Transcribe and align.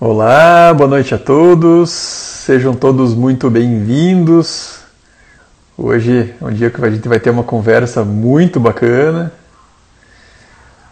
Olá, 0.00 0.72
boa 0.72 0.88
noite 0.88 1.14
a 1.14 1.18
todos, 1.18 1.90
sejam 1.90 2.74
todos 2.74 3.14
muito 3.14 3.50
bem-vindos. 3.50 4.78
Hoje 5.76 6.34
é 6.40 6.44
um 6.44 6.50
dia 6.50 6.70
que 6.70 6.82
a 6.82 6.88
gente 6.88 7.06
vai 7.06 7.20
ter 7.20 7.28
uma 7.28 7.42
conversa 7.42 8.02
muito 8.02 8.58
bacana, 8.58 9.30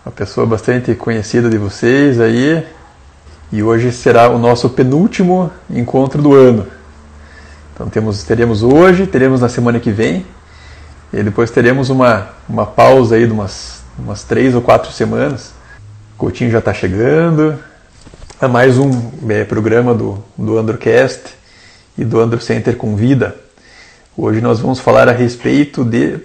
uma 0.04 0.12
pessoa 0.12 0.46
bastante 0.46 0.94
conhecida 0.94 1.48
de 1.48 1.56
vocês 1.56 2.20
aí, 2.20 2.62
e 3.52 3.62
hoje 3.62 3.92
será 3.92 4.28
o 4.28 4.38
nosso 4.38 4.68
penúltimo 4.70 5.50
encontro 5.70 6.20
do 6.20 6.34
ano. 6.34 6.66
Então 7.74 7.88
temos, 7.88 8.22
teremos 8.22 8.62
hoje, 8.62 9.06
teremos 9.06 9.40
na 9.40 9.48
semana 9.48 9.78
que 9.78 9.90
vem, 9.90 10.26
e 11.12 11.22
depois 11.22 11.50
teremos 11.50 11.90
uma, 11.90 12.28
uma 12.48 12.66
pausa 12.66 13.16
aí 13.16 13.26
de 13.26 13.32
umas, 13.32 13.82
umas 13.98 14.22
três 14.22 14.54
ou 14.54 14.62
quatro 14.62 14.90
semanas. 14.92 15.52
O 16.14 16.18
Coutinho 16.18 16.50
já 16.50 16.58
está 16.58 16.74
chegando, 16.74 17.58
a 18.40 18.48
mais 18.48 18.78
um 18.78 18.90
é, 19.28 19.44
programa 19.44 19.94
do, 19.94 20.22
do 20.36 20.58
Androcast 20.58 21.22
e 21.96 22.04
do 22.04 22.20
Andro 22.20 22.40
Center 22.40 22.76
Convida. 22.76 23.36
Hoje 24.16 24.40
nós 24.40 24.60
vamos 24.60 24.80
falar 24.80 25.08
a 25.08 25.12
respeito 25.12 25.84
de 25.84 26.18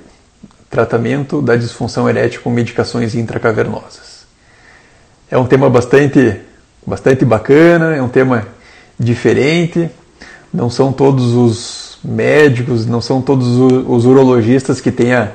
tratamento 0.70 1.42
da 1.42 1.56
disfunção 1.56 2.10
erétil 2.10 2.42
com 2.42 2.50
medicações 2.50 3.14
intracavernosas. 3.14 4.26
É 5.30 5.38
um 5.38 5.46
tema 5.46 5.70
bastante, 5.70 6.40
bastante 6.86 7.24
bacana, 7.26 7.96
é 7.96 8.02
um 8.02 8.10
tema 8.10 8.48
diferente. 9.00 9.90
Não 10.54 10.70
são 10.70 10.92
todos 10.92 11.34
os 11.34 12.00
médicos, 12.04 12.86
não 12.86 13.02
são 13.02 13.22
todos 13.22 13.48
os 13.48 14.06
urologistas 14.06 14.82
que 14.82 14.92
têm 14.92 15.14
a, 15.14 15.32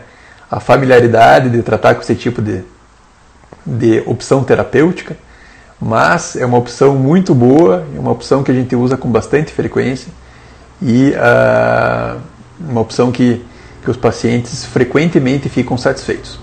a 0.51 0.61
familiaridade 0.61 1.49
de 1.51 1.63
tratar 1.63 1.95
com 1.95 2.03
esse 2.03 2.15
tipo 2.15 2.43
de, 2.43 2.63
de 3.65 4.03
opção 4.07 4.45
terapêutica 4.45 5.17
mas 5.81 6.37
é 6.37 6.47
uma 6.47 6.59
opção 6.59 6.97
muito 6.97 7.35
boa, 7.35 7.87
é 7.95 7.99
uma 7.99 8.11
opção 8.11 8.43
que 8.43 8.51
a 8.51 8.55
gente 8.55 8.75
usa 8.75 8.97
com 8.97 9.09
bastante 9.11 9.53
frequência 9.53 10.09
e 10.81 11.11
uh, 11.11 12.21
uma 12.59 12.81
opção 12.81 13.13
que, 13.13 13.45
que 13.83 13.91
os 13.91 13.97
pacientes 13.97 14.65
frequentemente 14.65 15.49
ficam 15.49 15.77
satisfeitos. 15.77 16.39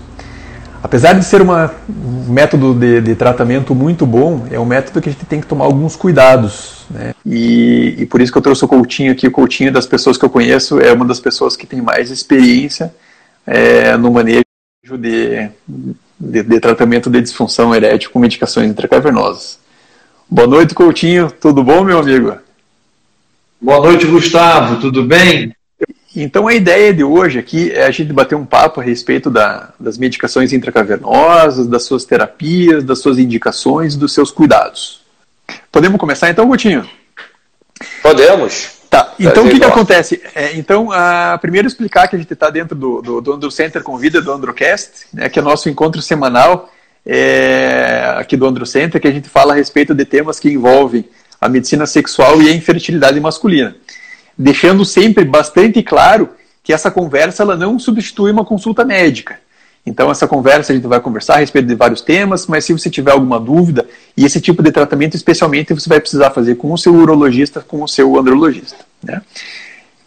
Apesar 0.84 1.14
de 1.14 1.24
ser 1.24 1.40
uma, 1.40 1.74
um 1.88 2.30
método 2.30 2.74
de, 2.74 3.00
de, 3.00 3.14
tratamento 3.14 3.74
muito 3.74 4.04
bom, 4.04 4.46
é 4.50 4.60
um 4.60 4.66
método 4.66 5.00
que 5.00 5.08
a 5.08 5.12
gente 5.12 5.24
tem 5.24 5.40
que 5.40 5.46
tomar 5.46 5.64
alguns 5.64 5.96
cuidados. 5.96 6.84
Né? 6.90 7.14
E, 7.24 7.94
e, 8.00 8.06
por 8.06 8.20
isso 8.20 8.30
que 8.30 8.36
eu 8.36 8.42
trouxe 8.42 8.66
o 8.66 8.68
Coutinho 8.68 9.10
aqui. 9.10 9.26
O 9.26 9.30
Coutinho, 9.30 9.72
das 9.72 9.86
pessoas 9.86 10.18
que 10.18 10.24
eu 10.26 10.28
conheço, 10.28 10.78
é 10.78 10.92
uma 10.92 11.06
das 11.06 11.18
pessoas 11.18 11.56
que 11.56 11.66
tem 11.66 11.80
mais 11.80 12.10
experiência 12.10 12.94
é, 13.46 13.96
no 13.96 14.12
manejo 14.12 14.44
de, 14.98 15.48
de, 16.20 16.42
de, 16.42 16.60
tratamento 16.60 17.08
de 17.08 17.22
disfunção 17.22 17.74
erétil 17.74 18.10
com 18.10 18.18
medicações 18.18 18.68
intracavernosas. 18.68 19.58
Boa 20.28 20.46
noite, 20.46 20.74
Coutinho. 20.74 21.30
Tudo 21.30 21.64
bom, 21.64 21.82
meu 21.82 21.98
amigo? 21.98 22.36
Boa 23.58 23.80
noite, 23.80 24.04
Gustavo. 24.04 24.82
Tudo 24.82 25.02
bem? 25.02 25.56
Então, 26.16 26.46
a 26.46 26.54
ideia 26.54 26.94
de 26.94 27.02
hoje 27.02 27.38
aqui 27.38 27.72
é 27.72 27.86
a 27.86 27.90
gente 27.90 28.12
bater 28.12 28.36
um 28.36 28.46
papo 28.46 28.80
a 28.80 28.84
respeito 28.84 29.28
da, 29.28 29.70
das 29.80 29.98
medicações 29.98 30.52
intracavernosas, 30.52 31.66
das 31.66 31.82
suas 31.82 32.04
terapias, 32.04 32.84
das 32.84 33.00
suas 33.00 33.18
indicações, 33.18 33.96
dos 33.96 34.14
seus 34.14 34.30
cuidados. 34.30 35.02
Podemos 35.72 35.98
começar 35.98 36.30
então, 36.30 36.46
Coutinho? 36.46 36.88
Podemos. 38.00 38.74
Tá, 38.88 39.12
então 39.18 39.44
o 39.44 39.50
que, 39.50 39.58
que 39.58 39.64
acontece? 39.64 40.22
É, 40.36 40.56
então, 40.56 40.92
a, 40.92 41.36
primeiro 41.38 41.66
explicar 41.66 42.06
que 42.06 42.14
a 42.14 42.18
gente 42.18 42.32
está 42.32 42.48
dentro 42.48 42.76
do, 42.76 43.02
do, 43.02 43.20
do 43.20 43.32
Andro 43.32 43.50
Center 43.50 43.82
Convida, 43.82 44.20
do 44.20 44.30
Androcast, 44.30 45.06
né, 45.12 45.28
que 45.28 45.40
é 45.40 45.42
nosso 45.42 45.68
encontro 45.68 46.00
semanal 46.00 46.72
é, 47.04 48.14
aqui 48.16 48.36
do 48.36 48.46
Andro 48.46 48.64
Center, 48.64 49.00
que 49.00 49.08
a 49.08 49.12
gente 49.12 49.28
fala 49.28 49.52
a 49.52 49.56
respeito 49.56 49.92
de 49.92 50.04
temas 50.04 50.38
que 50.38 50.48
envolvem 50.48 51.04
a 51.40 51.48
medicina 51.48 51.86
sexual 51.86 52.40
e 52.40 52.48
a 52.48 52.54
infertilidade 52.54 53.18
masculina. 53.18 53.74
Deixando 54.36 54.84
sempre 54.84 55.24
bastante 55.24 55.82
claro 55.82 56.30
que 56.62 56.72
essa 56.72 56.90
conversa 56.90 57.42
ela 57.42 57.56
não 57.56 57.78
substitui 57.78 58.30
uma 58.30 58.44
consulta 58.44 58.84
médica. 58.84 59.38
Então, 59.86 60.10
essa 60.10 60.26
conversa 60.26 60.72
a 60.72 60.74
gente 60.74 60.86
vai 60.86 60.98
conversar 60.98 61.34
a 61.34 61.38
respeito 61.38 61.68
de 61.68 61.74
vários 61.74 62.00
temas, 62.00 62.46
mas 62.46 62.64
se 62.64 62.72
você 62.72 62.88
tiver 62.88 63.12
alguma 63.12 63.38
dúvida, 63.38 63.86
e 64.16 64.24
esse 64.24 64.40
tipo 64.40 64.62
de 64.62 64.72
tratamento, 64.72 65.14
especialmente, 65.14 65.74
você 65.74 65.88
vai 65.88 66.00
precisar 66.00 66.30
fazer 66.30 66.54
com 66.54 66.72
o 66.72 66.78
seu 66.78 66.94
urologista, 66.94 67.60
com 67.60 67.82
o 67.82 67.88
seu 67.88 68.18
andrologista. 68.18 68.78
Né? 69.02 69.20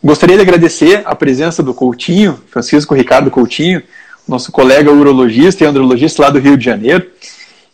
Gostaria 0.03 0.35
de 0.35 0.41
agradecer 0.41 1.03
a 1.05 1.13
presença 1.13 1.61
do 1.61 1.75
Coutinho, 1.75 2.39
Francisco 2.49 2.95
Ricardo 2.95 3.29
Coutinho, 3.29 3.83
nosso 4.27 4.51
colega 4.51 4.91
urologista 4.91 5.63
e 5.63 5.67
andrologista 5.67 6.23
lá 6.23 6.29
do 6.31 6.39
Rio 6.39 6.57
de 6.57 6.65
Janeiro. 6.65 7.05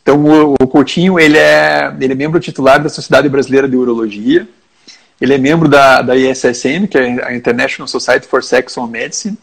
Então, 0.02 0.54
o, 0.60 0.68
Coutinho 0.68 1.18
ele 1.18 1.38
é, 1.38 1.94
ele 2.00 2.12
é 2.12 2.16
membro 2.16 2.40
titular 2.40 2.84
da 2.84 2.90
Sociedade 2.90 3.30
Brasileira 3.30 3.68
de 3.68 3.78
Urologia, 3.78 4.46
ele 5.24 5.36
é 5.36 5.38
membro 5.38 5.70
da, 5.70 6.02
da 6.02 6.18
ISSM, 6.18 6.86
que 6.86 6.98
é 6.98 7.26
a 7.26 7.34
International 7.34 7.88
Society 7.88 8.28
for 8.28 8.44
Sexual 8.44 8.86
Medicine, 8.86 9.38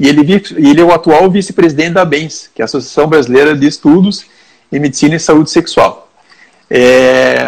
e 0.00 0.08
ele, 0.08 0.20
ele 0.56 0.80
é 0.80 0.84
o 0.84 0.90
atual 0.90 1.30
vice-presidente 1.30 1.92
da 1.92 2.02
ABENS, 2.02 2.50
que 2.54 2.62
é 2.62 2.64
a 2.64 2.66
Associação 2.66 3.06
Brasileira 3.06 3.54
de 3.54 3.66
Estudos 3.66 4.24
em 4.72 4.80
Medicina 4.80 5.14
e 5.14 5.20
Saúde 5.20 5.50
Sexual. 5.50 6.10
É... 6.70 7.46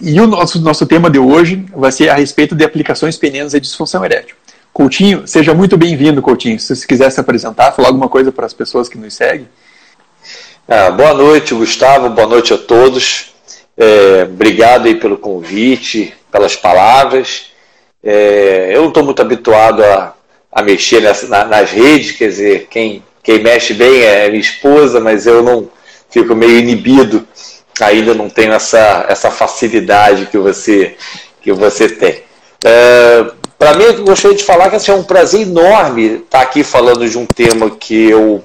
E 0.00 0.20
o 0.20 0.26
nosso, 0.28 0.60
nosso 0.60 0.86
tema 0.86 1.10
de 1.10 1.18
hoje 1.18 1.66
vai 1.74 1.90
ser 1.90 2.10
a 2.10 2.14
respeito 2.14 2.54
de 2.54 2.64
aplicações 2.64 3.16
penianas 3.16 3.54
e 3.54 3.60
disfunção 3.60 4.04
erétil. 4.04 4.36
Coutinho, 4.72 5.26
seja 5.26 5.52
muito 5.52 5.76
bem-vindo, 5.76 6.22
Coutinho. 6.22 6.60
Se 6.60 6.76
você 6.76 6.86
quiser 6.86 7.10
se 7.10 7.18
apresentar, 7.18 7.72
falar 7.72 7.88
alguma 7.88 8.08
coisa 8.08 8.30
para 8.30 8.46
as 8.46 8.52
pessoas 8.52 8.88
que 8.88 8.96
nos 8.96 9.14
seguem. 9.14 9.48
Ah, 10.68 10.92
boa 10.92 11.12
noite, 11.12 11.54
Gustavo. 11.54 12.08
Boa 12.10 12.28
noite 12.28 12.54
a 12.54 12.58
todos. 12.58 13.34
É, 13.76 14.28
obrigado 14.30 14.86
aí 14.86 14.94
pelo 14.94 15.16
convite, 15.16 16.14
pelas 16.30 16.56
palavras. 16.56 17.52
É, 18.02 18.70
eu 18.72 18.82
não 18.82 18.88
estou 18.88 19.04
muito 19.04 19.20
habituado 19.20 19.82
a 19.84 20.14
a 20.50 20.62
mexer 20.62 21.00
nessa, 21.00 21.26
na, 21.28 21.44
nas 21.44 21.70
redes, 21.70 22.12
quer 22.12 22.28
dizer, 22.28 22.66
quem, 22.70 23.02
quem 23.22 23.42
mexe 23.42 23.74
bem 23.74 24.02
é 24.02 24.28
minha 24.28 24.40
esposa, 24.40 24.98
mas 25.00 25.26
eu 25.26 25.42
não 25.42 25.68
fico 26.10 26.34
meio 26.34 26.58
inibido, 26.58 27.26
ainda 27.80 28.14
não 28.14 28.28
tenho 28.28 28.52
essa, 28.52 29.06
essa 29.08 29.30
facilidade 29.30 30.26
que 30.26 30.38
você, 30.38 30.96
que 31.40 31.52
você 31.52 31.88
tem. 31.88 32.22
É, 32.64 33.26
Para 33.58 33.74
mim, 33.74 33.84
eu 33.84 34.04
gostaria 34.04 34.36
de 34.36 34.42
falar 34.42 34.70
que 34.70 34.76
assim, 34.76 34.90
é 34.90 34.94
um 34.94 35.04
prazer 35.04 35.42
enorme 35.42 36.22
estar 36.24 36.40
aqui 36.40 36.64
falando 36.64 37.08
de 37.08 37.18
um 37.18 37.26
tema 37.26 37.70
que 37.70 38.10
eu 38.10 38.42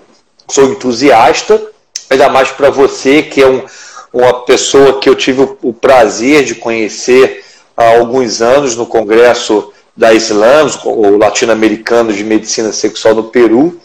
sou 0.47 0.65
entusiasta, 0.65 1.61
ainda 2.09 2.29
mais 2.29 2.51
para 2.51 2.69
você, 2.69 3.23
que 3.23 3.41
é 3.41 3.47
um, 3.47 3.63
uma 4.11 4.41
pessoa 4.41 4.99
que 4.99 5.09
eu 5.09 5.15
tive 5.15 5.47
o 5.61 5.73
prazer 5.73 6.43
de 6.43 6.55
conhecer 6.55 7.42
há 7.75 7.97
alguns 7.97 8.41
anos 8.41 8.75
no 8.75 8.85
Congresso 8.85 9.71
da 9.95 10.13
Islams, 10.13 10.79
o 10.83 11.17
latino-americano 11.17 12.11
de 12.11 12.23
medicina 12.23 12.71
sexual 12.71 13.15
no 13.15 13.25
Peru, 13.25 13.79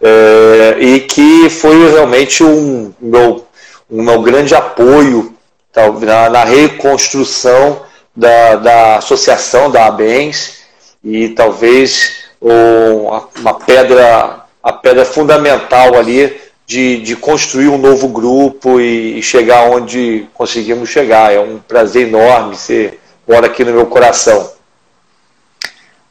é, 0.00 0.76
e 0.80 1.00
que 1.00 1.48
foi 1.50 1.90
realmente 1.90 2.42
um 2.42 2.92
meu, 3.00 3.46
um 3.90 4.02
meu 4.02 4.20
grande 4.22 4.54
apoio 4.54 5.34
tá, 5.72 5.90
na, 5.90 6.30
na 6.30 6.44
reconstrução 6.44 7.82
da, 8.14 8.56
da 8.56 8.96
associação 8.96 9.70
da 9.70 9.86
ABENS 9.86 10.62
e 11.04 11.30
talvez 11.30 12.24
um, 12.40 13.08
uma 13.40 13.54
pedra, 13.54 14.44
a 14.62 14.72
pedra 14.72 15.04
fundamental 15.04 15.96
ali 15.96 16.40
de, 16.66 16.98
de 16.98 17.16
construir 17.16 17.68
um 17.68 17.78
novo 17.78 18.08
grupo 18.08 18.80
e, 18.80 19.18
e 19.18 19.22
chegar 19.22 19.70
onde 19.70 20.26
conseguimos 20.34 20.88
chegar. 20.88 21.32
É 21.32 21.40
um 21.40 21.58
prazer 21.58 22.08
enorme 22.08 22.56
ser 22.56 23.00
mora 23.26 23.46
aqui 23.46 23.64
no 23.64 23.72
meu 23.72 23.86
coração. 23.86 24.52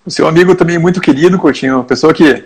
O 0.06 0.10
seu 0.10 0.28
amigo 0.28 0.56
também 0.56 0.78
é 0.78 0.80
muito 0.80 1.00
querido, 1.00 1.38
Coutinho, 1.38 1.75
uma 1.75 1.84
pessoa 1.84 2.13
que, 2.13 2.44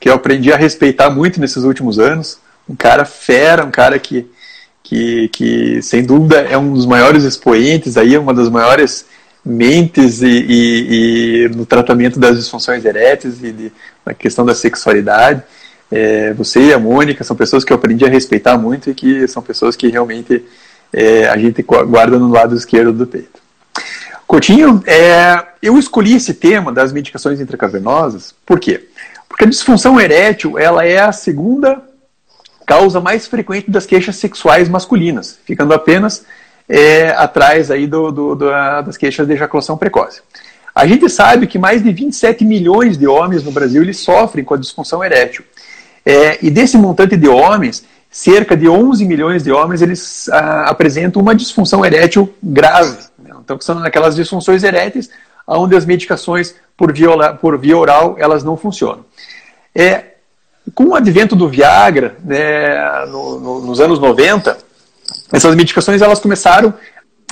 que 0.00 0.08
eu 0.08 0.14
aprendi 0.14 0.52
a 0.52 0.56
respeitar 0.56 1.10
muito 1.10 1.40
nesses 1.40 1.62
últimos 1.62 1.98
anos. 1.98 2.38
Um 2.68 2.74
cara 2.74 3.04
fera, 3.04 3.64
um 3.64 3.70
cara 3.70 3.98
que, 3.98 4.26
que, 4.82 5.28
que 5.28 5.82
sem 5.82 6.04
dúvida 6.04 6.40
é 6.40 6.58
um 6.58 6.72
dos 6.72 6.86
maiores 6.86 7.22
expoentes, 7.24 7.96
aí, 7.96 8.18
uma 8.18 8.34
das 8.34 8.48
maiores 8.48 9.06
mentes 9.44 10.22
e, 10.22 10.26
e, 10.26 11.44
e 11.44 11.48
no 11.50 11.66
tratamento 11.66 12.18
das 12.18 12.38
disfunções 12.38 12.84
eréteis 12.84 13.42
e 13.42 13.52
de, 13.52 13.72
na 14.04 14.14
questão 14.14 14.44
da 14.44 14.54
sexualidade. 14.54 15.42
É, 15.92 16.32
você 16.32 16.60
e 16.60 16.72
a 16.72 16.78
Mônica 16.78 17.22
são 17.22 17.36
pessoas 17.36 17.62
que 17.62 17.72
eu 17.72 17.76
aprendi 17.76 18.04
a 18.04 18.08
respeitar 18.08 18.56
muito 18.56 18.90
e 18.90 18.94
que 18.94 19.28
são 19.28 19.42
pessoas 19.42 19.76
que 19.76 19.88
realmente 19.88 20.44
é, 20.92 21.28
a 21.28 21.36
gente 21.36 21.62
guarda 21.62 22.18
no 22.18 22.30
lado 22.30 22.56
esquerdo 22.56 22.92
do 22.92 23.06
peito. 23.06 23.43
Coutinho, 24.26 24.82
é, 24.86 25.44
eu 25.62 25.78
escolhi 25.78 26.16
esse 26.16 26.34
tema 26.34 26.72
das 26.72 26.92
medicações 26.92 27.40
intracavernosas, 27.40 28.34
por 28.44 28.58
quê? 28.58 28.88
Porque 29.28 29.44
a 29.44 29.48
disfunção 29.48 30.00
erétil 30.00 30.58
ela 30.58 30.84
é 30.84 30.98
a 30.98 31.12
segunda 31.12 31.82
causa 32.66 33.00
mais 33.00 33.26
frequente 33.26 33.70
das 33.70 33.84
queixas 33.84 34.16
sexuais 34.16 34.68
masculinas, 34.68 35.38
ficando 35.44 35.74
apenas 35.74 36.24
é, 36.68 37.10
atrás 37.10 37.70
aí 37.70 37.86
do, 37.86 38.10
do, 38.10 38.34
do, 38.34 38.50
das 38.50 38.96
queixas 38.96 39.26
de 39.26 39.34
ejaculação 39.34 39.76
precoce. 39.76 40.22
A 40.74 40.86
gente 40.86 41.08
sabe 41.08 41.46
que 41.46 41.58
mais 41.58 41.82
de 41.82 41.92
27 41.92 42.44
milhões 42.44 42.98
de 42.98 43.06
homens 43.06 43.44
no 43.44 43.52
Brasil 43.52 43.82
eles 43.82 43.98
sofrem 43.98 44.44
com 44.44 44.54
a 44.54 44.58
disfunção 44.58 45.04
erétil. 45.04 45.44
É, 46.04 46.38
e 46.44 46.50
desse 46.50 46.76
montante 46.76 47.16
de 47.16 47.28
homens, 47.28 47.84
cerca 48.10 48.56
de 48.56 48.68
11 48.68 49.04
milhões 49.04 49.42
de 49.42 49.52
homens 49.52 49.82
eles 49.82 50.28
ah, 50.28 50.66
apresentam 50.68 51.22
uma 51.22 51.34
disfunção 51.34 51.84
erétil 51.84 52.32
grave. 52.42 52.98
Então, 53.44 53.60
são 53.60 53.84
aquelas 53.84 54.16
disfunções 54.16 54.64
eréteis 54.64 55.10
onde 55.46 55.76
as 55.76 55.84
medicações 55.84 56.54
por 56.76 56.92
via, 56.92 57.34
por 57.34 57.58
via 57.58 57.76
oral 57.76 58.16
elas 58.18 58.42
não 58.42 58.56
funcionam. 58.56 59.04
É, 59.74 60.14
com 60.74 60.84
o 60.84 60.94
advento 60.94 61.36
do 61.36 61.48
Viagra, 61.48 62.16
né, 62.24 63.04
no, 63.06 63.38
no, 63.38 63.60
nos 63.60 63.80
anos 63.80 63.98
90, 63.98 64.56
essas 65.30 65.54
medicações 65.54 66.00
elas 66.00 66.18
começaram 66.18 66.72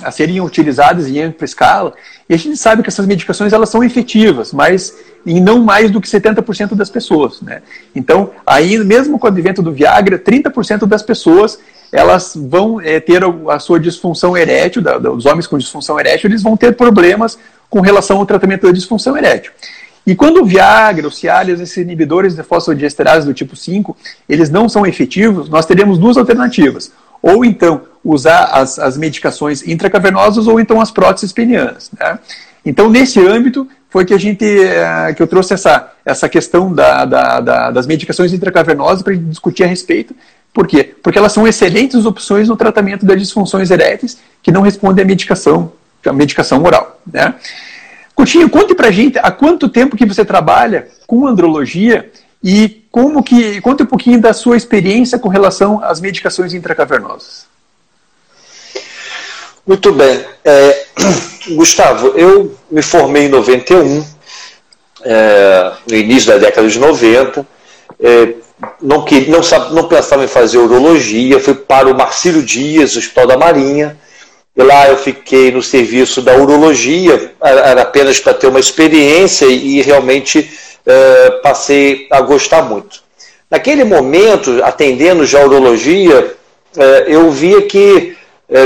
a 0.03 0.11
serem 0.11 0.41
utilizadas 0.41 1.09
em 1.09 1.23
ampla 1.23 1.44
escala, 1.44 1.94
e 2.29 2.35
a 2.35 2.37
gente 2.37 2.56
sabe 2.56 2.82
que 2.82 2.88
essas 2.88 3.06
medicações 3.06 3.53
elas 3.53 3.69
são 3.69 3.85
efetivas, 3.85 4.53
mas 4.53 4.94
em 5.25 5.41
não 5.41 5.62
mais 5.62 5.91
do 5.91 6.00
que 6.00 6.09
70% 6.09 6.75
das 6.75 6.91
pessoas. 6.91 7.41
Né? 7.41 7.62
Então, 7.94 8.31
aí, 8.44 8.76
mesmo 8.79 9.19
com 9.19 9.26
o 9.26 9.31
advento 9.31 9.62
do 9.62 9.73
Viagra, 9.73 10.19
30% 10.19 10.87
das 10.87 11.03
pessoas 11.03 11.59
elas 11.92 12.32
vão 12.34 12.80
é, 12.80 12.98
ter 12.98 13.22
a 13.48 13.58
sua 13.58 13.78
disfunção 13.78 14.36
erétil, 14.36 14.80
da, 14.80 14.98
os 15.10 15.26
homens 15.26 15.46
com 15.46 15.58
disfunção 15.58 16.00
erétil, 16.00 16.30
eles 16.30 16.42
vão 16.42 16.56
ter 16.56 16.74
problemas 16.74 17.38
com 17.68 17.80
relação 17.80 18.18
ao 18.18 18.26
tratamento 18.26 18.66
da 18.66 18.72
disfunção 18.72 19.16
erétil. 19.16 19.52
E 20.06 20.16
quando 20.16 20.42
o 20.42 20.44
Viagra, 20.44 21.06
o 21.06 21.12
Cialis, 21.12 21.60
esses 21.60 21.76
inibidores 21.76 22.34
de 22.34 22.42
fosfodiesterase 22.42 23.26
do 23.26 23.34
tipo 23.34 23.54
5, 23.54 23.96
eles 24.28 24.50
não 24.50 24.68
são 24.68 24.84
efetivos, 24.84 25.48
nós 25.48 25.66
teremos 25.66 25.98
duas 25.98 26.16
alternativas. 26.16 26.90
Ou 27.22 27.44
então 27.44 27.82
usar 28.04 28.46
as, 28.46 28.80
as 28.80 28.96
medicações 28.96 29.66
intracavernosas 29.66 30.48
ou 30.48 30.58
então 30.58 30.80
as 30.80 30.90
próteses 30.90 31.32
penianas. 31.32 31.90
Né? 31.98 32.18
Então, 32.66 32.90
nesse 32.90 33.20
âmbito, 33.20 33.68
foi 33.88 34.04
que 34.04 34.14
a 34.14 34.18
gente 34.18 34.44
eh, 34.44 35.12
que 35.14 35.22
eu 35.22 35.26
trouxe 35.26 35.54
essa, 35.54 35.92
essa 36.04 36.28
questão 36.28 36.72
da, 36.72 37.04
da, 37.04 37.40
da 37.40 37.70
das 37.70 37.86
medicações 37.86 38.32
intracavernosas 38.32 39.02
para 39.02 39.14
discutir 39.14 39.64
a 39.64 39.66
respeito. 39.66 40.16
Por 40.52 40.66
quê? 40.66 40.94
Porque 41.02 41.19
elas 41.19 41.32
são 41.32 41.49
excelentes 41.49 42.04
opções 42.04 42.49
no 42.49 42.56
tratamento 42.56 43.06
das 43.06 43.19
disfunções 43.19 43.70
eréteis 43.70 44.19
que 44.43 44.52
não 44.52 44.60
respondem 44.60 45.02
à 45.02 45.06
medicação, 45.06 45.72
à 46.04 46.12
medicação 46.12 46.62
oral. 46.62 47.00
Né? 47.10 47.34
Coutinho, 48.14 48.50
conte 48.50 48.75
pra 48.75 48.90
gente 48.90 49.19
há 49.19 49.31
quanto 49.31 49.69
tempo 49.69 49.96
que 49.96 50.04
você 50.04 50.25
trabalha 50.25 50.88
com 51.06 51.26
andrologia 51.26 52.10
e 52.44 52.82
como 52.90 53.22
que. 53.22 53.60
Conte 53.60 53.82
um 53.82 53.87
pouquinho 53.87 54.20
da 54.20 54.32
sua 54.32 54.56
experiência 54.56 55.19
com 55.19 55.28
relação 55.28 55.82
às 55.82 56.00
medicações 56.00 56.52
intracavernosas. 56.52 57.46
Muito 59.66 59.93
bem. 59.93 60.25
É, 60.44 60.87
Gustavo, 61.54 62.08
eu 62.08 62.54
me 62.70 62.82
formei 62.82 63.26
em 63.26 63.28
91, 63.28 64.04
é, 65.04 65.72
no 65.88 65.96
início 65.96 66.32
da 66.32 66.38
década 66.38 66.69
de 66.69 66.78
90. 66.78 67.46
É, 68.00 68.34
não, 68.81 69.05
que, 69.05 69.29
não, 69.29 69.41
não 69.73 69.88
pensava 69.88 70.25
em 70.25 70.29
fazer 70.29 70.59
urologia, 70.59 71.41
fui 71.41 71.55
para 71.55 71.88
o 71.88 71.97
Marcílio 71.97 72.43
Dias, 72.43 72.97
Hospital 72.97 73.26
da 73.26 73.37
Marinha. 73.37 73.97
E 74.55 74.62
lá 74.62 74.88
eu 74.88 74.99
fiquei 74.99 75.50
no 75.50 75.62
serviço 75.62 76.20
da 76.20 76.37
urologia, 76.37 77.32
era 77.41 77.82
apenas 77.82 78.20
para 78.20 78.35
ter 78.35 78.49
uma 78.49 78.61
experiência 78.61 79.47
e 79.47 79.81
realmente 79.81 80.50
é, 80.85 81.31
passei 81.43 82.06
a 82.11 82.20
gostar 82.20 82.62
muito. 82.62 83.03
Naquele 83.50 83.85
momento, 83.85 84.62
atendendo 84.62 85.25
já 85.25 85.41
a 85.41 85.47
urologia, 85.47 86.35
é, 86.76 87.05
eu 87.06 87.31
via 87.31 87.62
que 87.62 88.17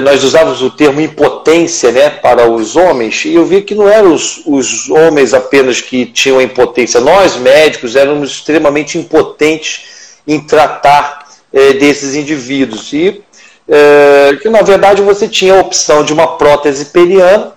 nós 0.03 0.25
usávamos 0.25 0.63
o 0.63 0.71
termo 0.71 1.01
impotência 1.01 1.93
né, 1.93 2.11
para 2.11 2.51
os 2.51 2.75
homens, 2.75 3.25
e 3.25 3.35
eu 3.35 3.45
vi 3.45 3.63
que 3.63 3.75
não 3.75 3.89
eram 3.89 4.13
os, 4.13 4.43
os 4.45 4.91
homens 4.91 5.33
apenas 5.33 5.81
que 5.81 6.07
tinham 6.07 6.43
impotência, 6.43 7.01
nós 7.01 7.37
médicos 7.37 7.95
éramos 7.95 8.31
extremamente 8.31 8.99
impotentes 8.99 10.19
em 10.27 10.41
tratar 10.41 11.27
é, 11.53 11.73
desses 11.75 12.15
indivíduos. 12.15 12.93
E 12.93 13.23
é, 13.69 14.37
que 14.41 14.49
na 14.49 14.63
verdade 14.63 15.03
você 15.03 15.27
tinha 15.29 15.55
a 15.55 15.61
opção 15.61 16.05
de 16.05 16.13
uma 16.13 16.37
prótese 16.37 16.87
peniana, 16.87 17.53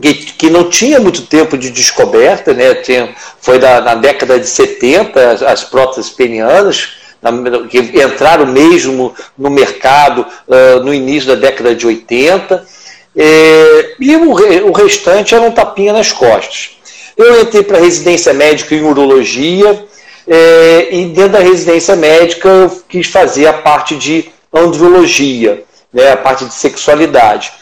que, 0.00 0.14
que 0.14 0.50
não 0.50 0.68
tinha 0.68 0.98
muito 0.98 1.22
tempo 1.22 1.58
de 1.58 1.70
descoberta, 1.70 2.54
né? 2.54 2.74
Tinha, 2.76 3.14
foi 3.40 3.58
da, 3.58 3.80
na 3.80 3.94
década 3.94 4.40
de 4.40 4.46
70 4.46 5.30
as, 5.30 5.42
as 5.42 5.64
próteses 5.64 6.10
que 7.68 7.78
entraram 7.78 8.46
mesmo 8.46 9.14
no 9.36 9.50
mercado 9.50 10.26
uh, 10.48 10.82
no 10.82 10.92
início 10.92 11.28
da 11.28 11.34
década 11.34 11.74
de 11.74 11.86
80, 11.86 12.66
é, 13.16 13.94
e 13.98 14.16
o, 14.16 14.68
o, 14.68 14.72
restante 14.72 15.34
era 15.34 15.44
um 15.44 15.50
tapinha 15.50 15.92
nas 15.92 16.12
costas. 16.12 16.78
Eu 17.16 17.42
entrei 17.42 17.62
para 17.62 17.78
residência 17.78 18.32
médica 18.32 18.74
em 18.74 18.82
urologia, 18.82 19.84
é, 20.26 20.88
e 20.92 21.06
dentro 21.06 21.32
da 21.32 21.40
residência 21.40 21.96
médica 21.96 22.48
eu 22.48 22.82
quis 22.88 23.08
fazer 23.08 23.46
a 23.46 23.52
parte 23.52 23.96
de 23.96 24.30
andrologia, 24.52 25.64
né, 25.92 26.12
a 26.12 26.16
parte 26.16 26.44
de 26.44 26.54
sexualidade. 26.54 27.52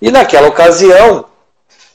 E 0.00 0.10
naquela 0.10 0.48
ocasião, 0.48 1.24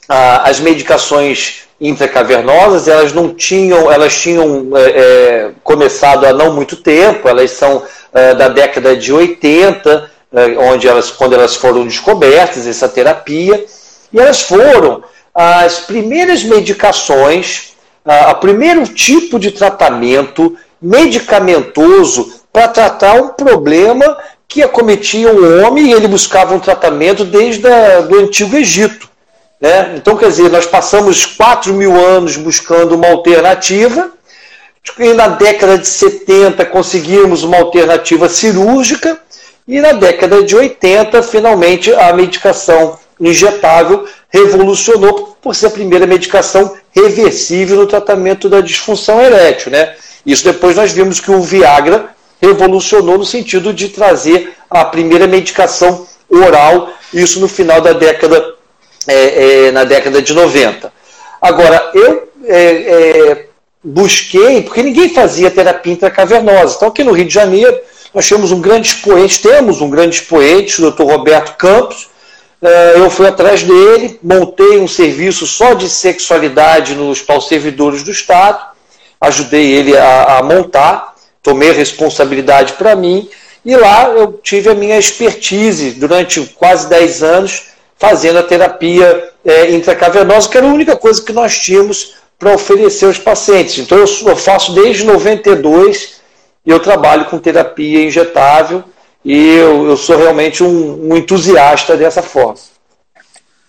as 0.08 0.60
medicações 0.60 1.63
intracavernosas, 1.80 2.88
elas 2.88 3.12
não 3.12 3.34
tinham, 3.34 3.90
elas 3.90 4.14
tinham 4.20 4.70
é, 4.74 4.80
é, 4.80 5.50
começado 5.62 6.24
há 6.24 6.32
não 6.32 6.52
muito 6.52 6.76
tempo, 6.76 7.28
elas 7.28 7.50
são 7.50 7.82
é, 8.12 8.34
da 8.34 8.48
década 8.48 8.96
de 8.96 9.12
80, 9.12 10.10
é, 10.32 10.46
onde 10.58 10.86
elas, 10.86 11.10
quando 11.10 11.34
elas 11.34 11.56
foram 11.56 11.84
descobertas, 11.84 12.66
essa 12.66 12.88
terapia, 12.88 13.64
e 14.12 14.18
elas 14.18 14.42
foram 14.42 15.02
as 15.34 15.80
primeiras 15.80 16.44
medicações, 16.44 17.72
a, 18.04 18.34
primeiro 18.34 18.86
tipo 18.86 19.38
de 19.38 19.50
tratamento 19.50 20.56
medicamentoso 20.80 22.40
para 22.52 22.68
tratar 22.68 23.14
um 23.14 23.28
problema 23.28 24.16
que 24.46 24.62
acometia 24.62 25.32
o 25.32 25.62
homem 25.62 25.88
e 25.88 25.92
ele 25.92 26.06
buscava 26.06 26.54
um 26.54 26.60
tratamento 26.60 27.24
desde 27.24 27.66
o 27.66 28.02
do 28.02 28.20
Antigo 28.20 28.56
Egito. 28.56 29.08
Né? 29.60 29.94
Então, 29.96 30.16
quer 30.16 30.28
dizer, 30.28 30.50
nós 30.50 30.66
passamos 30.66 31.24
4 31.24 31.72
mil 31.72 31.94
anos 31.96 32.36
buscando 32.36 32.94
uma 32.94 33.08
alternativa, 33.08 34.10
e 34.98 35.12
na 35.14 35.28
década 35.28 35.78
de 35.78 35.86
70 35.86 36.64
conseguimos 36.66 37.42
uma 37.42 37.56
alternativa 37.56 38.28
cirúrgica, 38.28 39.18
e 39.66 39.80
na 39.80 39.92
década 39.92 40.42
de 40.42 40.54
80, 40.54 41.22
finalmente, 41.22 41.92
a 41.94 42.12
medicação 42.12 42.98
injetável 43.18 44.06
revolucionou 44.28 45.36
por 45.40 45.54
ser 45.54 45.66
a 45.66 45.70
primeira 45.70 46.06
medicação 46.06 46.76
reversível 46.92 47.76
no 47.76 47.86
tratamento 47.86 48.48
da 48.48 48.60
disfunção 48.60 49.20
erétil. 49.20 49.72
Né? 49.72 49.94
Isso 50.26 50.44
depois 50.44 50.76
nós 50.76 50.92
vimos 50.92 51.20
que 51.20 51.30
o 51.30 51.40
Viagra 51.40 52.10
revolucionou 52.42 53.16
no 53.16 53.24
sentido 53.24 53.72
de 53.72 53.88
trazer 53.88 54.54
a 54.68 54.84
primeira 54.84 55.26
medicação 55.26 56.06
oral, 56.28 56.90
isso 57.12 57.40
no 57.40 57.48
final 57.48 57.80
da 57.80 57.92
década 57.92 58.53
é, 59.06 59.66
é, 59.66 59.70
na 59.70 59.84
década 59.84 60.20
de 60.22 60.32
90. 60.32 60.92
Agora, 61.40 61.90
eu 61.94 62.28
é, 62.46 62.56
é, 62.56 63.46
busquei, 63.82 64.62
porque 64.62 64.82
ninguém 64.82 65.10
fazia 65.10 65.50
terapia 65.50 65.92
intracavernosa. 65.92 66.76
Então, 66.76 66.88
aqui 66.88 67.04
no 67.04 67.12
Rio 67.12 67.26
de 67.26 67.34
Janeiro, 67.34 67.78
nós 68.14 68.28
temos 68.28 68.52
um 68.52 68.60
grande 68.60 68.88
expoente, 68.88 69.42
temos 69.42 69.80
um 69.80 69.90
grande 69.90 70.16
expoente, 70.16 70.82
o 70.82 70.90
Dr. 70.90 71.02
Roberto 71.02 71.56
Campos. 71.56 72.08
É, 72.62 72.94
eu 72.96 73.10
fui 73.10 73.26
atrás 73.26 73.62
dele, 73.62 74.18
montei 74.22 74.78
um 74.78 74.88
serviço 74.88 75.46
só 75.46 75.74
de 75.74 75.88
sexualidade 75.88 76.94
nos 76.94 77.20
paus 77.20 77.46
servidores 77.46 78.02
do 78.02 78.10
Estado, 78.10 78.58
ajudei 79.20 79.72
ele 79.72 79.96
a, 79.96 80.38
a 80.38 80.42
montar, 80.42 81.14
tomei 81.42 81.70
a 81.70 81.74
responsabilidade 81.74 82.72
para 82.74 82.96
mim, 82.96 83.28
e 83.64 83.76
lá 83.76 84.08
eu 84.08 84.40
tive 84.42 84.70
a 84.70 84.74
minha 84.74 84.98
expertise 84.98 85.90
durante 85.92 86.40
quase 86.54 86.88
10 86.88 87.22
anos 87.22 87.73
fazendo 87.96 88.38
a 88.38 88.42
terapia 88.42 89.30
é, 89.44 89.70
intracavernosa, 89.72 90.48
que 90.48 90.56
era 90.56 90.66
a 90.66 90.72
única 90.72 90.96
coisa 90.96 91.22
que 91.22 91.32
nós 91.32 91.58
tínhamos 91.58 92.14
para 92.38 92.54
oferecer 92.54 93.06
aos 93.06 93.18
pacientes. 93.18 93.78
Então 93.78 93.98
eu, 93.98 94.06
eu 94.26 94.36
faço 94.36 94.74
desde 94.74 95.04
92 95.04 96.20
e 96.66 96.70
eu 96.70 96.80
trabalho 96.80 97.26
com 97.26 97.38
terapia 97.38 98.04
injetável 98.04 98.84
e 99.24 99.56
eu, 99.56 99.86
eu 99.86 99.96
sou 99.96 100.16
realmente 100.16 100.62
um, 100.62 101.12
um, 101.12 101.16
entusiasta 101.16 101.96
dessa 101.96 102.22
forma. 102.22 102.56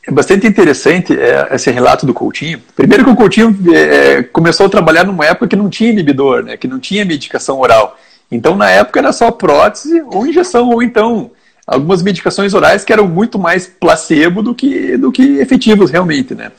É 0.08 0.12
bastante 0.12 0.46
interessante 0.46 1.18
é, 1.18 1.48
esse 1.52 1.72
relato 1.72 2.06
do 2.06 2.14
Coutinho. 2.14 2.62
Primeiro 2.76 3.04
que 3.04 3.10
o 3.10 3.16
Coutinho 3.16 3.58
é, 3.74 4.24
começou 4.24 4.68
a 4.68 4.70
trabalhar 4.70 5.04
numa 5.04 5.26
época 5.26 5.48
que 5.48 5.56
não 5.56 5.70
tinha 5.70 5.90
inibidor, 5.90 6.44
né, 6.44 6.58
que 6.58 6.68
não 6.68 6.80
tinha 6.80 7.06
medicação 7.06 7.60
oral. 7.60 7.98
Então, 8.32 8.56
na 8.56 8.70
época, 8.70 9.00
era 9.00 9.14
só 9.14 9.32
prótese 9.32 10.04
ou 10.12 10.26
injeção, 10.26 10.70
ou 10.70 10.82
então 10.84 11.32
algumas 11.66 12.04
medicações 12.04 12.54
orais 12.54 12.84
que 12.84 12.94
eram 12.94 13.08
muito 13.08 13.40
mais 13.40 13.66
placebo 13.66 14.42
do 14.42 14.54
que, 14.54 14.98
do 14.98 15.12
que 15.12 15.40
efetivos 15.40 15.90
realmente, 15.90 16.36
né? 16.36 16.52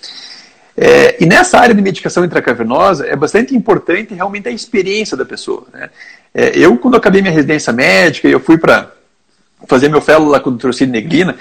É, 0.77 1.23
e 1.23 1.27
nessa 1.27 1.59
área 1.59 1.75
de 1.75 1.81
medicação 1.81 2.23
intracavernosa 2.23 3.07
é 3.07 3.17
bastante 3.17 3.57
importante 3.57 4.13
realmente 4.13 4.49
a 4.49 4.53
experiência 4.53 5.17
da 5.17 5.25
pessoa. 5.25 5.67
Né? 5.73 5.89
É, 6.35 6.59
eu, 6.59 6.77
quando 6.77 6.99
acabei 6.99 7.23
minha 7.23 7.33
residência 7.33 7.73
médica, 7.73 8.29
eu 8.29 8.39
fui 8.39 8.59
para 8.59 8.93
fazer 9.67 9.89
meu 9.89 10.03
fellow 10.03 10.29
lá 10.29 10.39
com 10.39 10.51
o 10.51 10.59
Trocínio 10.59 10.93
Negrina, 10.93 11.35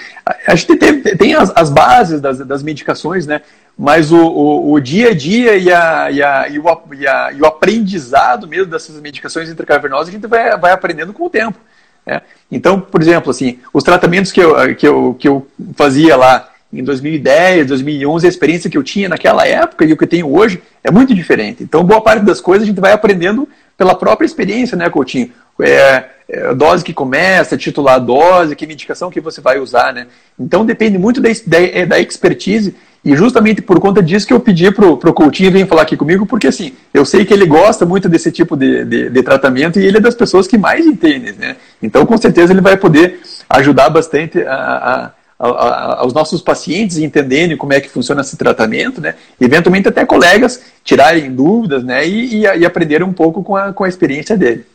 a 0.46 0.54
gente 0.54 0.74
tem, 0.76 1.02
tem 1.02 1.34
as, 1.34 1.52
as 1.54 1.68
bases 1.68 2.18
das, 2.18 2.38
das 2.38 2.62
medicações, 2.62 3.26
né? 3.26 3.42
Mas 3.78 4.10
o, 4.10 4.16
o, 4.16 4.72
o, 4.72 4.80
dia 4.80 5.10
a 5.10 5.14
dia 5.14 5.54
e, 5.54 5.70
a, 5.70 6.10
e, 6.10 6.22
a, 6.22 6.48
e, 6.48 6.58
o, 6.58 6.64
e, 6.94 7.36
e 7.36 7.42
o 7.42 7.46
aprendizado 7.46 8.48
mesmo 8.48 8.70
dessas 8.70 8.98
medicações 9.02 9.50
intracavernosas 9.50 10.08
a 10.08 10.12
gente 10.12 10.26
vai, 10.26 10.56
vai 10.56 10.72
aprendendo 10.72 11.12
com 11.12 11.26
o 11.26 11.30
tempo. 11.30 11.58
Né? 12.06 12.22
Então, 12.50 12.80
por 12.80 13.02
exemplo, 13.02 13.30
assim, 13.30 13.58
os 13.72 13.82
tratamentos 13.82 14.30
que 14.30 14.40
eu, 14.40 14.74
que, 14.76 14.86
eu, 14.86 15.16
que 15.18 15.28
eu 15.28 15.46
fazia 15.74 16.16
lá 16.16 16.48
em 16.72 16.82
2010, 16.84 17.66
2011, 17.66 18.26
a 18.26 18.28
experiência 18.28 18.70
que 18.70 18.76
eu 18.76 18.82
tinha 18.82 19.08
naquela 19.08 19.46
época 19.46 19.84
e 19.84 19.92
o 19.92 19.96
que 19.96 20.04
eu 20.04 20.08
tenho 20.08 20.32
hoje 20.32 20.62
é 20.84 20.90
muito 20.90 21.14
diferente. 21.14 21.62
Então, 21.62 21.84
boa 21.84 22.00
parte 22.00 22.24
das 22.24 22.40
coisas 22.40 22.64
a 22.64 22.66
gente 22.66 22.80
vai 22.80 22.92
aprendendo 22.92 23.48
pela 23.76 23.94
própria 23.94 24.26
experiência, 24.26 24.76
né, 24.76 24.88
Coutinho? 24.88 25.30
É, 25.60 26.04
é, 26.28 26.54
dose 26.54 26.84
que 26.84 26.92
começa, 26.92 27.56
titular 27.56 28.00
dose, 28.00 28.56
que 28.56 28.66
medicação 28.66 29.10
que 29.10 29.20
você 29.20 29.40
vai 29.40 29.58
usar, 29.58 29.92
né? 29.94 30.06
Então 30.38 30.66
depende 30.66 30.98
muito 30.98 31.20
da, 31.20 31.28
da, 31.46 31.84
da 31.86 32.00
expertise 32.00 32.74
e 33.06 33.14
justamente 33.14 33.62
por 33.62 33.78
conta 33.78 34.02
disso 34.02 34.26
que 34.26 34.32
eu 34.32 34.40
pedi 34.40 34.68
pro, 34.72 34.96
pro 34.96 35.14
Coutinho 35.14 35.52
vir 35.52 35.64
falar 35.68 35.82
aqui 35.82 35.96
comigo, 35.96 36.26
porque 36.26 36.48
assim, 36.48 36.72
eu 36.92 37.04
sei 37.04 37.24
que 37.24 37.32
ele 37.32 37.46
gosta 37.46 37.86
muito 37.86 38.08
desse 38.08 38.32
tipo 38.32 38.56
de, 38.56 38.84
de, 38.84 39.10
de 39.10 39.22
tratamento 39.22 39.78
e 39.78 39.86
ele 39.86 39.98
é 39.98 40.00
das 40.00 40.16
pessoas 40.16 40.48
que 40.48 40.58
mais 40.58 40.84
entende, 40.84 41.32
né? 41.38 41.54
Então 41.80 42.04
com 42.04 42.16
certeza 42.16 42.52
ele 42.52 42.60
vai 42.60 42.76
poder 42.76 43.20
ajudar 43.48 43.90
bastante 43.90 44.42
a, 44.42 45.12
a, 45.38 45.46
a, 45.46 46.00
aos 46.00 46.12
nossos 46.12 46.42
pacientes 46.42 46.98
entenderem 46.98 47.56
como 47.56 47.72
é 47.72 47.80
que 47.80 47.88
funciona 47.88 48.22
esse 48.22 48.36
tratamento, 48.36 49.00
né? 49.00 49.14
Eventualmente 49.40 49.86
até 49.86 50.04
colegas 50.04 50.60
tirarem 50.82 51.32
dúvidas, 51.32 51.84
né? 51.84 52.04
E, 52.04 52.38
e, 52.38 52.40
e 52.40 52.66
aprenderem 52.66 53.06
um 53.06 53.12
pouco 53.12 53.40
com 53.40 53.54
a, 53.54 53.72
com 53.72 53.84
a 53.84 53.88
experiência 53.88 54.36
dele. 54.36 54.66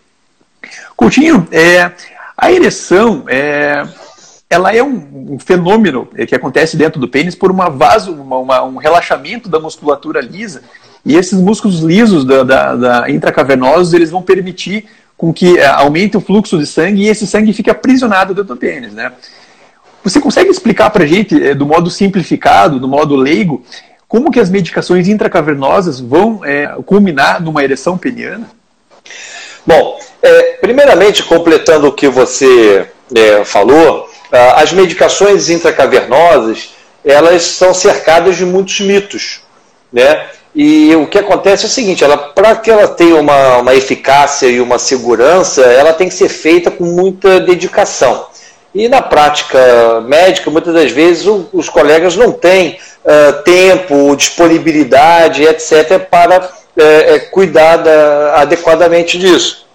Coutinho, 0.96 1.46
é, 1.52 1.92
a 2.38 2.50
ereção 2.50 3.26
é, 3.28 3.86
ela 4.51 4.75
é 4.75 4.84
um, 4.84 5.34
um, 5.34 5.39
fenômeno 5.39 6.08
que 6.27 6.36
acontece 6.36 6.75
dentro 6.75 7.00
do 7.00 7.08
pênis 7.08 7.36
por 7.36 7.50
uma 7.50 7.70
vaso, 7.70 8.12
uma, 8.13 8.38
uma, 8.38 8.63
um 8.63 8.75
relaxamento 8.75 9.48
da 9.48 9.60
musculatura 9.60 10.20
lisa. 10.20 10.62
E 11.05 11.15
esses 11.15 11.39
músculos 11.39 11.79
lisos 11.79 12.25
da, 12.25 12.43
da, 12.43 12.75
da 12.75 13.10
intracavernosos 13.10 13.93
eles 13.93 14.12
vão 14.12 14.22
permitir 14.22 14.86
com 15.17 15.31
que 15.31 15.58
é, 15.58 15.67
aumente 15.67 16.17
o 16.17 16.22
fluxo 16.22 16.58
de 16.58 16.65
sangue 16.65 17.03
e 17.03 17.08
esse 17.08 17.25
sangue 17.25 17.53
fique 17.53 17.70
aprisionado 17.70 18.34
dentro 18.34 18.55
do 18.55 18.60
pênis, 18.60 18.91
né? 18.91 19.13
Você 20.03 20.20
consegue 20.20 20.50
explicar 20.50 20.89
para 20.89 21.03
a 21.03 21.08
gente, 21.08 21.41
é, 21.41 21.53
do 21.53 21.65
modo 21.65 21.89
simplificado, 21.89 22.79
do 22.79 22.88
modo 22.88 23.15
leigo, 23.15 23.63
como 24.08 24.31
que 24.31 24.39
as 24.39 24.50
medicações 24.50 25.08
intracavernosas 25.08 26.00
vão 26.00 26.43
é, 26.43 26.67
culminar 26.86 27.41
numa 27.41 27.63
ereção 27.63 27.98
peniana? 27.98 28.50
Bom, 29.65 30.00
é, 30.22 30.58
primeiramente, 30.60 31.24
completando 31.24 31.88
o 31.88 31.93
que 31.93 32.10
você 32.10 32.89
é, 33.15 33.46
falou, 33.46 34.10
as 34.32 34.72
medicações 34.72 35.50
intracavernosas 35.50 36.70
elas 37.04 37.44
são 37.44 37.74
cercadas 37.74 38.38
de 38.38 38.46
muitos 38.46 38.80
mitos, 38.80 39.42
né? 39.92 40.28
E 40.54 40.94
o 40.96 41.08
que 41.08 41.18
acontece 41.18 41.64
é 41.64 41.68
o 41.68 41.72
seguinte, 41.72 42.04
ela 42.04 42.18
para 42.18 42.56
que 42.58 42.70
ela 42.70 42.88
tenha 42.88 43.16
uma, 43.16 43.58
uma 43.58 43.74
eficácia 43.74 44.48
e 44.48 44.60
uma 44.60 44.78
segurança, 44.78 45.62
ela 45.62 45.94
tem 45.94 46.10
que 46.10 46.14
ser 46.14 46.28
feita 46.28 46.70
com 46.70 46.84
muita 46.84 47.40
dedicação. 47.40 48.28
E 48.76 48.88
na 48.88 49.02
prática 49.02 50.02
médica, 50.02 50.52
muitas 50.52 50.74
das 50.74 50.92
vezes 50.92 51.26
o, 51.26 51.50
os 51.54 51.70
colegas 51.70 52.16
não 52.16 52.32
têm 52.32 52.78
uh, 53.04 53.44
tempo, 53.44 54.16
disponibilidade, 54.16 55.44
etc., 55.44 56.00
para 56.10 56.40
uh, 56.40 57.32
cuidar 57.32 57.78
da, 57.78 58.42
adequadamente 58.42 59.18
disso. 59.18 59.66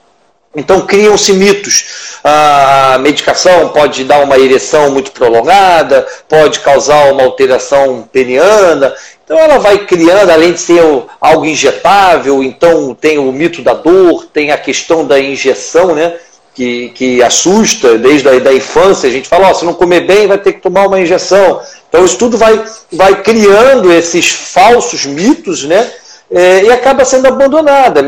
Então 0.54 0.86
criam-se 0.86 1.32
mitos. 1.34 2.15
A 2.28 2.98
medicação 2.98 3.68
pode 3.68 4.02
dar 4.02 4.18
uma 4.18 4.36
ereção 4.36 4.90
muito 4.90 5.12
prolongada, 5.12 6.04
pode 6.28 6.58
causar 6.58 7.12
uma 7.12 7.22
alteração 7.22 8.02
peniana. 8.12 8.92
Então 9.24 9.38
ela 9.38 9.58
vai 9.58 9.86
criando, 9.86 10.30
além 10.30 10.52
de 10.52 10.58
ser 10.58 10.82
algo 11.20 11.46
injetável, 11.46 12.42
então 12.42 12.92
tem 13.00 13.16
o 13.16 13.30
mito 13.30 13.62
da 13.62 13.74
dor, 13.74 14.26
tem 14.32 14.50
a 14.50 14.58
questão 14.58 15.06
da 15.06 15.20
injeção, 15.20 15.94
né? 15.94 16.14
Que, 16.52 16.88
que 16.96 17.22
assusta 17.22 17.96
desde 17.96 18.28
a 18.28 18.36
da 18.40 18.52
infância. 18.52 19.08
A 19.08 19.12
gente 19.12 19.28
fala, 19.28 19.48
oh, 19.48 19.54
se 19.54 19.64
não 19.64 19.74
comer 19.74 20.00
bem, 20.00 20.26
vai 20.26 20.38
ter 20.38 20.54
que 20.54 20.60
tomar 20.60 20.88
uma 20.88 20.98
injeção. 20.98 21.60
Então 21.88 22.04
isso 22.04 22.18
tudo 22.18 22.36
vai, 22.36 22.60
vai 22.90 23.22
criando 23.22 23.92
esses 23.92 24.28
falsos 24.32 25.06
mitos, 25.06 25.62
né? 25.62 25.88
É, 26.28 26.64
e 26.64 26.72
acaba 26.72 27.04
sendo 27.04 27.28
abandonada. 27.28 28.04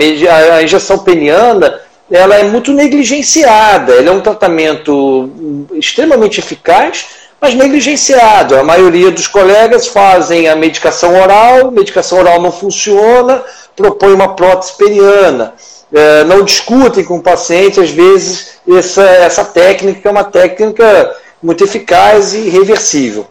A 0.52 0.60
injeção 0.60 0.98
peniana 0.98 1.87
ela 2.11 2.37
é 2.37 2.45
muito 2.45 2.73
negligenciada. 2.73 3.93
Ela 3.93 4.09
é 4.09 4.12
um 4.12 4.21
tratamento 4.21 5.31
extremamente 5.75 6.41
eficaz, 6.41 7.07
mas 7.41 7.55
negligenciado. 7.55 8.57
A 8.57 8.65
maioria 8.65 9.11
dos 9.11 9.27
colegas 9.27 9.87
fazem 9.87 10.49
a 10.49 10.57
medicação 10.57 11.21
oral, 11.21 11.71
medicação 11.71 12.19
oral 12.19 12.41
não 12.41 12.50
funciona, 12.50 13.43
propõe 13.77 14.12
uma 14.12 14.35
prótese 14.35 14.77
periana. 14.77 15.55
É, 15.93 16.25
não 16.25 16.43
discutem 16.43 17.05
com 17.05 17.17
o 17.17 17.23
paciente, 17.23 17.81
às 17.81 17.91
vezes, 17.91 18.59
essa, 18.69 19.03
essa 19.03 19.45
técnica 19.45 20.09
é 20.09 20.12
uma 20.12 20.25
técnica 20.25 21.15
muito 21.43 21.65
eficaz 21.65 22.35
e 22.35 22.49
reversível. 22.49 23.27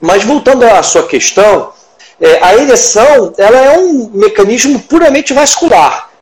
Mas 0.00 0.24
voltando 0.24 0.64
à 0.64 0.82
sua 0.82 1.04
questão, 1.04 1.70
é, 2.20 2.38
a 2.42 2.56
ereção 2.56 3.32
ela 3.38 3.58
é 3.58 3.78
um 3.78 4.10
mecanismo 4.12 4.80
puramente 4.80 5.32
vascular 5.32 6.13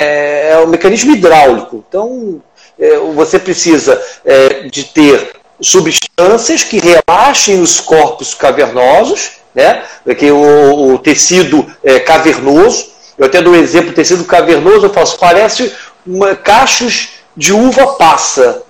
é, 0.00 0.52
é 0.52 0.58
um 0.58 0.66
mecanismo 0.66 1.12
hidráulico. 1.12 1.84
Então, 1.88 2.40
é, 2.78 2.96
você 3.14 3.38
precisa 3.38 4.00
é, 4.24 4.62
de 4.64 4.84
ter 4.84 5.32
substâncias 5.60 6.64
que 6.64 6.80
relaxem 6.80 7.60
os 7.60 7.78
corpos 7.78 8.32
cavernosos, 8.34 9.32
né? 9.54 9.82
que 10.18 10.30
o, 10.30 10.94
o 10.94 10.98
tecido 10.98 11.66
é, 11.84 12.00
cavernoso. 12.00 12.88
Eu 13.18 13.26
até 13.26 13.42
dou 13.42 13.52
um 13.52 13.56
exemplo, 13.56 13.92
tecido 13.92 14.24
cavernoso, 14.24 14.86
eu 14.86 14.90
faço, 14.90 15.18
parece 15.18 15.72
uma, 16.06 16.34
cachos 16.34 17.10
de 17.36 17.52
uva 17.52 17.86
passa, 17.94 18.62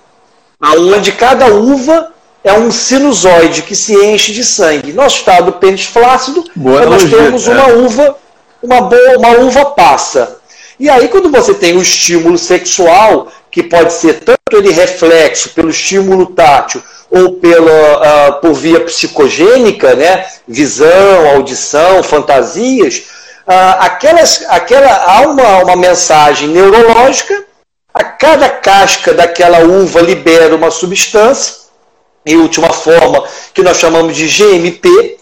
onde 0.61 1.13
cada 1.13 1.47
uva 1.47 2.11
é 2.43 2.51
um 2.53 2.71
sinusoide 2.71 3.61
que 3.61 3.75
se 3.75 3.93
enche 3.93 4.33
de 4.33 4.43
sangue. 4.43 4.91
Nosso 4.91 5.17
estado 5.17 5.53
pênis 5.53 5.85
flácido, 5.85 6.43
Boa 6.55 6.85
nós 6.85 7.03
temos 7.03 7.47
uma 7.47 7.69
é. 7.69 7.73
uva, 7.73 8.17
uma, 8.61 8.81
boa, 8.81 9.17
uma 9.17 9.29
uva 9.37 9.65
passa. 9.65 10.40
E 10.81 10.89
aí, 10.89 11.09
quando 11.09 11.29
você 11.29 11.53
tem 11.53 11.77
o 11.77 11.81
estímulo 11.83 12.39
sexual, 12.39 13.31
que 13.51 13.61
pode 13.61 13.93
ser 13.93 14.21
tanto 14.21 14.39
ele 14.51 14.71
reflexo 14.71 15.49
pelo 15.49 15.69
estímulo 15.69 16.25
tátil 16.25 16.81
ou 17.07 17.33
pela, 17.35 18.29
uh, 18.29 18.41
por 18.41 18.53
via 18.53 18.79
psicogênica, 18.79 19.93
né? 19.93 20.25
visão, 20.47 21.29
audição, 21.35 22.01
fantasias, 22.01 23.03
uh, 23.47 23.77
aquelas, 23.77 24.43
aquela, 24.49 24.91
há 25.05 25.21
uma, 25.21 25.63
uma 25.65 25.75
mensagem 25.75 26.47
neurológica, 26.49 27.45
a 27.93 28.03
cada 28.03 28.49
casca 28.49 29.13
daquela 29.13 29.59
uva 29.59 30.01
libera 30.01 30.55
uma 30.55 30.71
substância, 30.71 31.57
em 32.25 32.37
última 32.37 32.73
forma, 32.73 33.23
que 33.53 33.61
nós 33.61 33.77
chamamos 33.77 34.17
de 34.17 34.25
GMP 34.27 35.19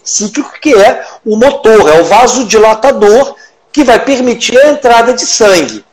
que 0.62 0.74
é 0.74 1.04
o 1.22 1.36
motor, 1.36 1.86
é 1.90 2.00
o 2.00 2.04
vasodilatador 2.06 3.36
que 3.72 3.84
vai 3.84 3.98
permitir 4.00 4.58
a 4.58 4.70
entrada 4.70 5.12
de 5.12 5.24
sangue. 5.24 5.84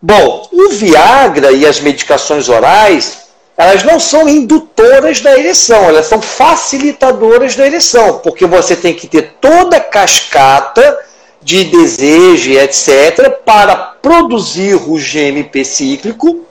Bom, 0.00 0.48
o 0.52 0.68
Viagra 0.70 1.50
e 1.52 1.66
as 1.66 1.80
medicações 1.80 2.48
orais, 2.48 3.18
elas 3.56 3.82
não 3.82 3.98
são 3.98 4.28
indutoras 4.28 5.20
da 5.20 5.36
ereção, 5.36 5.84
elas 5.84 6.06
são 6.06 6.22
facilitadoras 6.22 7.56
da 7.56 7.66
ereção, 7.66 8.20
porque 8.20 8.46
você 8.46 8.76
tem 8.76 8.94
que 8.94 9.08
ter 9.08 9.34
toda 9.40 9.76
a 9.76 9.80
cascata 9.80 10.98
de 11.42 11.64
desejo, 11.64 12.52
etc., 12.52 13.30
para 13.44 13.74
produzir 13.76 14.74
o 14.74 14.94
GMP 14.96 15.64
cíclico, 15.64 16.44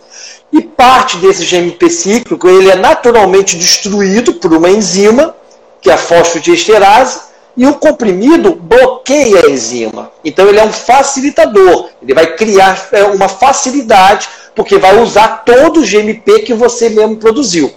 e 0.51 0.61
parte 0.61 1.17
desse 1.17 1.45
GMP 1.45 1.89
cíclico 1.89 2.47
ele 2.47 2.69
é 2.69 2.75
naturalmente 2.75 3.57
destruído 3.57 4.33
por 4.33 4.53
uma 4.53 4.69
enzima, 4.69 5.35
que 5.81 5.89
é 5.89 5.93
a 5.93 5.97
fosfodiesterase, 5.97 7.26
e 7.57 7.65
o 7.65 7.73
comprimido 7.73 8.53
bloqueia 8.53 9.47
a 9.47 9.49
enzima. 9.49 10.11
Então 10.23 10.47
ele 10.47 10.59
é 10.59 10.63
um 10.63 10.71
facilitador. 10.71 11.89
Ele 12.01 12.13
vai 12.13 12.27
criar 12.35 12.87
é, 12.91 13.03
uma 13.03 13.27
facilidade, 13.27 14.29
porque 14.55 14.77
vai 14.77 15.01
usar 15.01 15.43
todo 15.43 15.79
o 15.79 15.83
GMP 15.83 16.39
que 16.41 16.53
você 16.53 16.87
mesmo 16.89 17.17
produziu. 17.17 17.73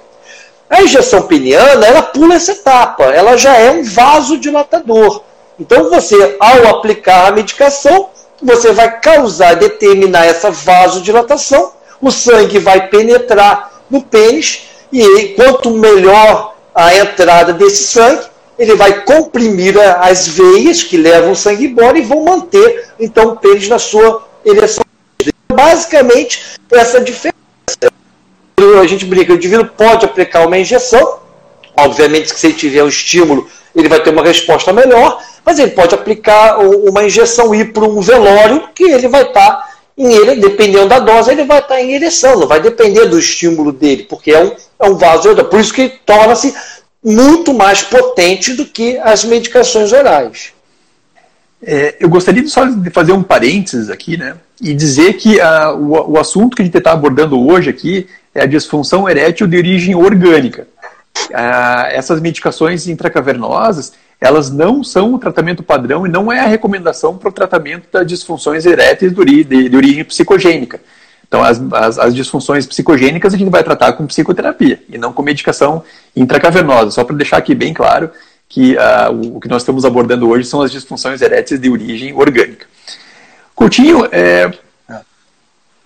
A 0.69 0.83
injeção 0.83 1.23
peniana, 1.23 1.87
ela 1.87 2.03
pula 2.03 2.35
essa 2.35 2.53
etapa. 2.53 3.05
Ela 3.05 3.39
já 3.39 3.57
é 3.57 3.71
um 3.71 3.83
vasodilatador. 3.83 5.23
Então 5.59 5.89
você, 5.89 6.37
ao 6.39 6.69
aplicar 6.69 7.29
a 7.29 7.33
medicação, 7.33 8.11
você 8.43 8.73
vai 8.73 9.01
causar, 9.01 9.57
determinar 9.57 10.27
essa 10.27 10.51
vasodilatação, 10.51 11.73
o 12.01 12.11
sangue 12.11 12.59
vai 12.59 12.89
penetrar 12.89 13.73
no 13.91 14.03
pênis, 14.03 14.63
e 14.93 15.35
quanto 15.37 15.71
melhor 15.71 16.55
a 16.75 16.95
entrada 16.95 17.53
desse 17.53 17.85
sangue, 17.85 18.30
ele 18.61 18.75
vai 18.75 19.05
comprimir 19.05 19.75
as 20.03 20.29
veias 20.29 20.83
que 20.83 20.99
levam 20.99 21.33
o 21.33 21.37
sangue 21.37 21.65
embora 21.65 21.99
e 21.99 22.03
vão 22.03 22.23
manter 22.23 22.91
então 23.01 23.29
o 23.29 23.37
pênis 23.37 23.67
na 23.69 23.79
sua 23.79 24.29
ereção. 24.45 24.85
Basicamente, 25.51 26.43
essa 26.71 27.01
diferença. 27.01 27.35
a 28.79 28.87
gente 28.87 29.07
brinca, 29.07 29.33
o 29.33 29.37
indivíduo 29.37 29.65
pode 29.65 30.05
aplicar 30.05 30.47
uma 30.47 30.59
injeção, 30.59 31.21
obviamente 31.75 32.39
se 32.39 32.47
ele 32.49 32.55
tiver 32.55 32.83
o 32.83 32.89
estímulo, 32.89 33.49
ele 33.75 33.89
vai 33.89 34.03
ter 34.03 34.11
uma 34.11 34.23
resposta 34.23 34.75
melhor, 34.75 35.23
mas 35.43 35.59
ele 35.59 35.71
pode 35.71 35.95
aplicar 35.95 36.59
uma 36.59 37.03
injeção 37.03 37.55
ir 37.55 37.73
para 37.73 37.85
um 37.85 38.03
velório 38.03 38.69
que 38.75 38.85
ele 38.85 39.09
vai 39.09 39.23
estar 39.23 39.53
tá 39.53 39.71
em 39.97 40.13
ele, 40.13 40.37
dependendo 40.37 40.89
da 40.89 40.99
dose, 40.99 41.31
ele 41.31 41.45
vai 41.45 41.61
estar 41.61 41.77
tá 41.77 41.81
em 41.81 41.95
ereção, 41.95 42.39
não 42.39 42.47
vai 42.47 42.61
depender 42.61 43.07
do 43.07 43.19
estímulo 43.19 43.73
dele, 43.73 44.03
porque 44.03 44.33
é 44.33 44.45
um, 44.45 44.53
é 44.79 44.91
um 44.91 44.97
vaso, 44.97 45.35
por 45.47 45.61
isso 45.61 45.73
que 45.73 45.89
torna-se 46.05 46.55
muito 47.03 47.55
mais 47.55 47.83
potente 47.83 48.55
do 48.55 48.67
que 48.67 48.99
as 48.99 49.25
medicações 49.25 49.93
orais. 49.93 50.53
É, 51.63 51.97
eu 52.01 52.09
gostaria 52.09 52.47
só 52.47 52.65
de 52.65 52.91
fazer 52.91 53.13
um 53.13 53.23
parênteses 53.23 53.91
aqui, 53.91 54.17
né? 54.17 54.37
E 54.61 54.75
dizer 54.75 55.15
que 55.15 55.39
uh, 55.39 55.77
o, 55.77 56.13
o 56.13 56.19
assunto 56.19 56.57
que 56.57 56.63
a 56.63 56.65
gente 56.65 56.77
está 56.77 56.93
abordando 56.93 57.39
hoje 57.39 57.69
aqui 57.69 58.07
é 58.35 58.43
a 58.43 58.47
disfunção 58.47 59.09
erétil 59.09 59.47
de 59.47 59.57
origem 59.57 59.95
orgânica. 59.95 60.67
Uh, 61.31 61.87
essas 61.91 62.21
medicações 62.21 62.87
intracavernosas, 62.87 63.93
elas 64.21 64.51
não 64.51 64.85
são 64.85 65.15
o 65.15 65.19
tratamento 65.19 65.63
padrão 65.63 66.07
e 66.07 66.11
não 66.11 66.31
é 66.31 66.41
a 66.41 66.47
recomendação 66.47 67.17
para 67.17 67.29
o 67.29 67.33
tratamento 67.33 67.89
das 67.91 68.07
disfunções 68.07 68.65
eréteis 68.65 69.13
de, 69.13 69.45
de, 69.45 69.69
de 69.69 69.77
origem 69.77 70.05
psicogênica. 70.05 70.81
Então, 71.31 71.45
as, 71.45 71.63
as, 71.73 71.97
as, 71.97 72.13
disfunções 72.13 72.67
psicogênicas 72.67 73.33
a 73.33 73.37
gente 73.37 73.53
vai 73.53 73.63
tratar 73.63 73.93
com 73.93 74.05
psicoterapia 74.05 74.83
e 74.89 74.99
não 74.99 75.13
com 75.13 75.23
medicação 75.23 75.85
intracavernosa. 76.17 76.91
Só 76.91 77.05
para 77.05 77.15
deixar 77.15 77.37
aqui 77.37 77.55
bem 77.55 77.73
claro 77.73 78.11
que 78.49 78.75
uh, 78.75 79.13
o, 79.13 79.37
o, 79.37 79.41
que 79.41 79.47
nós 79.47 79.63
estamos 79.63 79.85
abordando 79.85 80.29
hoje 80.29 80.49
são 80.49 80.61
as 80.61 80.73
disfunções 80.73 81.23
eréteis 81.23 81.61
de 81.61 81.71
origem 81.71 82.13
orgânica. 82.13 82.67
Coutinho, 83.55 84.09
é, 84.11 84.51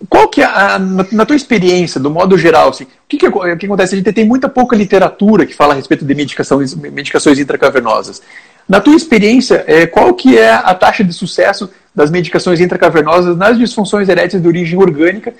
qual 0.08 0.28
que 0.28 0.40
é, 0.40 0.46
a, 0.46 0.78
na, 0.78 1.06
na, 1.12 1.26
tua 1.26 1.36
experiência, 1.36 2.00
do 2.00 2.10
modo 2.10 2.38
geral, 2.38 2.70
assim, 2.70 2.84
o, 2.84 2.88
que, 3.06 3.18
que, 3.18 3.26
o 3.26 3.56
que 3.58 3.66
acontece? 3.66 3.94
A 3.94 3.98
gente 3.98 4.12
tem 4.14 4.24
muita 4.24 4.48
pouca 4.48 4.74
literatura 4.74 5.44
que 5.44 5.54
fala 5.54 5.74
a 5.74 5.76
respeito 5.76 6.06
de 6.06 6.14
medicações, 6.14 6.74
medicações 6.74 7.38
intracavernosas. 7.38 8.22
Na 8.66 8.80
tua 8.80 8.96
experiência, 8.96 9.62
é, 9.66 9.86
qual 9.86 10.14
que 10.14 10.38
é 10.38 10.52
a 10.52 10.74
taxa 10.74 11.04
de 11.04 11.12
sucesso 11.12 11.68
das 11.94 12.10
medicações 12.10 12.60
intracavernosas 12.60 13.36
nas 13.36 13.56
disfunções 13.56 14.08
eréteis 14.08 14.42
de 14.42 14.48
origem 14.48 14.78
orgânica? 14.78 15.32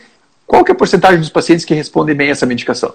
Qual 0.46 0.64
que 0.64 0.70
é 0.70 0.74
a 0.74 0.76
porcentagem 0.76 1.18
dos 1.18 1.30
pacientes 1.30 1.64
que 1.64 1.74
respondem 1.74 2.14
bem 2.14 2.28
a 2.28 2.32
essa 2.32 2.46
medicação? 2.46 2.92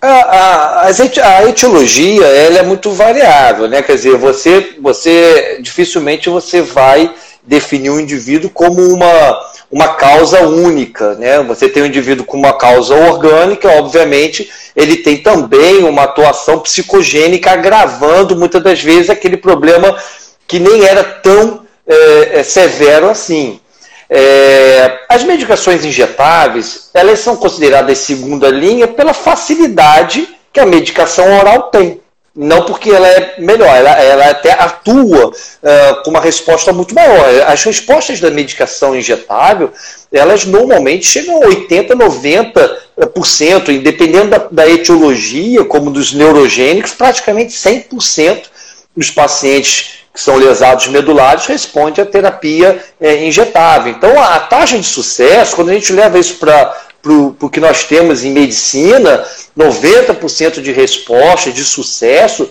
A, 0.00 0.08
a, 0.08 0.86
a, 0.86 1.48
etiologia 1.48 2.24
ela 2.24 2.58
é 2.58 2.62
muito 2.62 2.90
variável, 2.92 3.68
né? 3.68 3.82
Quer 3.82 3.96
dizer, 3.96 4.16
você, 4.16 4.76
você 4.80 5.58
dificilmente 5.60 6.30
você 6.30 6.62
vai 6.62 7.12
definir 7.42 7.90
um 7.90 7.98
indivíduo 7.98 8.48
como 8.50 8.80
uma, 8.80 9.40
uma 9.70 9.94
causa 9.94 10.42
única, 10.42 11.14
né? 11.14 11.42
Você 11.42 11.68
tem 11.68 11.82
um 11.82 11.86
indivíduo 11.86 12.24
com 12.24 12.36
uma 12.36 12.52
causa 12.52 12.94
orgânica, 12.94 13.70
obviamente, 13.70 14.48
ele 14.76 14.98
tem 14.98 15.16
também 15.16 15.82
uma 15.82 16.04
atuação 16.04 16.60
psicogênica 16.60 17.50
agravando 17.50 18.36
muitas 18.36 18.62
das 18.62 18.80
vezes 18.80 19.10
aquele 19.10 19.36
problema 19.36 19.96
que 20.46 20.60
nem 20.60 20.84
era 20.84 21.02
tão 21.02 21.66
é, 21.88 22.42
severo 22.42 23.08
assim. 23.08 23.60
É, 24.10 25.00
as 25.08 25.22
medicações 25.22 25.84
injetáveis, 25.84 26.90
elas 26.94 27.18
são 27.18 27.36
consideradas 27.36 27.98
segunda 27.98 28.48
linha 28.48 28.88
pela 28.88 29.12
facilidade 29.12 30.28
que 30.52 30.60
a 30.60 30.66
medicação 30.66 31.38
oral 31.38 31.64
tem. 31.64 32.00
Não 32.34 32.64
porque 32.64 32.90
ela 32.90 33.08
é 33.08 33.34
melhor, 33.38 33.66
ela, 33.66 33.90
ela 34.00 34.30
até 34.30 34.52
atua 34.52 35.26
uh, 35.26 36.02
com 36.04 36.10
uma 36.10 36.20
resposta 36.20 36.72
muito 36.72 36.94
maior. 36.94 37.24
As 37.48 37.64
respostas 37.64 38.20
da 38.20 38.30
medicação 38.30 38.94
injetável, 38.94 39.72
elas 40.12 40.44
normalmente 40.44 41.04
chegam 41.04 41.42
a 41.42 41.46
80%, 41.46 41.96
90%, 42.96 43.82
dependendo 43.82 44.30
da, 44.30 44.46
da 44.52 44.68
etiologia, 44.68 45.64
como 45.64 45.90
dos 45.90 46.12
neurogênicos, 46.12 46.92
praticamente 46.92 47.52
100% 47.54 48.44
dos 48.96 49.10
pacientes 49.10 49.97
que 50.18 50.24
são 50.24 50.34
lesados 50.34 50.88
medulares, 50.88 51.46
responde 51.46 52.00
à 52.00 52.04
terapia 52.04 52.82
é, 53.00 53.24
injetável. 53.24 53.92
Então, 53.92 54.20
a 54.20 54.40
taxa 54.40 54.76
de 54.76 54.84
sucesso, 54.84 55.54
quando 55.54 55.68
a 55.68 55.74
gente 55.74 55.92
leva 55.92 56.18
isso 56.18 56.38
para 56.38 56.76
o 57.40 57.48
que 57.48 57.60
nós 57.60 57.84
temos 57.84 58.24
em 58.24 58.32
medicina, 58.32 59.24
90% 59.56 60.60
de 60.60 60.72
resposta, 60.72 61.52
de 61.52 61.62
sucesso, 61.62 62.50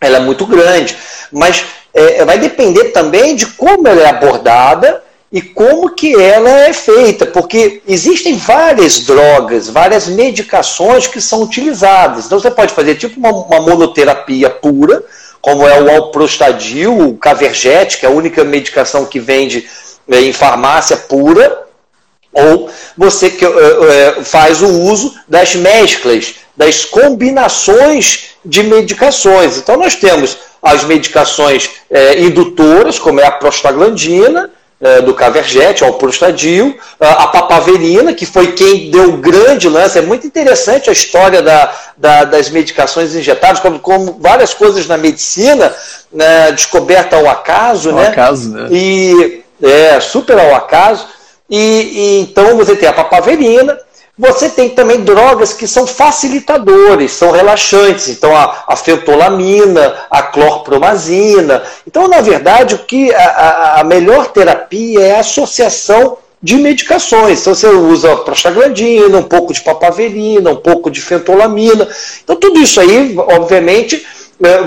ela 0.00 0.18
é 0.18 0.20
muito 0.20 0.46
grande. 0.46 0.96
Mas 1.32 1.64
é, 1.92 2.24
vai 2.24 2.38
depender 2.38 2.92
também 2.92 3.34
de 3.34 3.46
como 3.46 3.88
ela 3.88 4.02
é 4.02 4.06
abordada 4.10 5.02
e 5.32 5.42
como 5.42 5.96
que 5.96 6.14
ela 6.14 6.48
é 6.48 6.72
feita, 6.72 7.26
porque 7.26 7.82
existem 7.88 8.36
várias 8.36 9.00
drogas, 9.00 9.68
várias 9.68 10.06
medicações 10.06 11.08
que 11.08 11.20
são 11.20 11.42
utilizadas. 11.42 12.26
Então 12.26 12.38
você 12.38 12.52
pode 12.52 12.72
fazer 12.72 12.94
tipo 12.94 13.18
uma, 13.18 13.32
uma 13.32 13.60
monoterapia 13.62 14.48
pura, 14.48 15.04
como 15.44 15.68
é 15.68 15.78
o 15.78 15.90
alprostadil, 15.90 16.98
o 16.98 17.18
cavergete, 17.18 17.98
que 17.98 18.06
é 18.06 18.08
a 18.08 18.12
única 18.12 18.42
medicação 18.42 19.04
que 19.04 19.20
vende 19.20 19.68
né, 20.08 20.22
em 20.22 20.32
farmácia 20.32 20.96
pura, 20.96 21.66
ou 22.32 22.70
você 22.96 23.28
que, 23.28 23.44
uh, 23.44 24.24
faz 24.24 24.62
o 24.62 24.68
uso 24.68 25.14
das 25.28 25.54
mesclas, 25.54 26.36
das 26.56 26.86
combinações 26.86 28.30
de 28.42 28.62
medicações. 28.62 29.58
Então 29.58 29.76
nós 29.76 29.94
temos 29.94 30.38
as 30.62 30.82
medicações 30.84 31.72
indutoras, 32.16 32.98
como 32.98 33.20
é 33.20 33.26
a 33.26 33.30
prostaglandina, 33.30 34.44
é, 34.44 34.53
do 35.04 35.14
Caverjet, 35.14 35.82
ao 35.82 35.94
Prostadil, 35.94 36.76
a 37.00 37.26
papaverina, 37.28 38.12
que 38.12 38.26
foi 38.26 38.52
quem 38.52 38.90
deu 38.90 39.14
o 39.14 39.16
grande 39.16 39.68
lance. 39.68 39.98
É 39.98 40.02
muito 40.02 40.26
interessante 40.26 40.90
a 40.90 40.92
história 40.92 41.40
da, 41.40 41.72
da, 41.96 42.24
das 42.24 42.50
medicações 42.50 43.14
injetáveis, 43.14 43.60
como, 43.60 43.78
como, 43.78 44.18
várias 44.20 44.52
coisas 44.52 44.86
na 44.86 44.98
medicina, 44.98 45.74
né, 46.12 46.52
descoberta 46.52 47.16
ao 47.16 47.28
acaso. 47.28 47.90
Ao 47.90 47.96
né? 47.96 48.08
acaso, 48.08 48.50
né? 48.50 48.68
E, 48.70 49.42
é, 49.62 49.98
super 50.00 50.38
ao 50.38 50.54
acaso. 50.54 51.06
E, 51.48 51.56
e, 51.56 52.20
então 52.20 52.56
você 52.56 52.74
tem 52.76 52.88
a 52.88 52.92
papaverina, 52.92 53.78
você 54.16 54.48
tem 54.48 54.70
também 54.70 55.00
drogas 55.00 55.52
que 55.52 55.66
são 55.66 55.86
facilitadores, 55.86 57.12
são 57.12 57.32
relaxantes. 57.32 58.08
Então, 58.08 58.34
a, 58.34 58.64
a 58.68 58.76
fentolamina, 58.76 60.06
a 60.08 60.22
clorpromazina. 60.22 61.62
Então, 61.86 62.06
na 62.06 62.20
verdade, 62.20 62.76
o 62.76 62.78
que 62.78 63.12
a, 63.12 63.80
a 63.80 63.84
melhor 63.84 64.28
terapia 64.28 65.00
é 65.00 65.16
a 65.16 65.20
associação 65.20 66.18
de 66.40 66.56
medicações. 66.56 67.40
Então, 67.40 67.54
você 67.54 67.66
usa 67.66 68.16
prostaglandina, 68.18 69.18
um 69.18 69.24
pouco 69.24 69.52
de 69.52 69.62
papaverina, 69.62 70.50
um 70.50 70.56
pouco 70.56 70.90
de 70.90 71.00
fentolamina. 71.00 71.88
Então, 72.22 72.36
tudo 72.36 72.60
isso 72.60 72.80
aí, 72.80 73.16
obviamente, 73.16 74.06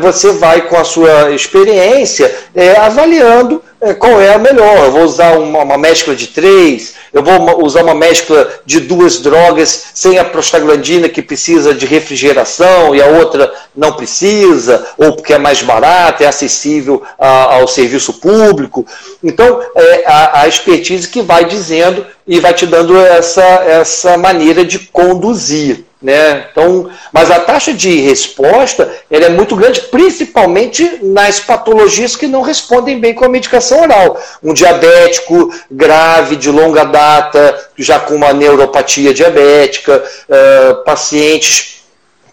você 0.01 0.31
vai 0.33 0.67
com 0.67 0.77
a 0.77 0.83
sua 0.83 1.31
experiência 1.31 2.33
é, 2.55 2.77
avaliando 2.77 3.61
é, 3.79 3.93
qual 3.93 4.19
é 4.19 4.33
a 4.33 4.39
melhor. 4.39 4.85
Eu 4.85 4.91
vou 4.91 5.03
usar 5.03 5.37
uma, 5.37 5.63
uma, 5.63 5.77
mescla 5.77 6.15
de 6.15 6.27
três, 6.27 6.95
eu 7.13 7.23
vou 7.23 7.63
usar 7.63 7.83
uma 7.83 7.93
mescla 7.93 8.49
de 8.65 8.79
duas 8.79 9.19
drogas 9.19 9.89
sem 9.93 10.17
a 10.17 10.25
prostaglandina 10.25 11.07
que 11.07 11.21
precisa 11.21 11.73
de 11.73 11.85
refrigeração 11.85 12.95
e 12.95 13.01
a 13.01 13.05
outra 13.05 13.51
não 13.75 13.93
precisa, 13.93 14.85
ou 14.97 15.13
porque 15.13 15.33
é 15.33 15.37
mais 15.37 15.61
barata, 15.61 16.23
é 16.23 16.27
acessível 16.27 17.03
a, 17.17 17.55
ao 17.55 17.67
serviço 17.67 18.13
público. 18.13 18.85
Então, 19.23 19.61
é 19.75 20.03
a, 20.07 20.41
a 20.41 20.47
expertise 20.47 21.07
que 21.07 21.21
vai 21.21 21.45
dizendo 21.45 22.05
e 22.27 22.39
vai 22.39 22.53
te 22.53 22.65
dando 22.65 22.97
essa, 22.99 23.41
essa 23.41 24.17
maneira 24.17 24.65
de 24.65 24.79
conduzir. 24.79 25.85
Né? 25.99 26.45
Então, 26.51 26.91
mas 27.11 27.31
a 27.31 27.39
taxa 27.39 27.73
de 27.73 27.99
resposta 28.01 28.87
ela 29.09 29.25
é 29.25 29.29
muito 29.29 29.55
grande, 29.55 29.81
principalmente 29.81 30.99
nas 31.01 31.39
patologias 31.39 32.15
que 32.15 32.27
não 32.27 32.43
respondem 32.43 32.99
bem 32.99 33.15
com 33.15 33.25
a 33.25 33.29
medicação 33.29 33.81
oral. 33.81 34.21
Um 34.43 34.53
diabético 34.53 35.51
grave, 35.71 36.35
de 36.35 36.51
longa 36.51 36.83
data, 36.83 37.69
já 37.75 37.99
com 37.99 38.13
uma 38.13 38.31
neuropatia 38.31 39.11
diabética, 39.11 40.03
uh, 40.29 40.83
pacientes 40.83 41.76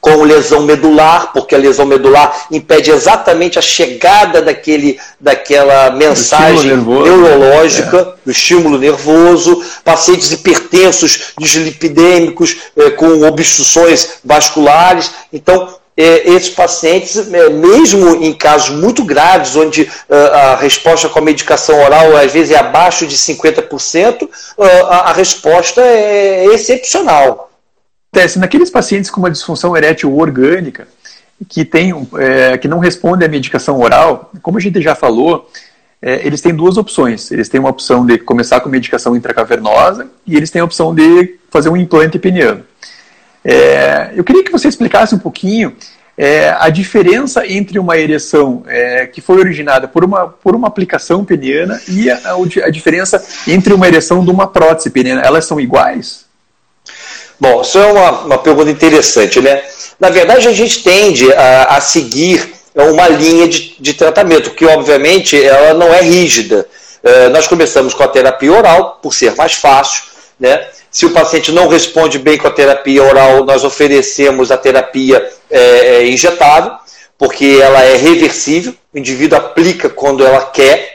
com 0.05 0.23
lesão 0.23 0.61
medular, 0.61 1.33
porque 1.33 1.55
a 1.55 1.59
lesão 1.59 1.87
medular 1.87 2.47
impede 2.51 2.90
exatamente 2.90 3.59
a 3.59 3.62
chegada 3.62 4.43
daquele, 4.43 5.01
daquela 5.19 5.93
mensagem 5.93 6.77
nervoso, 6.77 7.05
neurológica, 7.05 7.97
é. 8.01 8.27
do 8.27 8.31
estímulo 8.31 8.77
nervoso, 8.77 9.64
pacientes 9.83 10.31
hipertensos, 10.31 11.33
dislipidêmicos, 11.38 12.55
é, 12.77 12.90
com 12.90 13.27
obstruções 13.27 14.17
vasculares. 14.23 15.11
Então, 15.33 15.75
é, 15.97 16.31
esses 16.33 16.51
pacientes, 16.51 17.17
é, 17.33 17.49
mesmo 17.49 18.23
em 18.23 18.35
casos 18.35 18.77
muito 18.77 19.03
graves, 19.05 19.57
onde 19.57 19.90
a 20.11 20.55
resposta 20.57 21.09
com 21.09 21.19
a 21.19 21.23
medicação 21.23 21.83
oral 21.83 22.14
às 22.14 22.31
vezes 22.31 22.51
é 22.51 22.59
abaixo 22.59 23.07
de 23.07 23.17
50%, 23.17 24.25
uh, 24.25 24.29
a, 24.90 24.97
a 24.97 25.12
resposta 25.14 25.81
é 25.81 26.45
excepcional 26.53 27.54
acontece? 28.14 28.38
Naqueles 28.38 28.70
pacientes 28.70 29.11
com 29.11 29.20
uma 29.20 29.31
disfunção 29.31 29.77
erétil 29.77 30.16
orgânica, 30.16 30.87
que, 31.48 31.64
tem, 31.64 31.92
é, 32.16 32.57
que 32.57 32.68
não 32.68 32.79
respondem 32.79 33.27
à 33.27 33.31
medicação 33.31 33.81
oral, 33.81 34.31
como 34.40 34.57
a 34.57 34.61
gente 34.61 34.81
já 34.81 34.94
falou, 34.94 35.50
é, 36.00 36.24
eles 36.24 36.40
têm 36.40 36.55
duas 36.55 36.77
opções. 36.77 37.33
Eles 37.33 37.48
têm 37.48 37.59
uma 37.59 37.70
opção 37.70 38.07
de 38.07 38.18
começar 38.18 38.61
com 38.61 38.68
medicação 38.68 39.16
intracavernosa 39.16 40.07
e 40.24 40.37
eles 40.37 40.50
têm 40.50 40.62
a 40.62 40.64
opção 40.64 40.94
de 40.94 41.37
fazer 41.50 41.68
um 41.68 41.77
implante 41.77 42.18
peniano. 42.18 42.62
É, 43.44 44.12
eu 44.14 44.22
queria 44.22 44.44
que 44.44 44.53
você 44.53 44.68
explicasse 44.68 45.14
um 45.14 45.18
pouquinho 45.18 45.74
é, 46.16 46.50
a 46.59 46.70
diferença 46.70 47.44
entre 47.46 47.79
uma 47.79 47.98
ereção 47.98 48.62
é, 48.68 49.07
que 49.07 49.20
foi 49.20 49.38
originada 49.38 49.88
por 49.88 50.05
uma, 50.05 50.29
por 50.29 50.55
uma 50.55 50.68
aplicação 50.68 51.24
peniana 51.24 51.81
e 51.88 52.09
a, 52.09 52.20
a, 52.64 52.70
diferença 52.70 53.22
entre 53.48 53.74
uma 53.74 53.88
ereção 53.88 54.24
de 54.24 54.31
uma 54.31 54.46
prótese 54.46 54.88
peniana. 54.90 55.20
Elas 55.20 55.44
são 55.44 55.59
iguais? 55.59 56.23
Bom, 57.44 57.61
isso 57.61 57.78
é 57.78 57.92
uma, 57.92 58.11
uma 58.22 58.38
pergunta 58.38 58.70
interessante, 58.70 59.38
né? 59.38 59.62
Na 60.00 60.09
verdade, 60.09 60.48
a 60.48 60.52
gente 60.52 60.83
tende 60.83 61.30
a, 61.30 61.76
a 61.76 61.80
seguir 61.83 62.54
uma 62.74 63.07
linha 63.07 63.46
de, 63.46 63.76
de, 63.78 63.92
tratamento, 63.92 64.52
que 64.52 64.64
obviamente 64.64 65.44
ela 65.44 65.74
não 65.74 65.92
é 65.92 66.00
rígida. 66.00 66.66
É, 67.02 67.28
nós 67.28 67.46
começamos 67.46 67.92
com 67.92 68.02
a 68.02 68.09
terapia 68.09 68.50
oral, 68.50 68.98
por 69.02 69.12
ser 69.12 69.35
mais 69.37 69.52
fácil, 69.52 70.04
né? 70.40 70.68
Se 70.90 71.04
o 71.04 71.11
paciente 71.11 71.52
não 71.52 71.68
responde 71.68 72.18
bem 72.18 72.38
com 72.38 72.48
a 72.48 72.50
terapia 72.50 73.02
oral, 73.02 73.44
nós 73.44 73.62
oferecemos 73.62 74.50
a 74.50 74.57
terapia 74.57 75.30
é, 75.50 75.59
é, 75.59 76.09
injetável, 76.09 76.72
porque 77.18 77.59
ela 77.61 77.83
é 77.83 77.94
reversível, 77.94 78.74
o 78.94 78.98
indivíduo 78.98 79.37
aplica 79.37 79.90
quando 79.90 80.24
ela 80.24 80.46
quer. 80.46 80.94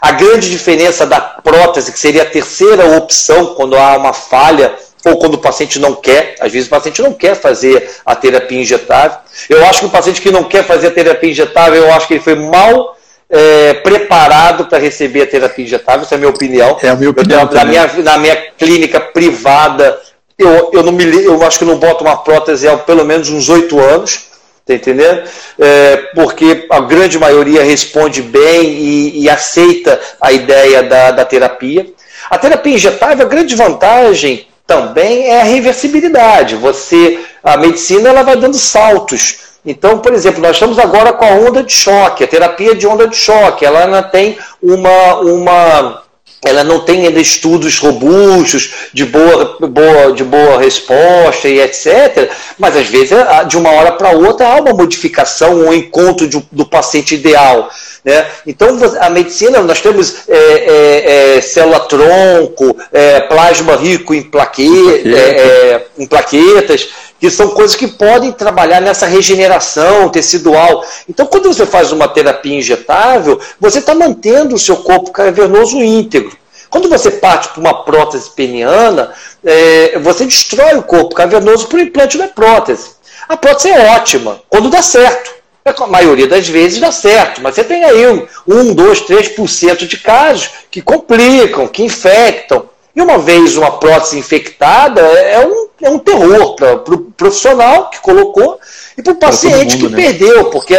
A 0.00 0.12
grande 0.12 0.48
diferença 0.48 1.04
da 1.04 1.20
prótese, 1.20 1.92
que 1.92 1.98
seria 1.98 2.22
a 2.22 2.26
terceira 2.26 2.96
opção 2.96 3.54
quando 3.54 3.76
há 3.76 3.98
uma 3.98 4.14
falha 4.14 4.74
ou 5.04 5.18
quando 5.18 5.34
o 5.34 5.38
paciente 5.38 5.78
não 5.78 5.94
quer, 5.94 6.34
às 6.40 6.52
vezes 6.52 6.66
o 6.66 6.70
paciente 6.70 7.00
não 7.00 7.12
quer 7.12 7.34
fazer 7.34 7.90
a 8.04 8.14
terapia 8.14 8.60
injetável. 8.60 9.18
Eu 9.48 9.64
acho 9.66 9.80
que 9.80 9.86
o 9.86 9.90
paciente 9.90 10.20
que 10.20 10.30
não 10.30 10.44
quer 10.44 10.64
fazer 10.64 10.88
a 10.88 10.90
terapia 10.90 11.30
injetável, 11.30 11.84
eu 11.84 11.92
acho 11.92 12.06
que 12.06 12.14
ele 12.14 12.22
foi 12.22 12.34
mal 12.34 12.96
é, 13.30 13.74
preparado 13.74 14.66
para 14.66 14.78
receber 14.78 15.22
a 15.22 15.26
terapia 15.26 15.64
injetável, 15.64 16.02
essa 16.02 16.14
é 16.14 16.16
a 16.16 16.18
minha 16.18 16.30
opinião. 16.30 16.76
É 16.82 16.88
a 16.88 16.96
minha 16.96 17.10
opinião. 17.10 17.40
Eu, 17.42 17.54
na, 17.54 17.64
minha, 17.64 17.86
na 18.02 18.18
minha 18.18 18.36
clínica 18.58 19.00
privada, 19.00 19.98
eu, 20.36 20.70
eu, 20.72 20.82
não 20.82 20.92
me, 20.92 21.04
eu 21.04 21.42
acho 21.46 21.58
que 21.58 21.64
não 21.64 21.78
boto 21.78 22.04
uma 22.04 22.16
prótese 22.16 22.68
há 22.68 22.76
pelo 22.76 23.04
menos 23.04 23.30
uns 23.30 23.48
oito 23.48 23.78
anos, 23.78 24.26
tá 24.66 24.74
entendendo? 24.74 25.22
É, 25.58 25.96
porque 26.14 26.66
a 26.68 26.80
grande 26.80 27.18
maioria 27.18 27.62
responde 27.62 28.20
bem 28.20 28.68
e, 28.68 29.22
e 29.22 29.30
aceita 29.30 29.98
a 30.20 30.30
ideia 30.32 30.82
da, 30.82 31.10
da 31.12 31.24
terapia. 31.24 31.86
A 32.28 32.36
terapia 32.36 32.74
injetável, 32.74 33.24
a 33.24 33.28
grande 33.28 33.54
vantagem 33.54 34.46
também 34.70 35.26
é 35.26 35.40
a 35.40 35.44
reversibilidade. 35.44 36.54
Você, 36.54 37.18
a 37.42 37.56
medicina, 37.56 38.08
ela 38.10 38.22
vai 38.22 38.36
dando 38.36 38.56
saltos 38.56 39.50
então, 39.64 39.98
por 39.98 40.12
exemplo, 40.14 40.40
nós 40.40 40.52
estamos 40.52 40.78
agora 40.78 41.12
com 41.12 41.24
a 41.24 41.32
onda 41.32 41.62
de 41.62 41.72
choque, 41.72 42.24
a 42.24 42.26
terapia 42.26 42.74
de 42.74 42.86
onda 42.86 43.06
de 43.06 43.16
choque, 43.16 43.64
ela 43.64 43.84
ainda 43.84 44.02
tem 44.02 44.38
uma, 44.62 45.16
uma 45.20 46.02
ela 46.42 46.64
não 46.64 46.80
tem 46.80 47.06
ainda 47.06 47.20
estudos 47.20 47.78
robustos 47.78 48.72
de 48.94 49.04
boa, 49.04 49.58
boa, 49.60 50.12
de 50.14 50.24
boa 50.24 50.58
resposta 50.58 51.46
e 51.46 51.60
etc. 51.60 52.30
Mas 52.58 52.74
às 52.74 52.86
vezes, 52.86 53.10
de 53.48 53.58
uma 53.58 53.70
hora 53.70 53.92
para 53.92 54.12
outra, 54.12 54.48
há 54.48 54.60
uma 54.60 54.72
modificação, 54.72 55.66
um 55.66 55.74
encontro 55.74 56.26
de, 56.26 56.42
do 56.50 56.64
paciente 56.64 57.14
ideal. 57.14 57.68
Né? 58.04 58.26
Então, 58.46 58.78
a 59.00 59.10
medicina, 59.10 59.60
nós 59.60 59.80
temos 59.80 60.28
é, 60.28 60.34
é, 60.36 61.36
é, 61.36 61.40
célula-tronco, 61.40 62.76
é, 62.92 63.20
plasma 63.20 63.76
rico 63.76 64.14
em, 64.14 64.22
plaque, 64.22 64.68
é, 65.06 65.86
em 65.98 66.06
plaquetas 66.06 66.88
que 67.20 67.30
são 67.30 67.50
coisas 67.50 67.76
que 67.76 67.86
podem 67.86 68.32
trabalhar 68.32 68.80
nessa 68.80 69.06
regeneração 69.06 70.08
tecidual. 70.08 70.82
Então, 71.06 71.26
quando 71.26 71.52
você 71.52 71.66
faz 71.66 71.92
uma 71.92 72.08
terapia 72.08 72.56
injetável, 72.56 73.38
você 73.60 73.78
está 73.78 73.94
mantendo 73.94 74.54
o 74.54 74.58
seu 74.58 74.78
corpo 74.78 75.10
cavernoso 75.10 75.76
íntegro. 75.82 76.34
Quando 76.70 76.88
você 76.88 77.10
parte 77.10 77.48
para 77.48 77.60
uma 77.60 77.84
prótese 77.84 78.30
peniana, 78.30 79.12
é, 79.44 79.98
você 79.98 80.24
destrói 80.24 80.76
o 80.76 80.82
corpo 80.82 81.14
cavernoso 81.14 81.66
por 81.66 81.78
implante 81.78 82.16
da 82.16 82.28
prótese. 82.28 82.92
A 83.28 83.36
prótese 83.36 83.68
é 83.68 83.94
ótima, 83.96 84.40
quando 84.48 84.70
dá 84.70 84.80
certo. 84.80 85.39
É 85.70 85.84
a 85.84 85.86
maioria 85.86 86.26
das 86.26 86.48
vezes 86.48 86.80
dá 86.80 86.90
certo, 86.92 87.40
mas 87.40 87.54
você 87.54 87.64
tem 87.64 87.84
aí 87.84 88.06
um, 88.08 88.26
1, 88.46 88.74
2, 88.74 89.02
3% 89.02 89.86
de 89.86 89.98
casos 89.98 90.50
que 90.70 90.82
complicam, 90.82 91.68
que 91.68 91.82
infectam. 91.82 92.68
E 92.94 93.00
uma 93.00 93.18
vez 93.18 93.56
uma 93.56 93.78
prótese 93.78 94.18
infectada, 94.18 95.00
é 95.00 95.46
um, 95.46 95.68
é 95.80 95.90
um 95.90 95.98
terror 95.98 96.56
para 96.56 96.74
o 96.74 96.78
pro 96.80 96.98
profissional 97.16 97.88
que 97.88 98.00
colocou 98.00 98.58
e 98.98 99.02
para 99.02 99.12
o 99.12 99.16
paciente 99.16 99.76
mundo, 99.76 99.88
que 99.88 99.96
né? 99.96 100.02
perdeu, 100.02 100.46
porque 100.46 100.76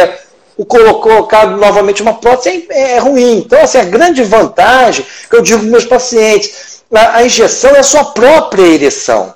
o 0.56 0.64
colocar 0.66 1.46
novamente 1.46 2.02
uma 2.02 2.14
prótese 2.14 2.66
é, 2.68 2.92
é, 2.92 2.98
ruim. 2.98 3.38
Então, 3.38 3.60
assim, 3.60 3.78
a 3.78 3.84
grande 3.84 4.22
vantagem 4.22 5.06
que 5.28 5.36
eu 5.36 5.42
digo 5.42 5.60
para 5.60 5.70
meus 5.70 5.84
pacientes, 5.84 6.82
a, 6.92 7.16
a, 7.16 7.24
injeção 7.24 7.70
é 7.70 7.78
a 7.78 7.84
sua 7.84 8.04
própria 8.04 8.62
ereção. 8.62 9.34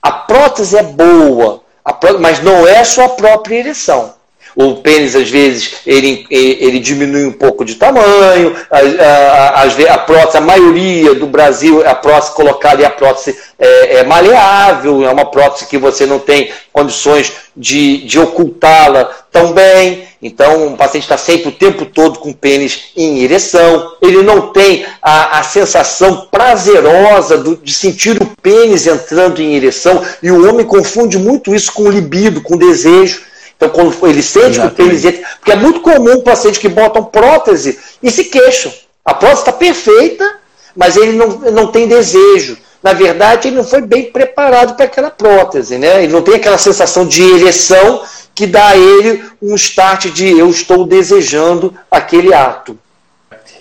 A 0.00 0.12
prótese 0.12 0.76
é 0.76 0.82
boa, 0.82 1.62
prótese, 1.92 2.22
mas 2.22 2.42
não 2.42 2.66
é 2.66 2.80
a 2.80 2.84
sua 2.84 3.08
própria 3.10 3.56
ereção. 3.56 4.14
O 4.54 4.76
pênis, 4.76 5.16
às 5.16 5.30
vezes, 5.30 5.76
ele, 5.86 6.26
ele 6.30 6.78
diminui 6.78 7.24
um 7.24 7.32
pouco 7.32 7.64
de 7.64 7.76
tamanho, 7.76 8.54
a, 8.70 9.62
a, 9.62 9.98
prótese, 9.98 10.36
a 10.36 10.40
maioria 10.40 11.14
do 11.14 11.26
Brasil, 11.26 11.86
a 11.86 11.94
prótese 11.94 12.34
colocada 12.34 12.82
é 12.82 12.86
a 12.86 12.90
prótese 12.90 13.36
é, 13.58 13.96
é 13.96 14.04
maleável, 14.04 15.06
é 15.06 15.10
uma 15.10 15.24
prótese 15.24 15.66
que 15.66 15.78
você 15.78 16.04
não 16.04 16.18
tem 16.18 16.50
condições 16.72 17.32
de, 17.56 17.98
de 17.98 18.18
ocultá-la 18.18 19.04
tão 19.30 19.52
bem. 19.52 20.08
Então, 20.20 20.68
o 20.68 20.76
paciente 20.76 21.04
está 21.04 21.16
sempre 21.16 21.48
o 21.48 21.52
tempo 21.52 21.84
todo 21.84 22.18
com 22.18 22.30
o 22.30 22.34
pênis 22.34 22.84
em 22.96 23.22
ereção. 23.24 23.92
Ele 24.00 24.22
não 24.22 24.52
tem 24.52 24.86
a, 25.02 25.40
a 25.40 25.42
sensação 25.42 26.28
prazerosa 26.30 27.38
do, 27.38 27.56
de 27.56 27.74
sentir 27.74 28.22
o 28.22 28.26
pênis 28.40 28.86
entrando 28.86 29.40
em 29.40 29.54
ereção. 29.54 30.02
E 30.22 30.30
o 30.30 30.48
homem 30.48 30.64
confunde 30.64 31.18
muito 31.18 31.54
isso 31.54 31.72
com 31.72 31.90
libido, 31.90 32.40
com 32.40 32.56
desejo. 32.56 33.22
Então, 33.62 33.70
quando 33.70 34.08
ele 34.08 34.22
sente 34.22 34.58
Exatamente. 34.58 34.74
que 34.74 34.82
o 34.82 34.86
pênis 34.86 35.04
entra. 35.04 35.28
Porque 35.38 35.52
é 35.52 35.56
muito 35.56 35.80
comum 35.80 36.14
o 36.14 36.22
paciente 36.22 36.58
que 36.58 36.68
botam 36.68 37.04
prótese 37.04 37.78
e 38.02 38.10
se 38.10 38.24
queixam. 38.24 38.72
A 39.04 39.14
prótese 39.14 39.42
está 39.42 39.52
perfeita, 39.52 40.28
mas 40.74 40.96
ele 40.96 41.12
não, 41.12 41.28
não 41.52 41.66
tem 41.68 41.86
desejo. 41.86 42.58
Na 42.82 42.92
verdade, 42.92 43.48
ele 43.48 43.56
não 43.56 43.64
foi 43.64 43.80
bem 43.80 44.10
preparado 44.10 44.74
para 44.74 44.86
aquela 44.86 45.10
prótese, 45.10 45.78
né? 45.78 46.02
Ele 46.02 46.12
não 46.12 46.22
tem 46.22 46.34
aquela 46.34 46.58
sensação 46.58 47.06
de 47.06 47.22
ereção 47.22 48.02
que 48.34 48.46
dá 48.46 48.68
a 48.68 48.76
ele 48.76 49.22
um 49.40 49.54
start 49.54 50.06
de 50.06 50.36
eu 50.36 50.50
estou 50.50 50.84
desejando 50.84 51.72
aquele 51.88 52.34
ato. 52.34 52.76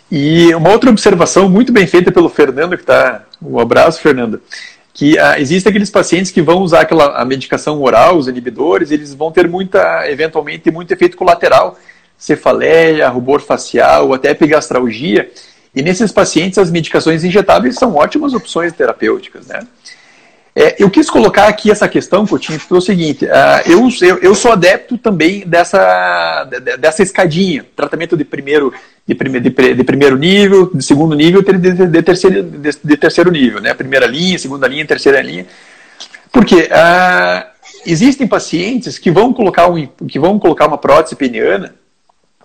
E 0.10 0.54
uma 0.56 0.72
outra 0.72 0.90
observação 0.90 1.48
muito 1.48 1.72
bem 1.72 1.86
feita 1.86 2.12
pelo 2.12 2.30
Fernando, 2.30 2.76
que 2.76 2.84
está. 2.84 3.24
Um 3.42 3.60
abraço, 3.60 4.02
Fernando 4.02 4.42
que 4.94 5.18
ah, 5.18 5.40
existem 5.40 5.70
aqueles 5.70 5.90
pacientes 5.90 6.32
que 6.32 6.42
vão 6.42 6.62
usar 6.62 6.82
aquela 6.82 7.18
a 7.18 7.26
medicação 7.26 7.82
oral, 7.82 8.18
os 8.18 8.28
inibidores, 8.28 8.92
eles 8.92 9.14
vão 9.14 9.32
ter 9.32 9.48
muita, 9.48 10.10
eventualmente, 10.10 10.70
muito 10.70 10.92
efeito 10.92 11.16
colateral, 11.16 11.78
cefaleia, 12.18 13.10
rubor 13.10 13.40
facial, 13.40 14.14
até 14.14 14.32
epigastralgia. 14.32 15.32
E 15.74 15.82
nesses 15.82 16.12
pacientes, 16.12 16.58
as 16.58 16.70
medicações 16.70 17.24
injetáveis 17.24 17.76
são 17.76 17.96
ótimas 17.96 18.34
opções 18.34 18.74
terapêuticas, 18.74 19.48
né? 19.48 19.66
É, 20.54 20.84
eu 20.84 20.90
quis 20.90 21.10
colocar 21.10 21.48
aqui 21.48 21.72
essa 21.72 21.88
questão, 21.88 22.28
Coutinho, 22.28 22.60
porque 22.60 22.74
é 22.74 22.78
o 22.78 22.82
seguinte, 22.82 23.26
uh, 23.26 23.30
eu, 23.66 23.88
eu, 24.02 24.18
eu, 24.18 24.36
sou 24.36 24.52
adepto 24.52 24.98
também 24.98 25.48
dessa, 25.48 26.44
dessa 26.78 27.02
escadinha, 27.02 27.66
tratamento 27.74 28.18
de 28.18 28.26
primeiro, 28.26 28.74
de, 29.08 29.16
prime, 29.16 29.40
de, 29.40 29.50
de 29.50 29.84
primeiro 29.86 30.18
nível, 30.18 30.70
de 30.74 30.84
segundo 30.84 31.16
nível 31.16 31.42
de, 31.42 31.54
de, 31.58 31.88
de 31.88 32.02
terceiro, 32.02 32.44
de, 32.44 32.98
terceiro 32.98 33.32
nível, 33.32 33.62
né? 33.62 33.74
primeira 33.74 34.06
linha, 34.06 34.38
segunda 34.38 34.68
linha, 34.68 34.86
terceira 34.86 35.22
linha. 35.22 35.46
Porque 36.34 36.64
uh, 36.64 37.48
existem 37.86 38.28
pacientes 38.28 39.00
que 39.00 39.10
vão, 39.10 39.32
colocar 39.32 39.70
um, 39.70 39.88
que 40.06 40.20
vão 40.20 40.38
colocar 40.38 40.68
uma 40.68 40.78
prótese 40.78 41.16
peniana 41.16 41.74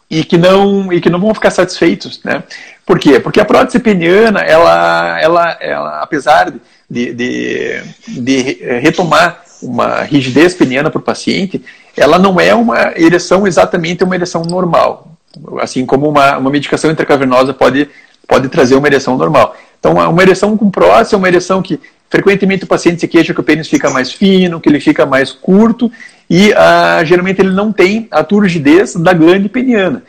e 0.08 0.24
que 0.24 0.38
não, 0.38 0.92
e 0.92 1.00
que 1.00 1.10
não 1.10 1.20
vão 1.20 1.34
ficar 1.34 1.50
satisfeitos. 1.50 2.20
Né? 2.24 2.42
Por 2.84 2.98
quê? 2.98 3.18
Porque 3.18 3.40
a 3.40 3.44
prótese 3.44 3.78
peniana, 3.78 4.40
ela, 4.40 5.20
ela, 5.20 5.58
ela 5.60 6.00
apesar 6.02 6.50
de 6.50 6.60
de, 6.88 7.82
de, 8.06 8.40
retomar 8.80 9.42
uma 9.62 10.02
rigidez 10.02 10.54
peniana 10.54 10.90
para 10.90 10.98
o 10.98 11.02
paciente, 11.02 11.62
ela 11.96 12.18
não 12.18 12.38
é 12.38 12.54
uma 12.54 12.92
ereção 12.96 13.46
exatamente 13.46 14.04
uma 14.04 14.14
ereção 14.14 14.42
normal. 14.42 15.12
Assim 15.60 15.84
como 15.84 16.08
uma, 16.08 16.38
uma 16.38 16.50
medicação 16.50 16.90
intracavernosa 16.90 17.52
pode, 17.52 17.88
pode 18.26 18.48
trazer 18.48 18.76
uma 18.76 18.86
ereção 18.86 19.16
normal. 19.16 19.56
Então, 19.78 19.94
uma 19.94 20.22
ereção 20.22 20.56
com 20.56 20.70
próstata 20.70 21.16
é 21.16 21.18
uma 21.18 21.28
ereção 21.28 21.60
que 21.60 21.80
frequentemente 22.08 22.64
o 22.64 22.68
paciente 22.68 23.00
se 23.00 23.08
queixa 23.08 23.34
que 23.34 23.40
o 23.40 23.44
pênis 23.44 23.68
fica 23.68 23.90
mais 23.90 24.12
fino, 24.12 24.60
que 24.60 24.68
ele 24.68 24.80
fica 24.80 25.04
mais 25.04 25.32
curto 25.32 25.90
e 26.28 26.52
ah, 26.54 27.02
geralmente 27.04 27.40
ele 27.40 27.52
não 27.52 27.72
tem 27.72 28.08
a 28.10 28.24
turgidez 28.24 28.94
da 28.96 29.12
glande 29.12 29.48
peniana. 29.48 30.02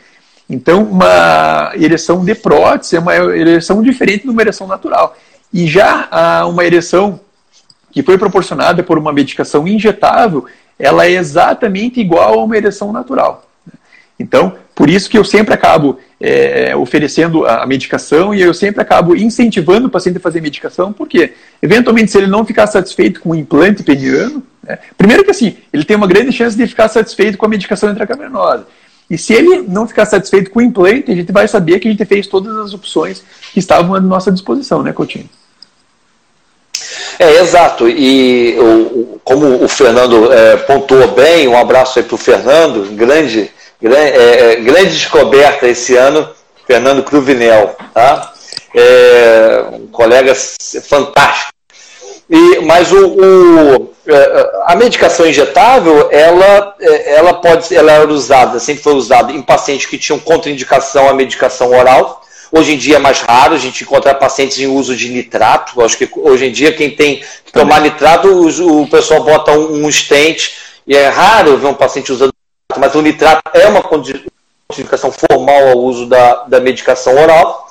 Então, 0.50 0.82
uma 0.82 1.72
ereção 1.74 2.24
de 2.24 2.34
prótese 2.34 2.96
é 2.96 2.98
uma 2.98 3.14
ereção 3.14 3.82
diferente 3.82 4.22
de 4.22 4.30
uma 4.30 4.40
ereção 4.40 4.66
natural. 4.66 5.16
E 5.52 5.66
já 5.66 6.08
a, 6.10 6.46
uma 6.46 6.64
ereção 6.64 7.20
que 7.90 8.02
foi 8.02 8.16
proporcionada 8.16 8.82
por 8.82 8.98
uma 8.98 9.12
medicação 9.12 9.68
injetável, 9.68 10.46
ela 10.78 11.06
é 11.06 11.12
exatamente 11.12 12.00
igual 12.00 12.38
a 12.38 12.44
uma 12.44 12.56
ereção 12.56 12.92
natural. 12.92 13.47
Então, 14.18 14.56
por 14.74 14.90
isso 14.90 15.08
que 15.08 15.16
eu 15.16 15.24
sempre 15.24 15.54
acabo 15.54 15.98
é, 16.20 16.74
oferecendo 16.76 17.46
a 17.46 17.64
medicação 17.66 18.34
e 18.34 18.40
eu 18.40 18.52
sempre 18.52 18.80
acabo 18.80 19.14
incentivando 19.14 19.86
o 19.86 19.90
paciente 19.90 20.18
a 20.18 20.20
fazer 20.20 20.40
medicação, 20.40 20.92
porque, 20.92 21.32
eventualmente, 21.62 22.10
se 22.10 22.18
ele 22.18 22.26
não 22.26 22.44
ficar 22.44 22.66
satisfeito 22.66 23.20
com 23.20 23.30
o 23.30 23.34
implante 23.34 23.82
peniano, 23.82 24.42
né, 24.62 24.78
primeiro 24.96 25.24
que 25.24 25.30
assim, 25.30 25.56
ele 25.72 25.84
tem 25.84 25.96
uma 25.96 26.06
grande 26.06 26.32
chance 26.32 26.56
de 26.56 26.66
ficar 26.66 26.88
satisfeito 26.88 27.38
com 27.38 27.46
a 27.46 27.48
medicação 27.48 27.90
intracavernosa. 27.90 28.66
E 29.10 29.16
se 29.16 29.32
ele 29.32 29.62
não 29.66 29.86
ficar 29.86 30.04
satisfeito 30.04 30.50
com 30.50 30.58
o 30.58 30.62
implante, 30.62 31.10
a 31.10 31.14
gente 31.14 31.32
vai 31.32 31.48
saber 31.48 31.78
que 31.78 31.88
a 31.88 31.90
gente 31.90 32.04
fez 32.04 32.26
todas 32.26 32.54
as 32.58 32.74
opções 32.74 33.22
que 33.52 33.58
estavam 33.58 33.94
à 33.94 34.00
nossa 34.00 34.30
disposição, 34.30 34.82
né, 34.82 34.92
Coutinho? 34.92 35.28
É, 37.18 37.40
exato. 37.40 37.88
E 37.88 38.56
o, 38.58 39.18
como 39.24 39.64
o 39.64 39.68
Fernando 39.68 40.32
é, 40.32 40.56
pontuou 40.58 41.08
bem, 41.08 41.48
um 41.48 41.56
abraço 41.56 41.98
aí 41.98 42.04
para 42.04 42.14
o 42.14 42.18
Fernando, 42.18 42.94
grande, 42.94 43.50
grande, 43.80 44.18
é, 44.18 44.52
é, 44.52 44.56
grande 44.56 44.92
descoberta 44.92 45.66
esse 45.66 45.96
ano, 45.96 46.28
Fernando 46.66 47.02
Cruvinel, 47.02 47.76
tá? 47.94 48.32
É, 48.74 49.64
um 49.72 49.86
colega 49.86 50.34
fantástico. 50.88 51.52
E, 52.28 52.60
mas 52.60 52.92
o, 52.92 53.06
o, 53.06 53.94
é, 54.06 54.50
a 54.66 54.76
medicação 54.76 55.26
injetável, 55.26 56.08
ela, 56.10 56.74
ela 57.06 57.34
pode 57.34 57.74
ela 57.74 57.92
era 57.92 58.08
usada, 58.08 58.58
sempre 58.58 58.82
foi 58.82 58.94
usada 58.94 59.32
em 59.32 59.40
pacientes 59.40 59.86
que 59.86 59.96
tinham 59.96 60.18
contraindicação 60.18 61.08
à 61.08 61.14
medicação 61.14 61.70
oral, 61.70 62.22
Hoje 62.50 62.72
em 62.72 62.78
dia 62.78 62.96
é 62.96 62.98
mais 62.98 63.20
raro 63.20 63.54
a 63.54 63.58
gente 63.58 63.84
encontrar 63.84 64.14
pacientes 64.14 64.58
em 64.58 64.66
uso 64.66 64.96
de 64.96 65.10
nitrato. 65.10 65.80
Acho 65.82 65.98
que 65.98 66.08
hoje 66.16 66.46
em 66.46 66.52
dia 66.52 66.72
quem 66.72 66.90
tem 66.90 67.22
que 67.44 67.52
tomar 67.52 67.80
nitrato, 67.80 68.28
o, 68.28 68.88
pessoal 68.88 69.22
bota 69.22 69.52
um, 69.52 69.84
um 69.84 69.92
stent 69.92 70.52
e 70.86 70.96
é 70.96 71.08
raro 71.08 71.58
ver 71.58 71.66
um 71.66 71.74
paciente 71.74 72.10
usando 72.10 72.32
nitrato, 72.78 72.80
mas 72.80 72.94
o 72.94 73.02
nitrato 73.02 73.42
é 73.52 73.66
uma 73.66 73.82
contraindicação 73.82 75.12
formal 75.12 75.68
ao 75.68 75.78
uso 75.78 76.06
da, 76.06 76.44
da 76.44 76.60
medicação 76.60 77.20
oral. 77.20 77.68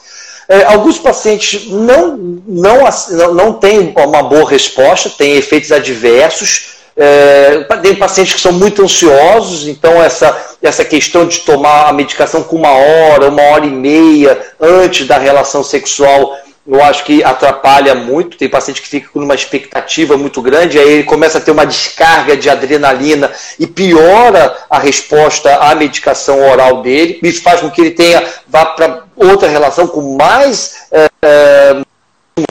É, 0.50 0.64
alguns 0.66 0.98
pacientes 0.98 1.68
não, 1.70 2.16
não, 2.48 3.34
não, 3.34 3.54
têm 3.54 3.94
uma 3.98 4.24
boa 4.24 4.50
resposta, 4.50 5.10
têm 5.10 5.36
efeitos 5.36 5.72
adversos, 5.72 6.78
é, 6.96 7.66
tem 7.82 7.96
pacientes 7.96 8.34
que 8.34 8.42
são 8.42 8.54
muito 8.54 8.82
ansiosos, 8.82 9.68
então 9.68 10.02
essa, 10.02 10.36
essa 10.64 10.86
questão 10.86 11.28
de 11.28 11.40
tomar 11.40 11.88
a 11.88 11.94
medicação 11.94 12.44
com 12.44 12.56
uma 12.56 12.72
hora, 12.72 13.28
uma 13.28 13.42
hora 13.44 13.66
e 13.66 13.70
meia 13.70 14.40
antes 14.60 15.06
da 15.06 15.18
relação 15.18 15.64
sexual, 15.64 16.34
eu 16.68 16.84
acho 16.84 17.06
que 17.06 17.24
atrapalha 17.24 17.96
muito. 17.96 18.38
Tem 18.38 18.50
paciente 18.50 18.82
que 18.82 18.88
fica 18.88 19.10
com 19.10 19.20
uma 19.20 19.34
expectativa 19.34 20.18
muito 20.18 20.42
grande, 20.42 20.78
aí 20.78 20.90
ele 20.90 21.04
começa 21.04 21.38
a 21.38 21.42
ter 21.42 21.52
uma 21.52 21.66
descarga 21.66 22.36
de 22.36 22.50
adrenalina 22.50 23.32
e 23.58 23.66
piora 23.66 24.58
a 24.70 24.78
resposta 24.78 25.56
à 25.56 25.74
medicação 25.74 26.42
oral 26.50 26.82
dele. 26.82 27.20
Isso 27.24 27.42
faz 27.42 27.62
com 27.62 27.72
que 27.72 27.80
ele 27.80 27.92
tenha 27.92 28.22
vá 28.48 28.66
para 28.66 29.04
outra 29.16 29.48
relação 29.48 29.88
com 29.88 30.18
mais, 30.18 30.88
é, 30.92 31.08
é, 31.22 31.82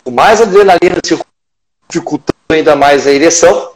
com 0.02 0.11
mais 0.11 0.40
adrenalina, 0.40 0.96
dificultando 1.88 2.37
ainda 2.50 2.74
mais 2.74 3.07
a 3.07 3.12
ereção. 3.12 3.76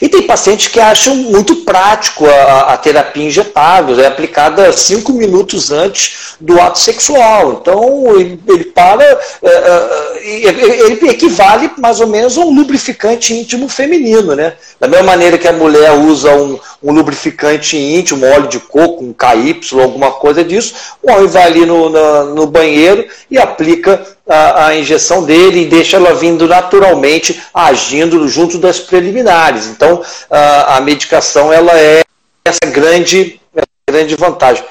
E 0.00 0.08
tem 0.08 0.22
pacientes 0.22 0.68
que 0.68 0.78
acham 0.78 1.16
muito 1.16 1.56
prático 1.56 2.26
a, 2.26 2.74
a 2.74 2.76
terapia 2.76 3.24
injetável, 3.24 3.98
é 3.98 4.06
aplicada 4.06 4.70
cinco 4.72 5.12
minutos 5.12 5.72
antes 5.72 6.34
do 6.38 6.60
ato 6.60 6.78
sexual. 6.78 7.60
Então, 7.60 8.14
ele, 8.14 8.38
ele 8.46 8.64
para, 8.64 9.02
é, 9.02 9.18
é, 9.42 10.86
ele 10.86 11.08
equivale 11.08 11.70
mais 11.78 12.00
ou 12.00 12.06
menos 12.06 12.36
a 12.36 12.42
um 12.42 12.54
lubrificante 12.54 13.32
íntimo 13.32 13.68
feminino, 13.68 14.34
né? 14.34 14.52
Da 14.78 14.86
mesma 14.86 15.06
maneira 15.06 15.38
que 15.38 15.48
a 15.48 15.52
mulher 15.52 15.92
usa 15.92 16.30
um, 16.34 16.58
um 16.82 16.92
lubrificante 16.92 17.78
íntimo, 17.78 18.26
óleo 18.26 18.48
de 18.48 18.58
coco, 18.58 19.02
um 19.02 19.14
KY, 19.14 19.80
alguma 19.80 20.12
coisa 20.12 20.44
disso, 20.44 20.74
o 21.02 21.10
homem 21.10 21.26
vai 21.26 21.44
ali 21.44 21.64
no, 21.64 22.34
no 22.34 22.46
banheiro 22.46 23.06
e 23.30 23.38
aplica 23.38 24.04
a, 24.28 24.66
a, 24.66 24.76
injeção 24.76 25.24
dele 25.24 25.62
e 25.62 25.66
deixa 25.66 25.96
ela 25.96 26.14
vindo 26.14 26.46
naturalmente, 26.46 27.42
agindo 27.52 28.26
junto 28.28 28.58
das 28.58 28.80
preliminares. 28.80 29.66
Então, 29.66 30.02
a, 30.30 30.76
a 30.76 30.80
medicação 30.80 31.52
ela 31.52 31.72
é 31.78 32.02
essa 32.44 32.70
grande, 32.72 33.40
grande 33.88 34.16
vantagem. 34.16 34.64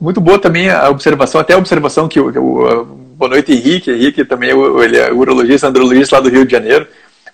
Muito 0.00 0.20
boa 0.20 0.38
também 0.38 0.70
a 0.70 0.88
observação, 0.90 1.40
até 1.40 1.54
a 1.54 1.58
observação 1.58 2.08
que 2.08 2.20
o, 2.20 2.84
boa 3.18 3.30
noite 3.30 3.52
Henrique, 3.52 3.90
Henrique 3.90 4.24
também 4.24 4.50
ele 4.50 4.96
é 4.96 5.12
urologista, 5.12 5.66
andrologista 5.66 6.16
lá 6.16 6.22
do 6.22 6.28
Rio 6.28 6.46
de 6.46 6.52
Janeiro. 6.52 6.86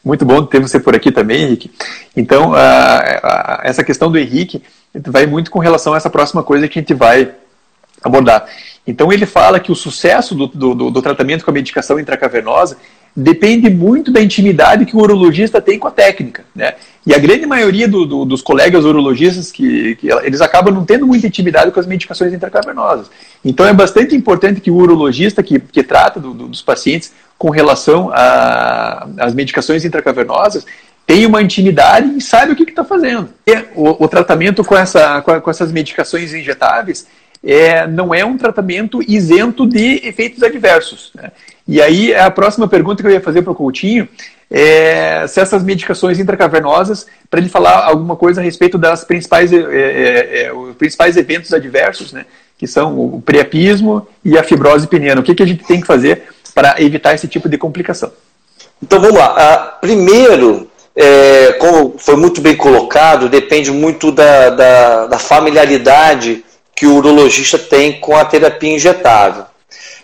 Muito 0.04 0.24
bom 0.24 0.44
ter 0.44 0.60
você 0.60 0.78
por 0.78 0.94
aqui 0.94 1.10
também, 1.10 1.42
Henrique. 1.42 1.70
Então, 2.16 2.52
essa 3.62 3.82
questão 3.82 4.10
do 4.10 4.18
Henrique 4.18 4.62
vai 4.94 5.26
muito 5.26 5.50
com 5.50 5.58
relação 5.58 5.94
a 5.94 5.96
essa 5.96 6.10
próxima 6.10 6.42
coisa 6.42 6.68
que 6.68 6.78
a 6.78 6.82
gente 6.82 6.94
vai 6.94 7.32
abordar. 8.04 8.46
Então 8.86 9.12
ele 9.12 9.26
fala 9.26 9.58
que 9.58 9.72
o 9.72 9.74
sucesso 9.74 10.34
do, 10.34 10.46
do, 10.46 10.90
do, 10.90 11.02
tratamento 11.02 11.44
com 11.44 11.50
a 11.50 11.54
medicação 11.54 11.98
intracavernosa 11.98 12.76
depende 13.16 13.70
muito 13.70 14.10
da 14.10 14.20
intimidade 14.20 14.84
que 14.84 14.96
o 14.96 14.98
urologista 14.98 15.60
tem 15.60 15.78
com 15.78 15.88
a 15.88 15.90
técnica. 15.90 16.44
Né? 16.54 16.74
E 17.06 17.14
a 17.14 17.18
grande 17.18 17.46
maioria 17.46 17.86
do, 17.86 18.24
dos 18.24 18.42
colegas 18.42 18.84
urologistas, 18.84 19.52
que, 19.52 19.96
que, 19.96 20.08
eles 20.22 20.40
acabam 20.40 20.74
não 20.74 20.84
tendo 20.84 21.06
muita 21.06 21.26
intimidade 21.26 21.70
com 21.70 21.80
as 21.80 21.86
medicações 21.86 22.32
intracavernosas. 22.32 23.10
Então 23.44 23.64
é 23.66 23.72
bastante 23.72 24.14
importante 24.16 24.60
que 24.60 24.70
o 24.70 24.76
urologista 24.76 25.42
que, 25.42 25.60
que 25.60 25.82
trata 25.82 26.18
dos 26.20 26.60
pacientes 26.60 27.12
com 27.38 27.50
relação 27.50 28.10
às 29.18 29.32
medicações 29.32 29.84
intracavernosas 29.84 30.66
tenha 31.06 31.28
uma 31.28 31.42
intimidade 31.42 32.16
e 32.16 32.20
saiba 32.20 32.52
o 32.52 32.56
que 32.56 32.64
está 32.64 32.84
fazendo. 32.84 33.28
E 33.46 33.52
o, 33.74 34.04
o 34.04 34.08
tratamento 34.08 34.64
com, 34.64 34.76
essa, 34.76 35.20
com, 35.22 35.40
com 35.40 35.50
essas 35.50 35.70
medicações 35.70 36.32
injetáveis 36.34 37.06
é, 37.44 37.86
não 37.86 38.14
é 38.14 38.24
um 38.24 38.38
tratamento 38.38 39.02
isento 39.06 39.66
de 39.66 40.00
efeitos 40.06 40.42
adversos. 40.42 41.10
Né? 41.14 41.30
E 41.68 41.80
aí, 41.80 42.14
a 42.14 42.30
próxima 42.30 42.66
pergunta 42.66 43.02
que 43.02 43.08
eu 43.08 43.12
ia 43.12 43.20
fazer 43.20 43.42
para 43.42 43.52
o 43.52 43.54
Coutinho 43.54 44.08
é 44.50 45.26
se 45.26 45.40
essas 45.40 45.62
medicações 45.62 46.18
intracavernosas, 46.18 47.06
para 47.28 47.40
ele 47.40 47.48
falar 47.48 47.84
alguma 47.84 48.16
coisa 48.16 48.40
a 48.40 48.44
respeito 48.44 48.78
das 48.78 49.04
principais, 49.04 49.52
é, 49.52 49.56
é, 49.56 50.44
é, 50.44 50.52
os 50.52 50.76
principais 50.76 51.16
eventos 51.16 51.52
adversos, 51.52 52.12
né? 52.12 52.24
que 52.56 52.66
são 52.66 52.98
o 52.98 53.20
priapismo 53.20 54.06
e 54.24 54.38
a 54.38 54.42
fibrose 54.42 54.86
peniana. 54.86 55.20
O 55.20 55.24
que, 55.24 55.34
que 55.34 55.42
a 55.42 55.46
gente 55.46 55.64
tem 55.64 55.80
que 55.80 55.86
fazer 55.86 56.22
para 56.54 56.80
evitar 56.80 57.14
esse 57.14 57.26
tipo 57.26 57.48
de 57.48 57.58
complicação? 57.58 58.12
Então 58.82 59.00
vamos 59.00 59.16
lá. 59.16 59.34
Uh, 59.34 59.80
primeiro, 59.80 60.70
é, 60.94 61.54
como 61.54 61.96
foi 61.98 62.16
muito 62.16 62.40
bem 62.40 62.56
colocado, 62.56 63.28
depende 63.28 63.72
muito 63.72 64.12
da, 64.12 64.50
da, 64.50 65.06
da 65.06 65.18
familiaridade 65.18 66.43
que 66.74 66.86
o 66.86 66.96
urologista 66.96 67.58
tem 67.58 68.00
com 68.00 68.16
a 68.16 68.24
terapia 68.24 68.74
injetável. 68.74 69.44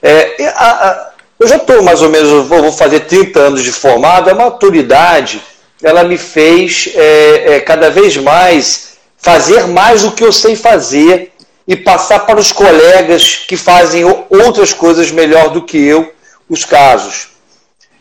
É, 0.02 0.46
a, 0.54 0.88
a, 0.88 1.10
eu 1.38 1.48
já 1.48 1.56
estou 1.56 1.82
mais 1.82 2.02
ou 2.02 2.08
menos, 2.08 2.46
vou 2.46 2.72
fazer 2.72 3.00
30 3.00 3.38
anos 3.40 3.62
de 3.62 3.72
formado, 3.72 4.30
a 4.30 4.34
maturidade 4.34 5.42
ela 5.82 6.04
me 6.04 6.18
fez 6.18 6.90
é, 6.94 7.54
é, 7.54 7.60
cada 7.60 7.90
vez 7.90 8.16
mais 8.16 8.90
fazer 9.16 9.66
mais 9.66 10.02
do 10.02 10.12
que 10.12 10.24
eu 10.24 10.32
sei 10.32 10.54
fazer 10.56 11.32
e 11.66 11.76
passar 11.76 12.20
para 12.20 12.40
os 12.40 12.52
colegas 12.52 13.44
que 13.46 13.56
fazem 13.56 14.04
outras 14.04 14.72
coisas 14.72 15.10
melhor 15.10 15.50
do 15.50 15.62
que 15.62 15.78
eu 15.78 16.12
os 16.48 16.64
casos. 16.64 17.28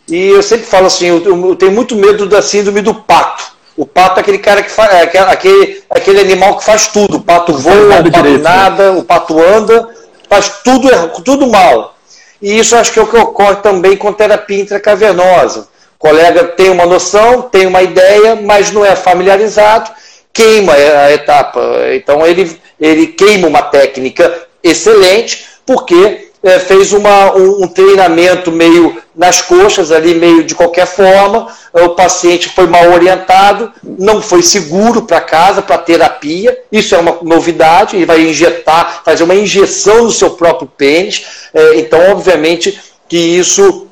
E 0.08 0.28
eu 0.28 0.42
sempre 0.42 0.66
falo 0.66 0.88
assim, 0.88 1.06
eu, 1.08 1.50
eu 1.50 1.56
tenho 1.56 1.72
muito 1.72 1.96
medo 1.96 2.26
da 2.26 2.42
síndrome 2.42 2.82
do 2.82 2.96
pato. 2.96 3.59
O 3.80 3.86
pato 3.86 4.20
é 4.20 4.22
aquele 4.22 4.40
cara 4.40 4.62
que 4.62 4.70
faz, 4.70 4.92
é 4.92 5.20
aquele, 5.20 5.82
aquele 5.90 6.20
animal 6.20 6.58
que 6.58 6.66
faz 6.66 6.88
tudo. 6.88 7.16
O 7.16 7.22
pato 7.22 7.54
voa, 7.54 7.86
o 7.86 7.90
pato 7.90 8.10
direito, 8.10 8.44
né? 8.44 8.50
nada, 8.50 8.92
né? 8.92 9.00
o 9.00 9.04
pato 9.06 9.42
anda, 9.42 9.88
faz 10.28 10.52
tudo, 10.66 10.90
tudo 11.24 11.48
mal. 11.48 11.96
E 12.42 12.60
isso 12.60 12.76
acho 12.76 12.92
que 12.92 13.00
é 13.00 13.02
o 13.02 13.08
que 13.08 13.16
ocorre 13.16 13.56
também 13.64 13.96
com 13.96 14.12
terapia 14.12 14.60
intracavernosa. 14.60 15.70
O 15.96 15.98
colega 15.98 16.44
tem 16.44 16.70
uma 16.70 16.86
noção, 16.86 17.44
tem 17.44 17.68
uma 17.68 17.82
ideia, 17.82 18.36
mas 18.36 18.70
não 18.70 18.84
é 18.84 18.98
familiarizado, 18.98 19.90
queima 20.34 20.74
a 20.74 21.14
etapa. 21.14 21.62
Então 21.94 22.28
ele, 22.28 22.60
ele 22.78 23.08
queima 23.08 23.48
uma 23.48 23.62
técnica 23.62 24.46
excelente, 24.62 25.46
porque 25.66 26.29
é, 26.42 26.60
fez 26.60 26.94
uma, 26.94 27.36
um, 27.36 27.64
um, 27.64 27.68
treinamento 27.68 28.52
meio 28.52 29.02
nas 29.16 29.42
coxas, 29.42 29.92
ali, 29.92 30.16
meio 30.16 30.44
de 30.44 30.56
qualquer 30.56 30.88
forma. 30.88 31.48
O 31.74 31.90
paciente 31.90 32.50
foi 32.50 32.66
mal 32.66 32.92
orientado, 32.92 33.72
não 33.84 34.22
foi 34.22 34.42
seguro 34.42 35.02
para 35.02 35.20
casa, 35.20 35.62
para 35.62 35.78
terapia. 35.78 36.58
Isso 36.72 36.96
é 36.96 36.98
uma 36.98 37.18
novidade. 37.22 37.96
Ele 37.96 38.06
vai 38.06 38.22
injetar, 38.22 39.02
fazer 39.04 39.24
uma 39.24 39.36
injeção 39.36 40.04
no 40.04 40.12
seu 40.12 40.32
próprio 40.32 40.68
pênis. 40.78 41.26
É, 41.54 41.80
então, 41.80 42.00
obviamente, 42.12 42.80
que 43.08 43.18
isso 43.18 43.89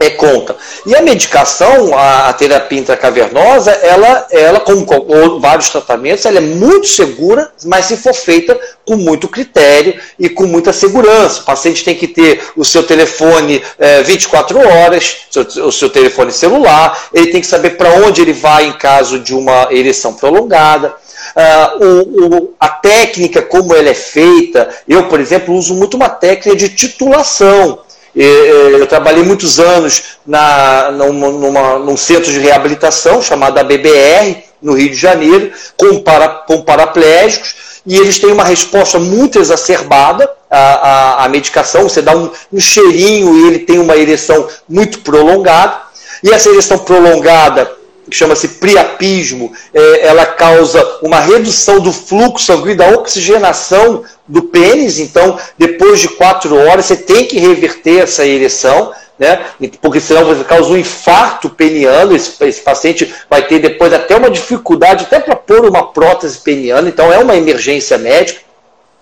é 0.00 0.10
conta. 0.10 0.56
E 0.86 0.94
a 0.94 1.02
medicação, 1.02 1.96
a, 1.96 2.28
a, 2.28 2.32
terapia 2.32 2.78
intracavernosa, 2.78 3.72
ela, 3.72 4.26
ela 4.30 4.60
como 4.60 4.86
com 4.86 5.40
vários 5.40 5.70
tratamentos, 5.70 6.24
ela 6.24 6.38
é 6.38 6.40
muito 6.40 6.86
segura, 6.86 7.50
mas 7.64 7.86
se 7.86 7.96
for 7.96 8.14
feita 8.14 8.58
com 8.86 8.94
muito 8.96 9.26
critério 9.26 10.00
e 10.16 10.28
com 10.28 10.46
muita 10.46 10.72
segurança. 10.72 11.40
O 11.40 11.44
paciente 11.44 11.84
tem 11.84 11.96
que 11.96 12.06
ter 12.06 12.40
o 12.56 12.64
seu 12.64 12.84
telefone 12.84 13.60
é, 13.76 14.02
24 14.04 14.58
horas, 14.58 15.16
seu, 15.30 15.42
o 15.66 15.72
seu 15.72 15.90
telefone 15.90 16.30
celular, 16.30 17.08
ele 17.12 17.32
tem 17.32 17.40
que 17.40 17.46
saber 17.46 17.70
para 17.70 17.90
onde 17.90 18.22
ele 18.22 18.32
vai 18.32 18.66
em 18.66 18.72
caso 18.72 19.18
de 19.18 19.34
uma 19.34 19.66
ereção 19.70 20.14
prolongada. 20.14 20.94
uh, 21.34 21.84
o, 21.84 22.36
o, 22.36 22.54
a 22.60 22.68
técnica, 22.68 23.42
como 23.42 23.74
ela 23.74 23.88
é 23.88 23.94
feita. 23.94 24.68
Eu, 24.88 25.08
por 25.08 25.18
exemplo, 25.18 25.54
uso 25.54 25.74
muito 25.74 25.96
uma 25.96 26.08
técnica 26.08 26.56
de 26.56 26.68
titulação. 26.68 27.80
Eu 28.20 28.86
trabalhei 28.86 29.22
muitos 29.22 29.60
anos 29.60 30.02
na, 30.26 30.90
numa, 30.90 31.30
numa, 31.30 31.78
num 31.78 31.96
centro 31.96 32.32
de 32.32 32.40
reabilitação 32.40 33.22
chamado 33.22 33.58
ABBR, 33.58 34.42
no 34.60 34.74
Rio 34.74 34.90
de 34.90 34.96
Janeiro, 34.96 35.52
com, 35.76 36.00
para, 36.00 36.28
com 36.28 36.62
paraplégicos, 36.62 37.54
e 37.86 37.96
eles 37.96 38.18
têm 38.18 38.32
uma 38.32 38.44
resposta 38.44 38.98
muito 38.98 39.38
exacerbada 39.38 40.28
à, 40.50 40.58
à, 40.58 41.24
à 41.24 41.28
medicação. 41.28 41.84
Você 41.84 42.02
dá 42.02 42.16
um, 42.16 42.30
um 42.52 42.58
cheirinho 42.58 43.34
e 43.36 43.46
ele 43.46 43.58
tem 43.60 43.78
uma 43.78 43.96
ereção 43.96 44.48
muito 44.68 44.98
prolongada. 45.00 45.88
E 46.22 46.30
essa 46.30 46.50
ereção 46.50 46.78
prolongada 46.78 47.77
que 48.08 48.16
chama-se 48.16 48.48
priapismo, 48.48 49.52
é, 49.72 50.06
ela 50.06 50.26
causa 50.26 50.82
uma 51.02 51.20
redução 51.20 51.80
do 51.80 51.92
fluxo 51.92 52.46
sanguíneo, 52.46 52.76
da 52.76 52.90
oxigenação 52.90 54.04
do 54.26 54.42
pênis. 54.42 54.98
Então, 54.98 55.38
depois 55.56 56.00
de 56.00 56.08
quatro 56.08 56.56
horas, 56.56 56.86
você 56.86 56.96
tem 56.96 57.26
que 57.26 57.38
reverter 57.38 58.02
essa 58.02 58.26
ereção, 58.26 58.92
né? 59.18 59.46
porque 59.80 60.00
senão 60.00 60.24
você 60.24 60.44
causa 60.44 60.70
um 60.70 60.76
infarto 60.76 61.50
peniano. 61.50 62.14
Esse, 62.14 62.32
esse 62.44 62.60
paciente 62.60 63.12
vai 63.28 63.46
ter 63.46 63.58
depois 63.58 63.92
até 63.92 64.16
uma 64.16 64.30
dificuldade, 64.30 65.04
até 65.04 65.20
para 65.20 65.36
pôr 65.36 65.64
uma 65.64 65.92
prótese 65.92 66.38
peniana. 66.38 66.88
Então, 66.88 67.12
é 67.12 67.18
uma 67.18 67.36
emergência 67.36 67.98
médica. 67.98 68.47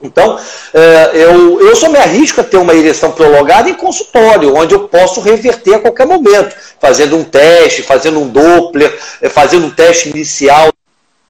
Então, 0.03 0.39
é, 0.75 1.11
eu, 1.15 1.61
eu 1.61 1.75
só 1.75 1.89
me 1.89 1.99
arrisco 1.99 2.41
a 2.41 2.45
ter 2.45 2.59
uma 2.59 2.75
ereção 2.75 3.13
prolongada 3.13 3.71
em 3.71 3.75
consultório, 3.75 4.55
onde 4.55 4.75
eu 4.75 4.89
posso 4.89 5.21
reverter 5.21 5.75
a 5.75 5.79
qualquer 5.79 6.07
momento, 6.07 6.55
fazendo 6.79 7.17
um 7.17 7.25
teste, 7.25 7.83
fazendo 7.83 8.21
um 8.21 8.29
Doppler, 8.29 8.97
é, 9.23 9.29
fazendo 9.29 9.67
um 9.67 9.71
teste 9.71 10.11
inicial. 10.11 10.71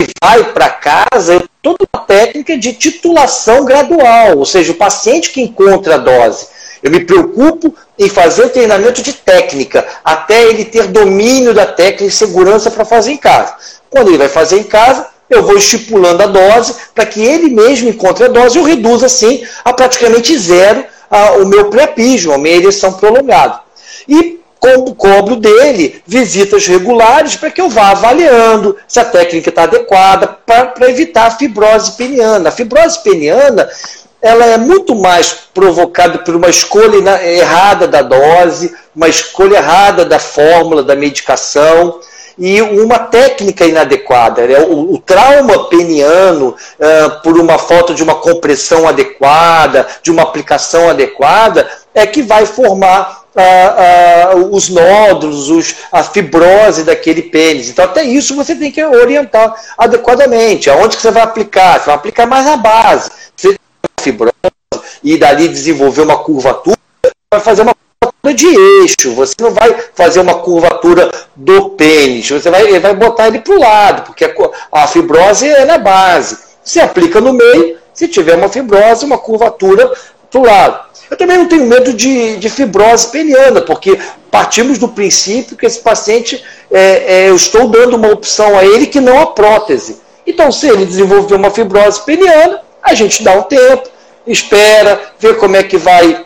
E 0.01 0.07
vai 0.23 0.53
para 0.53 0.69
casa, 0.69 1.45
toda 1.63 1.87
uma 1.93 2.05
técnica 2.05 2.59
de 2.59 2.73
titulação 2.73 3.65
gradual, 3.65 4.37
ou 4.37 4.45
seja, 4.45 4.73
o 4.73 4.77
paciente 4.77 5.31
que 5.31 5.41
encontra 5.41 5.95
a 5.95 5.99
dose. 5.99 6.49
Eu 6.83 6.91
me 6.91 7.01
preocupo 7.01 7.75
em 7.99 8.09
fazer 8.09 8.45
o 8.45 8.51
treinamento 8.51 9.01
de 9.01 9.13
técnica, 9.13 9.87
até 10.05 10.43
ele 10.45 10.65
ter 10.65 10.89
domínio 10.89 11.55
da 11.55 11.67
técnica 11.67 12.05
e 12.05 12.11
segurança 12.11 12.71
para 12.71 12.85
fazer 12.85 13.13
em 13.13 13.17
casa. 13.17 13.55
Quando 13.89 14.09
ele 14.09 14.19
vai 14.19 14.29
fazer 14.29 14.59
em 14.59 14.65
casa, 14.65 15.07
eu 15.29 15.43
vou 15.43 15.57
estipulando 15.57 16.23
a 16.23 16.27
dose 16.27 16.75
para 16.95 17.07
que 17.07 17.21
ele 17.21 17.49
mesmo 17.49 17.89
encontre 17.89 18.25
a 18.25 18.29
dose 18.29 18.57
e 18.57 18.61
eu 18.61 18.65
reduza 18.65 19.07
assim 19.07 19.45
a 19.65 19.73
praticamente 19.73 20.37
zero 20.39 20.85
a, 21.11 21.33
o 21.33 21.47
meu 21.47 21.71
pré-pijo, 21.71 22.33
a 22.33 22.39
minha 22.39 22.57
ereção 22.57 22.93
prolongada. 22.93 23.61
E 24.09 24.37
cobro 24.97 25.37
dele 25.37 26.03
visitas 26.07 26.67
regulares 26.67 27.37
para 27.37 27.51
que 27.51 27.61
eu 27.61 27.69
vá 27.69 27.91
avaliando 27.91 28.77
se 28.89 28.99
a 28.99 29.05
técnica 29.05 29.51
está 29.51 29.63
adequada 29.63 30.27
para 30.27 30.91
evitar 30.91 31.27
a 31.27 31.31
fibrose 31.31 31.93
peniana. 31.93 32.49
A 32.49 32.53
fibrose 32.53 33.03
peniana 33.03 33.69
ela 34.21 34.45
é 34.47 34.59
muito 34.59 34.95
mais 34.95 35.33
provocada 35.55 36.19
por 36.19 36.35
uma 36.35 36.49
escolha 36.49 37.23
errada 37.25 37.87
da 37.87 38.03
dose, 38.03 38.75
uma 38.95 39.09
escolha 39.09 39.59
errada 39.59 40.05
da 40.05 40.19
fórmula, 40.19 40.83
da 40.83 40.97
medicação 40.97 42.01
e 42.39 42.61
uma 42.61 42.99
técnica 42.99 43.65
inadequada. 43.65 44.47
Né? 44.47 44.59
O, 44.61 44.95
o, 44.95 44.99
trauma 44.99 45.69
peniano, 45.69 46.49
uh, 46.49 47.23
por 47.23 47.39
uma 47.39 47.59
falta 47.59 47.95
de 47.95 48.03
uma 48.03 48.17
compressão 48.17 48.87
adequada, 48.87 49.87
de 50.03 50.11
uma 50.11 50.23
aplicação 50.23 50.89
adequada, 50.91 51.69
é 51.95 52.07
que 52.07 52.23
vai 52.23 52.45
formar 52.45 53.25
uh, 53.35 54.39
uh, 54.39 54.55
os 54.55 54.69
nódulos, 54.69 55.49
os, 55.49 55.75
a 55.91 56.03
fibrose 56.03 56.85
daquele 56.85 57.23
pênis. 57.23 57.69
Então, 57.69 57.85
até 57.85 58.03
isso 58.03 58.35
você 58.35 58.55
tem 58.55 58.71
que 58.71 58.85
orientar 58.85 59.55
adequadamente. 59.79 60.69
Aonde 60.69 60.97
que 60.97 61.03
você 61.03 61.11
vai 61.11 61.23
aplicar? 61.23 61.79
Você 61.79 61.87
vai 61.87 61.95
aplicar 61.95 62.27
mais 62.27 62.45
na 62.45 62.57
base. 62.57 63.11
Você 63.35 63.49
tem 63.51 63.59
fibrose 64.01 64.33
e 65.03 65.17
dali 65.17 65.47
desenvolver 65.47 66.03
uma 66.03 66.19
curvatura, 66.19 66.77
vai 67.33 67.41
fazer 67.41 67.63
uma 67.63 67.76
de 68.35 68.47
eixo, 68.47 69.15
você 69.15 69.35
não 69.41 69.51
vai 69.51 69.75
fazer 69.95 70.21
uma 70.21 70.35
curvatura 70.35 71.11
do 71.35 71.71
pênis, 71.71 72.29
você 72.29 72.51
vai, 72.51 72.79
vai 72.79 72.95
botar 72.95 73.29
ele 73.29 73.41
para 73.41 73.55
o 73.55 73.61
lado, 73.61 74.03
porque 74.03 74.25
a, 74.25 74.33
a, 74.73 74.87
fibrose 74.87 75.49
é 75.49 75.65
na 75.65 75.79
base. 75.79 76.39
Você 76.63 76.81
aplica 76.81 77.21
no 77.21 77.33
meio, 77.33 77.79
se 77.95 78.09
tiver 78.09 78.35
uma 78.35 78.49
fibrose, 78.49 79.05
uma 79.05 79.19
curvatura 79.19 79.93
para 80.31 80.41
o 80.41 80.45
lado. 80.45 80.87
Eu 81.11 81.17
também 81.17 81.39
não 81.39 81.47
tenho 81.47 81.67
medo 81.67 81.93
de, 81.93 82.37
de, 82.37 82.51
fibrose 82.51 83.09
peniana, 83.09 83.61
porque 83.61 83.99
partimos 84.31 84.79
do 84.79 84.89
princípio 84.89 85.57
que 85.57 85.65
esse 85.65 85.79
paciente, 85.79 86.45
é, 86.71 86.81
é, 86.81 87.29
eu 87.29 87.37
estou 87.37 87.69
dando 87.69 87.97
uma 87.97 88.09
opção 88.09 88.59
a 88.59 88.65
ele 88.65 88.87
que 88.87 89.01
não 89.01 89.21
a 89.21 89.27
prótese. 89.27 90.01
Então, 90.27 90.51
se 90.51 90.67
ele 90.69 90.85
desenvolver 90.85 91.37
uma 91.37 91.51
fibrose 91.51 92.05
peniana, 92.05 92.61
a 92.83 92.93
gente 92.95 93.23
dá 93.23 93.33
um 93.33 93.43
tempo, 93.43 93.89
espera, 94.27 95.01
vê 95.19 95.35
como 95.35 95.57
é 95.57 95.63
que 95.63 95.77
vai 95.77 96.26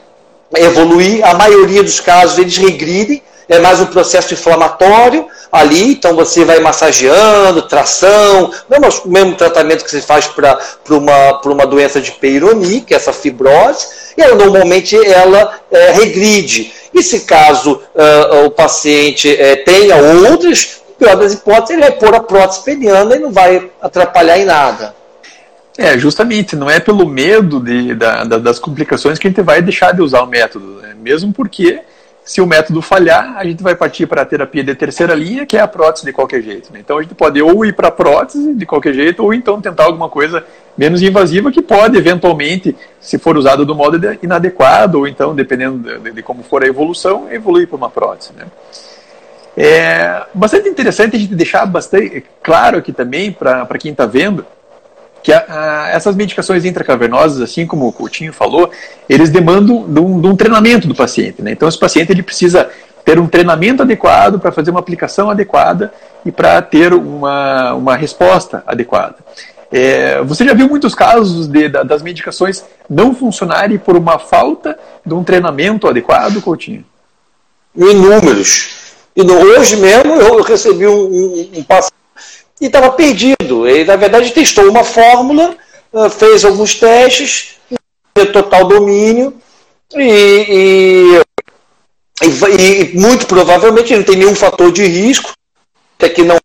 evoluir. 0.57 1.25
A 1.25 1.35
maioria 1.35 1.83
dos 1.83 2.01
casos 2.01 2.39
eles 2.39 2.57
regridem, 2.57 3.23
é 3.49 3.59
mais 3.59 3.81
um 3.81 3.87
processo 3.87 4.33
inflamatório 4.33 5.27
ali, 5.51 5.93
então 5.93 6.15
você 6.15 6.45
vai 6.45 6.61
massageando, 6.61 7.63
tração, 7.63 8.53
mesmo, 8.69 9.03
mesmo 9.07 9.35
tratamento 9.35 9.85
que 9.85 9.91
se 9.91 10.01
faz 10.01 10.27
para 10.29 10.57
uma, 10.89 11.41
uma 11.45 11.67
doença 11.67 12.01
de 12.01 12.13
Peyronie, 12.13 12.83
que 12.83 12.95
é 12.95 12.97
essa 12.97 13.13
fibrose, 13.13 13.89
e 14.17 14.25
normalmente 14.35 14.97
ela 14.97 15.59
é, 15.71 15.91
regride. 15.91 16.73
E 16.95 17.03
se 17.03 17.21
caso 17.21 17.83
uh, 17.95 18.47
o 18.47 18.51
paciente 18.51 19.29
é, 19.35 19.57
tenha 19.57 19.97
outras, 19.97 20.81
pior 20.99 21.17
das 21.17 21.33
hipóteses, 21.33 21.71
ele 21.71 21.83
vai 21.83 21.93
pôr 21.93 22.15
a 22.15 22.21
prótese 22.21 22.63
peniana 22.63 23.17
e 23.17 23.19
não 23.19 23.33
vai 23.33 23.71
atrapalhar 23.81 24.39
em 24.39 24.45
nada. 24.45 24.95
É, 25.81 25.99
justamente, 25.99 26.55
não 26.55 26.69
é 26.69 26.79
pelo 26.79 27.09
medo 27.09 27.59
de, 27.59 27.95
da, 27.95 28.23
da, 28.23 28.37
das 28.37 28.59
complicações 28.59 29.19
que 29.19 29.27
a 29.27 29.31
gente 29.31 29.41
vai 29.41 29.63
deixar 29.63 29.95
de 29.95 30.03
usar 30.03 30.21
o 30.21 30.27
método, 30.27 30.79
né? 30.83 30.95
mesmo 30.95 31.33
porque 31.33 31.81
se 32.23 32.39
o 32.43 32.47
método 32.47 32.83
falhar, 32.83 33.39
a 33.39 33.45
gente 33.47 33.63
vai 33.63 33.75
partir 33.75 34.07
para 34.07 34.21
a 34.21 34.27
terapia 34.27 34.63
de 34.63 34.75
terceira 34.75 35.15
linha, 35.15 35.47
que 35.47 35.57
é 35.57 35.61
a 35.61 35.67
prótese 35.67 36.05
de 36.05 36.13
qualquer 36.13 36.43
jeito. 36.43 36.71
Né? 36.71 36.81
Então 36.81 36.99
a 36.99 37.03
gente 37.03 37.15
pode 37.15 37.41
ou 37.41 37.65
ir 37.65 37.73
para 37.73 37.89
a 37.89 37.91
prótese 37.91 38.53
de 38.53 38.67
qualquer 38.67 38.93
jeito, 38.93 39.25
ou 39.25 39.33
então 39.33 39.59
tentar 39.59 39.85
alguma 39.85 40.11
coisa 40.11 40.45
menos 40.77 41.01
invasiva 41.01 41.51
que 41.51 41.63
pode, 41.63 41.97
eventualmente, 41.97 42.77
se 43.01 43.17
for 43.17 43.39
usado 43.39 43.65
do 43.65 43.75
modo 43.75 43.99
inadequado, 44.23 44.99
ou 44.99 45.09
então, 45.09 45.35
dependendo 45.35 45.99
de, 45.99 46.11
de 46.11 46.23
como 46.23 46.43
for 46.43 46.63
a 46.63 46.67
evolução, 46.67 47.27
evoluir 47.33 47.67
para 47.67 47.79
uma 47.79 47.89
prótese. 47.89 48.35
Né? 48.37 48.45
É 49.57 50.27
bastante 50.35 50.69
interessante 50.69 51.17
a 51.17 51.19
gente 51.19 51.35
deixar 51.35 51.65
bastante 51.65 52.23
claro 52.43 52.77
aqui 52.77 52.93
também, 52.93 53.33
para 53.33 53.79
quem 53.79 53.93
está 53.93 54.05
vendo, 54.05 54.45
que 55.23 55.33
a, 55.33 55.45
a, 55.49 55.91
essas 55.91 56.17
medicações 56.17 56.65
intracavernosas, 56.65 57.41
assim 57.41 57.67
como 57.67 57.87
o 57.87 57.93
Coutinho 57.93 58.33
falou, 58.33 58.71
eles 59.09 59.31
demandam 59.31 59.85
de 59.89 60.01
um, 60.01 60.21
de 60.21 60.27
um 60.27 60.37
treinamento 60.37 60.89
do 60.89 60.95
paciente. 60.95 61.43
Né? 61.43 61.53
Então, 61.53 61.69
esse 61.69 61.79
paciente 61.79 62.11
ele 62.11 62.23
precisa 62.23 62.69
ter 63.05 63.19
um 63.19 63.27
treinamento 63.27 63.83
adequado 63.83 64.39
para 64.39 64.53
fazer 64.53 64.71
uma 64.71 64.81
aplicação 64.81 65.31
adequada 65.31 65.93
e 66.25 66.31
para 66.31 66.61
ter 66.63 66.93
uma, 66.93 67.75
uma 67.75 67.97
resposta 67.97 68.63
adequada. 68.67 69.17
É, 69.73 70.21
você 70.23 70.45
já 70.45 70.53
viu 70.53 70.69
muitos 70.69 70.95
casos 70.95 71.47
de, 71.47 71.69
das 71.69 72.03
medicações 72.03 72.65
não 72.89 73.15
funcionarem 73.15 73.79
por 73.79 73.97
uma 73.97 74.19
falta 74.19 74.79
de 75.07 75.15
um 75.15 75.23
treinamento 75.23 75.87
adequado, 75.87 76.43
Coutinho? 76.43 76.85
Inúmeros. 77.77 78.81
E 79.15 79.23
hoje 79.23 79.77
mesmo 79.77 80.15
eu 80.15 80.43
recebi 80.43 80.87
um, 80.87 81.05
um, 81.05 81.51
um 81.59 81.63
paciente 81.63 81.95
e 82.61 82.67
estava 82.67 82.91
perdido. 82.91 83.67
Ele, 83.67 83.85
na 83.85 83.97
verdade, 83.97 84.31
testou 84.33 84.69
uma 84.69 84.85
fórmula, 84.85 85.57
ah, 85.95 86.11
fez 86.11 86.45
alguns 86.45 86.75
testes, 86.75 87.57
total 88.33 88.67
domínio 88.67 89.35
e, 89.95 91.21
e, 92.23 92.27
e, 92.27 92.99
muito 92.99 93.27
provavelmente 93.27 93.97
não 93.97 94.03
tem 94.03 94.17
nenhum 94.17 94.35
fator 94.35 94.71
de 94.71 94.85
risco, 94.85 95.33
é 95.99 96.09
que 96.09 96.23
não 96.23 96.39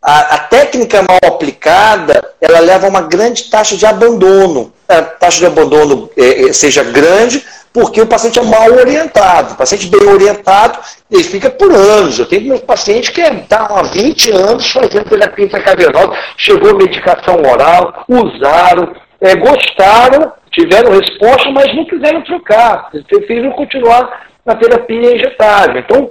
a, 0.00 0.34
a, 0.36 0.38
técnica 0.38 1.02
mal 1.02 1.18
aplicada 1.24 2.32
ela 2.40 2.60
leva 2.60 2.86
a 2.86 2.90
uma 2.90 3.00
grande 3.00 3.44
taxa 3.44 3.76
de 3.76 3.84
abandono. 3.84 4.72
A 4.88 5.02
taxa 5.02 5.40
de 5.40 5.46
abandono 5.46 6.08
é, 6.16 6.52
seja 6.52 6.84
grande 6.84 7.44
porque 7.76 8.00
o 8.00 8.06
paciente 8.06 8.38
é 8.38 8.42
mal 8.42 8.72
orientado. 8.72 9.52
O 9.52 9.56
paciente 9.58 9.90
bem 9.90 10.08
orientado, 10.08 10.78
ele 11.10 11.22
fica 11.22 11.50
por 11.50 11.70
anos. 11.70 12.18
Eu 12.18 12.24
tenho 12.24 12.48
meus 12.48 12.62
pacientes 12.62 13.10
que 13.10 13.20
estão 13.20 13.66
há 13.76 13.82
20 13.82 14.30
anos 14.30 14.70
fazendo 14.72 15.10
terapia 15.10 15.44
intracavernosa, 15.44 16.16
chegou 16.38 16.74
medicação 16.74 17.36
oral, 17.42 18.02
usaram, 18.08 18.94
é, 19.20 19.36
gostaram, 19.36 20.32
tiveram 20.50 20.98
resposta, 20.98 21.50
mas 21.50 21.76
não 21.76 21.84
quiseram 21.84 22.22
trocar. 22.22 22.90
Preferiram 23.06 23.50
continuar 23.50 24.26
na 24.46 24.54
terapia 24.54 25.14
injetável. 25.14 25.78
Então, 25.78 26.10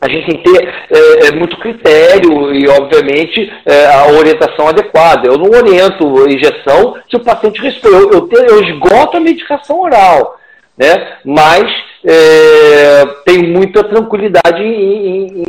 a 0.00 0.08
gente 0.08 0.30
tem 0.30 0.42
que 0.42 0.50
ter 0.50 0.74
é, 0.92 1.26
é 1.26 1.32
muito 1.32 1.58
critério 1.58 2.54
e, 2.54 2.66
obviamente, 2.70 3.52
é, 3.66 3.84
a 3.84 4.06
orientação 4.06 4.66
adequada. 4.66 5.28
Eu 5.28 5.36
não 5.36 5.50
oriento 5.50 6.24
a 6.24 6.30
injeção 6.30 6.96
se 7.10 7.16
o 7.16 7.20
paciente 7.20 7.60
respeita. 7.60 7.98
Eu, 7.98 8.10
eu, 8.12 8.28
eu 8.48 8.62
esgoto 8.62 9.18
a 9.18 9.20
medicação 9.20 9.78
oral 9.78 10.36
né? 10.76 11.18
mas 11.24 11.70
é, 12.04 13.06
tem 13.24 13.42
muita 13.50 13.82
tranquilidade 13.84 14.62
em, 14.62 14.72
em, 14.72 15.42
em. 15.42 15.44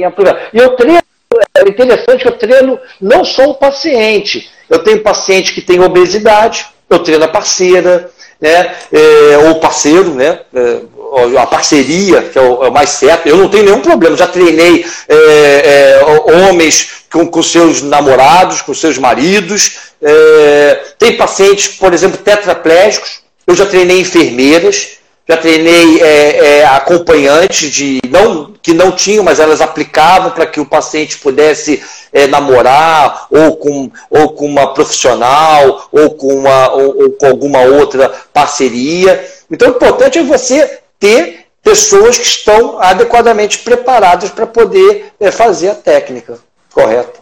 E 0.53 0.57
eu 0.57 0.69
treino 0.71 1.01
é 1.55 1.69
interessante 1.69 2.21
que 2.21 2.27
eu 2.27 2.37
treino 2.37 2.79
não 3.01 3.23
só 3.25 3.49
o 3.49 3.55
paciente. 3.55 4.49
Eu 4.69 4.79
tenho 4.79 5.03
paciente 5.03 5.53
que 5.53 5.61
tem 5.61 5.79
obesidade, 5.79 6.65
eu 6.89 6.99
treino 6.99 7.25
a 7.25 7.27
parceira, 7.27 8.09
né? 8.39 8.75
É, 8.91 9.37
ou 9.47 9.59
parceiro, 9.59 10.13
né? 10.13 10.39
É, 10.53 10.81
a 11.37 11.47
parceria, 11.47 12.21
que 12.21 12.37
é 12.37 12.41
o, 12.41 12.63
é 12.63 12.69
o, 12.69 12.71
mais 12.71 12.91
certo. 12.91 13.27
Eu 13.27 13.37
não 13.37 13.49
tenho 13.49 13.65
nenhum 13.65 13.81
problema, 13.81 14.15
já 14.15 14.27
treinei 14.27 14.85
é, 15.07 15.15
é, 15.15 16.49
homens 16.49 17.03
com, 17.11 17.25
com, 17.27 17.41
seus 17.41 17.81
namorados, 17.81 18.61
com 18.61 18.73
seus 18.73 18.97
maridos. 18.97 19.87
Tem 20.99 21.17
pacientes, 21.17 21.67
por 21.67 21.93
exemplo, 21.93 22.17
tetraplégicos. 22.17 23.21
Eu 23.47 23.55
já 23.55 23.65
treinei 23.65 24.01
enfermeiras, 24.01 24.96
já 25.27 25.37
treinei 25.37 26.01
é, 26.01 26.65
acompanhantes 26.65 27.69
de 27.71 27.99
não 28.09 28.53
que 28.61 28.73
não 28.73 28.91
tinham, 28.91 29.23
mas 29.23 29.39
elas 29.39 29.61
aplicavam 29.61 30.31
para 30.31 30.45
que 30.45 30.59
o 30.59 30.65
paciente 30.65 31.17
pudesse 31.19 31.81
é, 32.11 32.27
namorar, 32.27 33.27
ou 33.31 33.55
com, 33.55 33.89
ou 34.09 34.29
com 34.33 34.45
uma 34.45 34.73
profissional, 34.73 35.87
ou 35.89 36.09
com, 36.11 36.33
uma, 36.33 36.73
ou, 36.73 37.03
ou 37.03 37.11
com 37.11 37.27
alguma 37.27 37.61
outra 37.61 38.11
parceria. 38.33 39.25
Então, 39.49 39.69
o 39.69 39.71
importante 39.71 40.19
é 40.19 40.23
você 40.23 40.79
ter 40.99 41.45
pessoas 41.63 42.17
que 42.17 42.25
estão 42.25 42.81
adequadamente 42.81 43.59
preparadas 43.59 44.29
para 44.31 44.45
poder 44.45 45.13
é, 45.17 45.31
fazer 45.31 45.69
a 45.69 45.75
técnica 45.75 46.37
correta. 46.73 47.19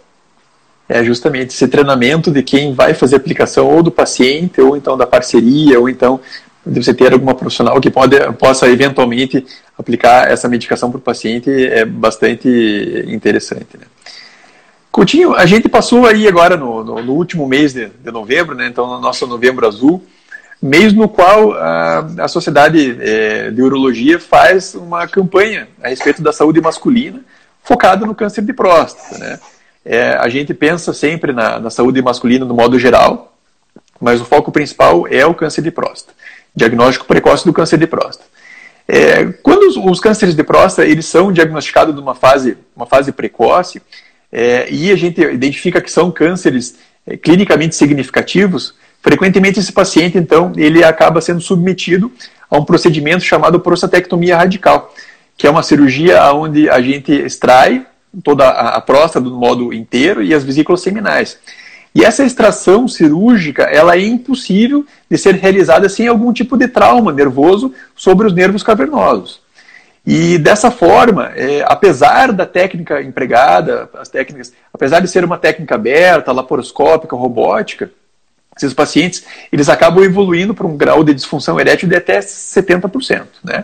É 0.90 1.04
justamente 1.04 1.54
esse 1.54 1.68
treinamento 1.68 2.32
de 2.32 2.44
quem 2.44 2.74
vai 2.74 2.94
fazer 2.94 3.16
a 3.16 3.18
aplicação 3.18 3.68
ou 3.68 3.84
do 3.84 3.92
paciente, 3.92 4.62
ou 4.62 4.76
então 4.76 4.98
da 4.98 5.06
parceria, 5.06 5.80
ou 5.80 5.90
então 5.90 6.20
de 6.66 6.84
você 6.84 6.94
ter 6.94 7.14
alguma 7.14 7.36
profissional 7.36 7.80
que 7.80 7.92
pode, 7.92 8.18
possa 8.34 8.68
eventualmente 8.68 9.46
aplicar 9.78 10.32
essa 10.32 10.48
medicação 10.48 10.90
para 10.90 10.98
o 10.98 11.02
paciente 11.02 11.50
é 11.50 11.86
bastante 11.86 13.06
interessante. 13.08 13.78
Né? 13.78 13.86
Coutinho, 14.92 15.36
a 15.36 15.46
gente 15.46 15.68
passou 15.68 16.06
aí 16.06 16.28
agora 16.28 16.56
no, 16.56 16.84
no, 16.84 17.04
no 17.04 17.14
último 17.14 17.46
mês 17.48 17.74
de, 17.74 17.88
de, 17.88 18.12
novembro, 18.12 18.56
né, 18.56 18.68
então 18.68 18.88
no 18.88 19.00
nosso 19.00 19.28
novembro 19.28 19.68
azul, 19.68 20.04
mês 20.62 20.94
no 20.94 21.08
qual 21.10 21.54
a, 21.54 22.00
a 22.20 22.28
Sociedade 22.28 22.98
é, 23.02 23.52
de 23.52 23.62
Urologia 23.62 24.20
faz 24.20 24.74
uma 24.74 25.08
campanha 25.08 25.68
a 25.84 25.90
respeito 25.90 26.22
da 26.22 26.32
saúde 26.32 26.62
masculina 26.62 27.22
focada 27.62 28.06
no 28.06 28.16
câncer 28.16 28.42
de 28.44 28.54
próstata. 28.54 29.18
Né? 29.18 29.40
É, 29.84 30.14
a 30.14 30.30
gente 30.30 30.54
pensa 30.54 30.94
sempre 30.94 31.34
na, 31.34 31.60
na 31.60 31.70
saúde 31.70 32.02
masculina 32.02 32.46
no 32.46 32.54
modo 32.54 32.80
geral, 32.80 33.36
mas 34.00 34.22
o 34.22 34.26
foco 34.26 34.52
principal 34.52 35.08
é 35.08 35.26
o 35.26 35.34
câncer 35.34 35.62
de 35.62 35.72
próstata, 35.72 36.14
diagnóstico 36.56 37.06
precoce 37.06 37.46
do 37.46 37.54
câncer 37.54 37.78
de 37.78 37.88
próstata. 37.88 38.30
É, 38.88 39.26
quando 39.42 39.64
os, 39.64 39.78
os, 39.78 40.00
cânceres 40.00 40.36
de 40.36 40.44
próstata 40.44 40.88
eles 40.88 41.06
são 41.06 41.32
diagnosticados 41.32 41.96
numa 41.96 42.14
fase, 42.14 42.56
uma 42.76 42.86
fase 42.86 43.12
precoce 43.12 43.82
é, 44.32 44.68
e 44.70 44.92
a 44.92 44.96
gente 44.96 45.20
identifica 45.22 45.82
que 45.82 45.92
são 45.92 46.12
cânceres 46.12 46.76
é, 47.06 47.18
clinicamente 47.18 47.76
significativos, 47.76 48.76
frequentemente 49.02 49.60
esse 49.60 49.72
paciente 49.72 50.20
então 50.20 50.54
ele 50.56 50.84
acaba 50.84 51.20
sendo 51.20 51.42
submetido 51.42 52.12
a 52.50 52.58
um 52.58 52.64
procedimento 52.64 53.24
chamado 53.24 53.60
prostatectomia 53.60 54.38
radical, 54.38 54.94
que 55.36 55.48
é 55.48 55.50
uma 55.50 55.64
cirurgia 55.64 56.32
onde 56.32 56.70
a 56.70 56.80
gente 56.80 57.12
extrai 57.12 57.88
toda 58.24 58.46
a, 58.48 58.76
a 58.76 58.82
próstata 58.82 59.22
do 59.22 59.36
modo 59.36 59.74
inteiro 59.74 60.22
e 60.22 60.34
as 60.34 60.44
vesículas 60.44 60.82
seminais. 60.82 61.40
E 61.96 62.04
essa 62.04 62.26
extração 62.26 62.90
cirúrgica, 62.90 63.64
ela 63.64 63.96
é 63.96 64.02
impossível 64.02 64.86
de 65.10 65.18
ser 65.18 65.36
realizada 65.36 65.88
sem 65.88 66.10
algum 66.10 66.34
tipo 66.34 66.58
de 66.58 66.68
trauma 66.68 67.14
nervoso 67.14 67.74
sobre 67.96 68.28
os 68.28 68.34
nervos 68.34 68.62
cavernosos. 68.62 69.40
E 70.06 70.38
dessa 70.38 70.70
forma, 70.70 71.32
é, 71.36 71.64
apesar 71.66 72.34
da 72.34 72.46
técnica 72.46 73.02
empregada, 73.02 73.90
as 73.94 74.10
técnicas, 74.10 74.52
apesar 74.74 75.00
de 75.00 75.08
ser 75.08 75.24
uma 75.24 75.38
técnica 75.38 75.76
aberta, 75.76 76.34
laparoscópica, 76.34 77.16
robótica, 77.16 77.90
esses 78.58 78.74
pacientes 78.74 79.26
eles 79.52 79.68
acabam 79.68 80.04
evoluindo 80.04 80.54
para 80.54 80.68
um 80.68 80.78
grau 80.78 81.04
de 81.04 81.14
disfunção 81.14 81.60
erétil 81.60 81.88
de 81.88 81.96
até 81.96 82.20
70%. 82.20 83.26
Né? 83.44 83.64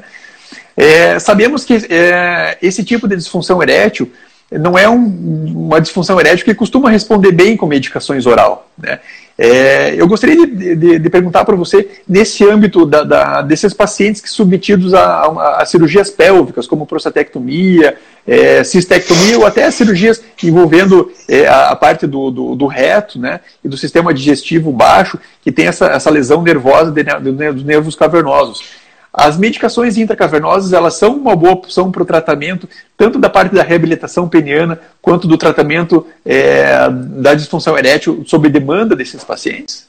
É, 0.76 1.20
sabemos 1.20 1.66
que 1.66 1.76
é, 1.90 2.58
esse 2.62 2.84
tipo 2.84 3.08
de 3.10 3.18
disfunção 3.18 3.62
erétil 3.62 4.12
não 4.52 4.78
é 4.78 4.90
um, 4.90 5.46
uma 5.56 5.80
disfunção 5.80 6.20
erétil 6.20 6.46
que 6.46 6.54
costuma 6.54 6.90
responder 6.90 7.32
bem 7.32 7.56
com 7.56 7.66
medicações 7.66 8.26
oral. 8.26 8.70
Né? 8.78 9.00
É, 9.38 9.96
eu 9.96 10.08
gostaria 10.08 10.46
de, 10.46 10.76
de, 10.76 11.00
de 11.00 11.10
perguntar 11.10 11.46
para 11.46 11.56
você, 11.56 11.90
nesse 12.08 12.48
âmbito 12.48 12.86
da, 12.86 13.04
da, 13.04 13.42
desses 13.42 13.74
pacientes 13.74 14.22
que 14.22 14.30
submetidos 14.30 14.94
a, 14.94 15.04
a, 15.04 15.62
a 15.62 15.66
cirurgias 15.66 16.10
pélvicas, 16.10 16.68
como 16.68 16.86
prostatectomia, 16.86 17.98
é, 18.28 18.64
cistectomia 18.64 19.40
ou 19.40 19.46
até 19.46 19.72
cirurgias 19.72 20.22
envolvendo 20.44 21.12
é, 21.28 21.48
a, 21.48 21.70
a, 21.70 21.76
parte 21.76 22.06
do, 22.06 22.30
do, 22.30 22.56
do, 22.56 22.68
reto 22.68 23.18
né, 23.18 23.40
e 23.64 23.70
do 23.70 23.78
sistema 23.78 24.14
digestivo 24.14 24.72
baixo, 24.72 25.18
que 25.42 25.52
tem 25.52 25.66
essa, 25.66 25.88
essa 25.88 26.10
lesão 26.10 26.44
nervosa 26.44 26.92
de, 26.92 27.04
dos 27.04 27.64
nervos 27.64 27.96
cavernosos. 27.96 28.81
As 29.14 29.38
medicações 29.38 29.98
intracavernosas 29.98 30.72
elas 30.72 30.94
são 30.94 31.16
uma 31.16 31.36
boa 31.36 31.52
opção 31.54 31.92
para 31.92 32.02
o 32.02 32.06
tratamento 32.06 32.68
tanto 32.96 33.20
da 33.20 33.30
parte 33.30 33.54
da 33.54 33.62
reabilitação 33.62 34.30
peniana 34.30 34.80
quanto 35.02 35.28
do 35.28 35.38
tratamento 35.38 36.08
é, 36.26 36.88
da 36.90 37.34
disfunção 37.34 37.78
erétil 37.78 38.24
sob 38.26 38.48
demanda 38.48 38.96
desses 38.96 39.24
pacientes? 39.24 39.88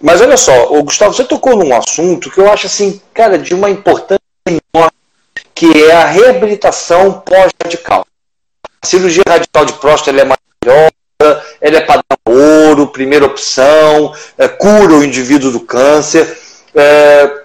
Mas 0.00 0.20
olha 0.20 0.36
só, 0.36 0.68
Gustavo, 0.82 1.12
você 1.12 1.24
tocou 1.24 1.56
num 1.56 1.76
assunto 1.76 2.30
que 2.30 2.40
eu 2.40 2.50
acho 2.50 2.66
assim, 2.66 3.00
cara, 3.12 3.38
de 3.38 3.54
uma 3.54 3.68
importância 3.68 4.22
enorme, 4.46 4.92
que 5.54 5.84
é 5.84 5.92
a 5.92 6.06
reabilitação 6.06 7.20
pós-radical. 7.20 8.06
A 8.80 8.86
cirurgia 8.86 9.22
radical 9.28 9.64
de 9.64 9.74
próstata 9.74 10.18
é 10.18 10.24
maravilhosa, 10.24 11.44
ela 11.60 11.76
é 11.76 11.80
padrão 11.82 12.02
ouro, 12.26 12.88
primeira 12.88 13.26
opção, 13.26 14.14
é, 14.38 14.48
cura 14.48 14.94
o 14.94 15.04
indivíduo 15.04 15.52
do 15.52 15.60
câncer 15.60 16.41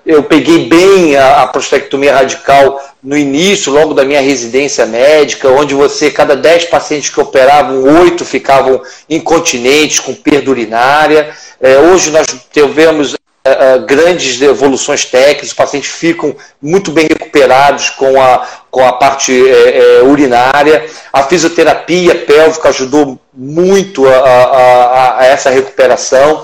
eu 0.06 0.24
peguei 0.24 0.70
bem 0.70 1.16
a, 1.18 1.44
a 1.44 1.48
prostatectomia 1.48 2.16
radical 2.16 2.82
no 3.04 3.18
início, 3.18 3.72
logo 3.72 3.94
da 3.94 4.06
minha 4.06 4.22
residência 4.22 4.86
médica, 4.86 5.50
onde 5.50 5.74
você, 5.74 6.10
cada 6.10 6.36
10 6.36 6.66
pacientes 6.66 7.10
que 7.10 7.20
operavam, 7.20 7.84
8 8.02 8.24
ficavam 8.26 8.82
incontinentes, 9.10 10.00
com 10.00 10.14
perda 10.14 10.50
urinária. 10.50 11.34
É, 11.60 11.78
hoje 11.78 12.10
nós 12.10 12.26
tivemos 12.52 13.16
é, 13.48 13.76
é, 13.76 13.80
grandes 13.80 14.42
evoluções 14.42 15.06
técnicas, 15.06 15.48
os 15.48 15.54
pacientes 15.54 15.90
ficam 15.90 16.36
muito 16.62 16.92
bem 16.92 17.08
recuperados 17.08 17.90
com 17.92 18.22
a, 18.22 18.46
com 18.70 18.86
a 18.86 18.92
parte 18.94 19.32
é, 19.32 20.00
é, 20.00 20.04
urinária. 20.04 20.86
A 21.14 21.24
fisioterapia 21.24 22.14
pélvica 22.26 22.68
ajudou 22.68 23.18
muito 23.34 24.06
a, 24.06 24.18
a, 24.18 25.20
a 25.20 25.26
essa 25.26 25.50
recuperação. 25.50 26.44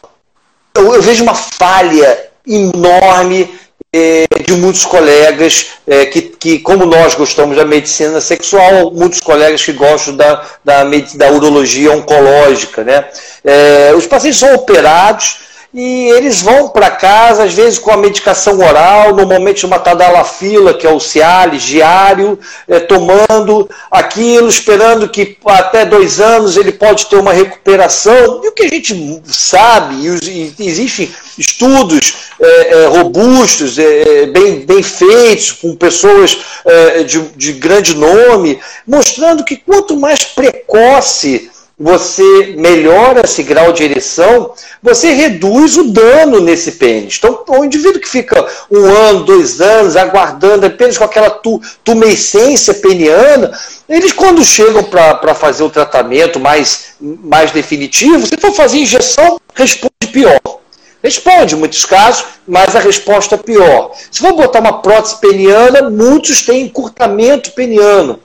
Eu, 0.74 0.96
eu 0.96 1.02
vejo 1.02 1.24
uma 1.24 1.36
falha 1.36 2.33
enorme 2.48 3.50
eh, 3.92 4.26
de 4.44 4.54
muitos 4.54 4.86
colegas 4.86 5.68
eh, 5.88 6.08
que, 6.08 6.22
que, 6.22 6.60
como 6.60 6.86
nós 6.86 7.14
gostamos 7.14 7.56
da 7.56 7.64
medicina 7.64 8.20
sexual, 8.20 8.92
muitos 8.92 9.20
colegas 9.22 9.64
que 9.64 9.72
gostam 9.72 10.16
da, 10.16 10.44
da, 10.64 10.84
da 11.16 11.32
urologia 11.32 11.92
oncológica. 11.92 12.84
Né? 12.84 13.06
Eh, 13.44 13.94
os 13.96 14.08
pacientes 14.08 14.40
são 14.40 14.54
operados 14.56 15.43
e 15.74 16.10
eles 16.12 16.40
vão 16.40 16.70
para 16.70 16.92
casa, 16.92 17.46
às 17.46 17.54
vezes 17.54 17.80
com 17.80 17.90
a 17.90 17.98
medicação 17.98 18.60
oral, 18.60 19.16
normalmente 19.16 19.66
uma 19.66 19.80
tadalafila, 19.80 20.74
que 20.76 20.86
é 20.86 20.92
o 20.92 21.00
Cialis, 21.00 21.64
diário, 21.64 22.38
é, 22.68 22.80
tomando 22.80 23.68
aquilo, 23.90 24.48
esperando 24.48 25.10
que 25.10 25.36
até 25.44 25.84
dois 25.84 26.20
anos 26.20 26.58
ele 26.58 26.72
pode 26.72 27.08
ter 27.08 27.16
uma 27.16 27.34
recuperação. 27.34 28.42
E 28.44 28.50
o 28.50 28.52
que 28.52 28.64
a 28.64 28.68
gente 28.68 29.22
sabe, 29.26 29.96
e, 29.96 30.54
e 30.60 30.68
existem 30.68 31.12
estudos 31.40 32.30
é, 32.40 32.84
é, 32.84 32.86
robustos, 32.86 33.80
é, 33.80 34.28
bem, 34.28 34.60
bem 34.60 34.84
feitos, 34.84 35.54
com 35.54 35.76
pessoas 35.76 36.38
de, 37.08 37.20
de 37.36 37.54
grande 37.54 37.96
nome, 37.96 38.60
mostrando 38.88 39.44
que 39.44 39.58
quanto 39.58 39.98
mais 39.98 40.24
precoce 40.24 41.50
você 41.78 42.54
melhora 42.56 43.22
esse 43.26 43.42
grau 43.42 43.74
de 43.74 43.84
ereção, 43.84 44.54
você 44.82 45.12
reduz 45.12 45.76
o 45.76 45.86
dano 45.86 46.40
nesse 46.40 46.74
pênis. 46.74 47.16
Então, 47.18 47.44
o 47.48 47.66
indivíduo 47.66 48.00
que 48.00 48.08
fica 48.08 48.46
um 48.72 48.86
ano, 48.86 49.24
dois 49.24 49.60
anos 49.60 49.96
aguardando 49.96 50.66
apenas 50.66 50.98
com 50.98 51.04
aquela 51.04 51.30
tu, 51.30 51.60
tumescência 51.84 52.76
peniana, 52.76 53.52
eles 53.90 54.12
quando 54.12 54.44
chegam 54.46 54.84
para 54.84 55.34
fazer 55.34 55.64
o 55.64 55.70
tratamento 55.70 56.40
mais, 56.40 56.96
mais 57.00 57.52
definitivo, 57.52 58.26
se 58.28 58.38
for 58.40 58.54
fazer 58.54 58.78
injeção, 58.78 59.40
responde 59.56 59.92
pior. 60.12 60.40
Responde 61.04 61.56
em 61.56 61.58
muitos 61.58 61.84
casos, 61.84 62.24
mas 62.48 62.76
a 62.76 62.80
resposta 62.80 63.36
é 63.36 63.38
pior. 63.38 63.92
Se 64.10 64.22
for 64.22 64.34
botar 64.34 64.62
uma 64.62 64.82
prótese 64.82 65.20
peniana, 65.20 65.90
muitos 65.90 66.44
têm 66.44 66.62
encurtamento 66.62 67.52
peniano. 67.52 68.22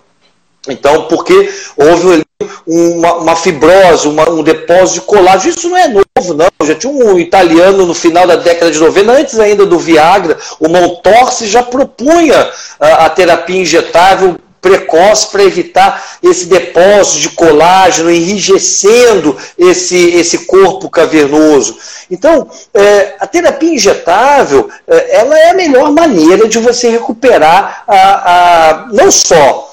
Então, 0.67 1.05
porque 1.05 1.51
houve 1.77 2.25
uma, 2.67 3.15
uma 3.15 3.37
fibrose, 3.37 4.09
uma, 4.09 4.29
um 4.29 4.43
depósito 4.43 5.01
de 5.01 5.07
colágeno. 5.07 5.55
Isso 5.55 5.69
não 5.69 5.77
é 5.77 5.89
novo, 5.89 6.35
não. 6.35 6.67
Já 6.67 6.75
tinha 6.75 6.93
um 6.93 7.19
italiano 7.19 7.87
no 7.87 7.95
final 7.95 8.27
da 8.27 8.37
década 8.37 8.71
de 8.71 8.79
90, 8.79 9.13
antes 9.13 9.39
ainda 9.39 9.65
do 9.65 9.79
Viagra, 9.79 10.37
o 10.59 10.69
Montorsi 10.69 11.47
já 11.47 11.63
propunha 11.63 12.51
a, 12.81 13.07
a 13.07 13.11
terapia 13.11 13.61
injetável 13.61 14.37
precoce 14.61 15.29
para 15.29 15.45
evitar 15.45 16.05
esse 16.23 16.47
depósito 16.47 17.21
de 17.21 17.31
colágeno 17.31 18.11
enrijecendo 18.11 19.37
esse, 19.57 20.11
esse 20.11 20.47
corpo 20.47 20.91
cavernoso. 20.91 21.79
Então, 22.11 22.51
é, 22.75 23.15
a 23.21 23.27
terapia 23.27 23.75
injetável 23.75 24.69
é, 24.87 25.17
ela 25.19 25.39
é 25.39 25.51
a 25.51 25.55
melhor 25.55 25.93
maneira 25.93 26.49
de 26.49 26.59
você 26.59 26.91
recuperar 26.91 27.85
a, 27.87 28.81
a 28.81 28.87
não 28.93 29.11
só 29.11 29.68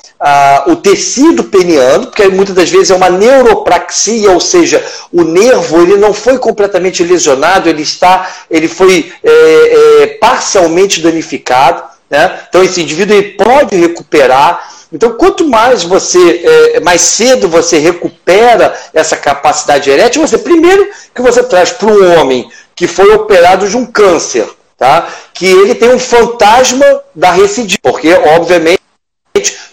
o 0.68 0.76
tecido 0.76 1.44
peniano, 1.44 2.08
porque 2.08 2.28
muitas 2.28 2.56
das 2.56 2.70
vezes 2.70 2.90
é 2.90 2.96
uma 2.96 3.10
neuropraxia, 3.10 4.32
ou 4.32 4.40
seja, 4.40 4.84
o 5.12 5.24
nervo 5.24 5.82
ele 5.82 5.98
não 5.98 6.14
foi 6.14 6.40
completamente 6.40 7.04
lesionado, 7.04 7.70
ele 7.70 7.84
está, 7.84 8.28
ele 8.50 8.68
foi 8.68 9.14
é, 9.24 9.32
é, 9.32 10.08
parcialmente 10.20 11.02
danificado. 11.02 11.84
Né? 12.10 12.40
Então 12.50 12.64
esse 12.64 12.82
indivíduo 12.82 13.16
ele 13.16 13.32
pode 13.32 13.76
recuperar. 13.76 14.68
Então 14.92 15.14
quanto 15.14 15.48
mais 15.48 15.84
você, 15.84 16.42
é, 16.74 16.80
mais 16.80 17.02
cedo 17.02 17.48
você 17.48 17.78
recupera 17.78 18.74
essa 18.94 19.16
capacidade 19.16 19.90
erétil, 19.90 20.26
você 20.26 20.38
primeiro 20.38 20.88
que 21.14 21.22
você 21.22 21.44
traz 21.44 21.72
para 21.72 21.88
um 21.88 22.20
homem 22.20 22.50
que 22.76 22.88
foi 22.88 23.14
operado 23.14 23.68
de 23.68 23.78
um 23.78 23.86
câncer, 23.86 24.48
tá? 24.78 25.08
Que 25.34 25.46
ele 25.46 25.76
tem 25.76 25.94
um 25.94 26.00
fantasma 26.00 26.86
da 27.14 27.32
recidiva, 27.32 27.80
porque 27.84 28.12
obviamente 28.14 28.85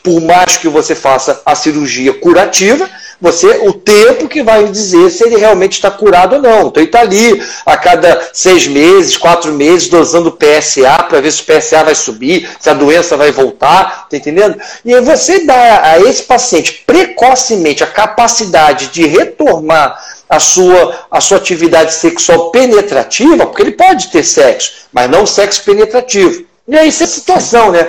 por 0.03 0.21
mais 0.21 0.57
que 0.57 0.69
você 0.69 0.95
faça 0.95 1.41
a 1.47 1.55
cirurgia 1.55 2.13
curativa, 2.13 2.89
você 3.21 3.47
o 3.63 3.73
tempo 3.73 4.29
que 4.29 4.43
vai 4.43 4.65
dizer 4.67 5.09
se 5.11 5.23
ele 5.25 5.37
realmente 5.37 5.75
está 5.75 5.91
curado 5.91 6.35
ou 6.35 6.43
não. 6.43 6.67
Então 6.67 6.83
ele 6.83 6.87
está 6.87 7.01
ali 7.01 7.41
a 7.65 7.77
cada 7.77 8.31
seis 8.33 8.67
meses, 8.67 9.17
quatro 9.17 9.53
meses, 9.53 9.89
dosando 9.89 10.33
PSA 10.33 11.05
para 11.05 11.21
ver 11.21 11.31
se 11.31 11.43
o 11.43 11.45
PSA 11.45 11.85
vai 11.85 11.95
subir, 11.95 12.49
se 12.59 12.69
a 12.69 12.75
doença 12.75 13.17
vai 13.17 13.31
voltar, 13.31 14.09
tá 14.09 14.17
entendendo? 14.17 14.61
E 14.85 14.93
aí 14.93 15.01
você 15.01 15.45
dá 15.45 15.83
a 15.85 16.01
esse 16.01 16.25
paciente 16.25 16.83
precocemente 16.85 17.85
a 17.85 17.87
capacidade 17.87 18.89
de 18.89 19.07
retomar 19.07 20.03
a 20.29 20.41
sua, 20.41 21.07
a 21.11 21.21
sua 21.21 21.37
atividade 21.37 21.95
sexual 21.95 22.51
penetrativa, 22.51 23.47
porque 23.47 23.63
ele 23.63 23.73
pode 23.73 24.09
ter 24.09 24.25
sexo, 24.25 24.73
mas 24.93 25.09
não 25.09 25.27
sexo 25.27 25.63
penetrativo. 25.63 26.45
E 26.67 26.77
aí, 26.77 26.89
essa 26.89 27.07
situação, 27.07 27.71
né? 27.71 27.87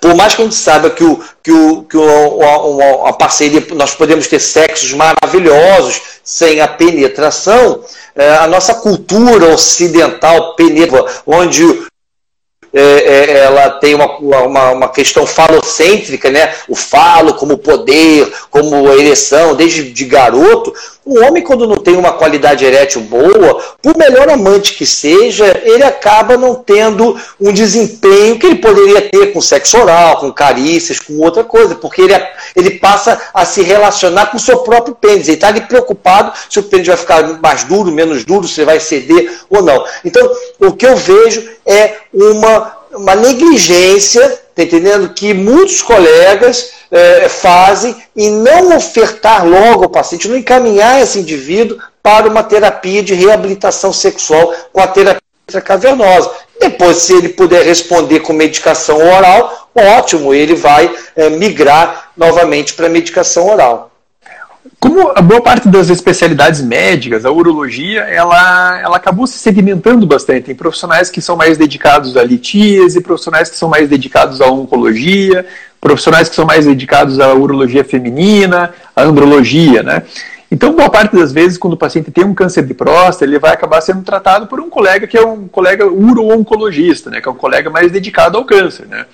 Por 0.00 0.14
mais 0.14 0.34
que 0.34 0.42
a 0.42 0.44
gente 0.44 0.56
saiba 0.56 0.90
que, 0.90 1.04
o, 1.04 1.22
que, 1.42 1.50
o, 1.50 1.82
que 1.84 1.96
o, 1.96 3.06
a, 3.06 3.12
parceria, 3.12 3.66
nós 3.72 3.94
podemos 3.94 4.26
ter 4.26 4.40
sexos 4.40 4.92
maravilhosos 4.92 6.00
sem 6.22 6.60
a 6.60 6.68
penetração, 6.68 7.82
é, 8.14 8.36
a 8.36 8.46
nossa 8.46 8.74
cultura 8.74 9.46
ocidental 9.46 10.54
penetra, 10.54 11.04
onde 11.26 11.88
é, 12.72 12.82
é, 12.82 13.38
ela 13.40 13.70
tem 13.70 13.94
uma, 13.94 14.16
uma, 14.18 14.70
uma, 14.70 14.88
questão 14.88 15.26
falocêntrica, 15.26 16.30
né? 16.30 16.54
o 16.68 16.76
falo 16.76 17.34
como 17.34 17.58
poder, 17.58 18.32
como 18.48 18.92
ereção, 18.92 19.56
desde 19.56 19.90
de 19.90 20.04
garoto. 20.04 20.72
O 21.10 21.24
homem, 21.24 21.42
quando 21.42 21.66
não 21.66 21.74
tem 21.74 21.96
uma 21.96 22.12
qualidade 22.12 22.64
erétil 22.64 23.00
boa, 23.00 23.60
por 23.82 23.96
melhor 23.96 24.30
amante 24.30 24.74
que 24.74 24.86
seja, 24.86 25.60
ele 25.64 25.82
acaba 25.82 26.36
não 26.36 26.54
tendo 26.54 27.20
um 27.40 27.52
desempenho 27.52 28.38
que 28.38 28.46
ele 28.46 28.54
poderia 28.54 29.02
ter 29.02 29.32
com 29.32 29.40
sexo 29.40 29.76
oral, 29.76 30.18
com 30.18 30.32
carícias, 30.32 31.00
com 31.00 31.18
outra 31.18 31.42
coisa, 31.42 31.74
porque 31.74 32.02
ele, 32.02 32.14
ele 32.54 32.78
passa 32.78 33.20
a 33.34 33.44
se 33.44 33.60
relacionar 33.60 34.26
com 34.26 34.36
o 34.36 34.40
seu 34.40 34.58
próprio 34.58 34.94
pênis. 34.94 35.26
Ele 35.26 35.34
está 35.34 35.48
ali 35.48 35.62
preocupado 35.62 36.32
se 36.48 36.60
o 36.60 36.62
pênis 36.62 36.86
vai 36.86 36.96
ficar 36.96 37.40
mais 37.42 37.64
duro, 37.64 37.90
menos 37.90 38.24
duro, 38.24 38.46
se 38.46 38.64
vai 38.64 38.78
ceder 38.78 39.36
ou 39.50 39.64
não. 39.64 39.84
Então, 40.04 40.30
o 40.60 40.70
que 40.74 40.86
eu 40.86 40.94
vejo 40.94 41.42
é 41.66 41.96
uma, 42.14 42.72
uma 42.92 43.14
negligência, 43.14 44.40
tá 44.54 44.62
entendendo? 44.62 45.10
Que 45.10 45.32
muitos 45.32 45.82
colegas 45.82 46.72
é, 46.90 47.28
fazem 47.28 47.96
em 48.16 48.30
não 48.30 48.76
ofertar 48.76 49.46
logo 49.46 49.84
ao 49.84 49.90
paciente, 49.90 50.28
não 50.28 50.36
encaminhar 50.36 51.00
esse 51.00 51.18
indivíduo 51.18 51.78
para 52.02 52.28
uma 52.28 52.42
terapia 52.42 53.02
de 53.02 53.14
reabilitação 53.14 53.92
sexual 53.92 54.54
com 54.72 54.80
a 54.80 54.86
terapia 54.86 55.20
cavernosa. 55.64 56.30
Depois, 56.60 56.98
se 56.98 57.14
ele 57.14 57.30
puder 57.30 57.64
responder 57.64 58.20
com 58.20 58.32
medicação 58.32 58.98
oral, 58.98 59.68
ótimo, 59.74 60.34
ele 60.34 60.54
vai 60.54 60.94
é, 61.16 61.30
migrar 61.30 62.10
novamente 62.16 62.74
para 62.74 62.86
a 62.86 62.90
medicação 62.90 63.48
oral. 63.48 63.89
Como 64.78 65.12
a 65.14 65.22
boa 65.22 65.42
parte 65.42 65.68
das 65.68 65.88
especialidades 65.88 66.60
médicas, 66.60 67.24
a 67.24 67.30
urologia, 67.30 68.00
ela, 68.02 68.78
ela 68.80 68.96
acabou 68.96 69.26
se 69.26 69.38
segmentando 69.38 70.06
bastante. 70.06 70.46
Tem 70.46 70.54
profissionais 70.54 71.08
que 71.08 71.20
são 71.20 71.36
mais 71.36 71.56
dedicados 71.56 72.16
à 72.16 72.22
litíase, 72.22 73.00
profissionais 73.00 73.48
que 73.48 73.56
são 73.56 73.68
mais 73.68 73.88
dedicados 73.88 74.40
à 74.40 74.46
oncologia, 74.46 75.46
profissionais 75.80 76.28
que 76.28 76.34
são 76.34 76.44
mais 76.44 76.66
dedicados 76.66 77.18
à 77.20 77.32
urologia 77.34 77.84
feminina, 77.84 78.72
à 78.94 79.02
andrologia, 79.02 79.82
né? 79.82 80.02
Então, 80.50 80.74
boa 80.74 80.90
parte 80.90 81.14
das 81.14 81.32
vezes, 81.32 81.56
quando 81.56 81.74
o 81.74 81.78
paciente 81.78 82.10
tem 82.10 82.24
um 82.24 82.34
câncer 82.34 82.66
de 82.66 82.74
próstata, 82.74 83.24
ele 83.24 83.38
vai 83.38 83.52
acabar 83.52 83.80
sendo 83.80 84.02
tratado 84.02 84.46
por 84.46 84.60
um 84.60 84.68
colega 84.68 85.06
que 85.06 85.16
é 85.16 85.24
um 85.24 85.46
colega 85.46 85.86
uro-oncologista, 85.86 87.08
né? 87.08 87.20
Que 87.20 87.28
é 87.28 87.32
um 87.32 87.36
colega 87.36 87.70
mais 87.70 87.92
dedicado 87.92 88.36
ao 88.36 88.44
câncer, 88.44 88.86
né? 88.86 89.06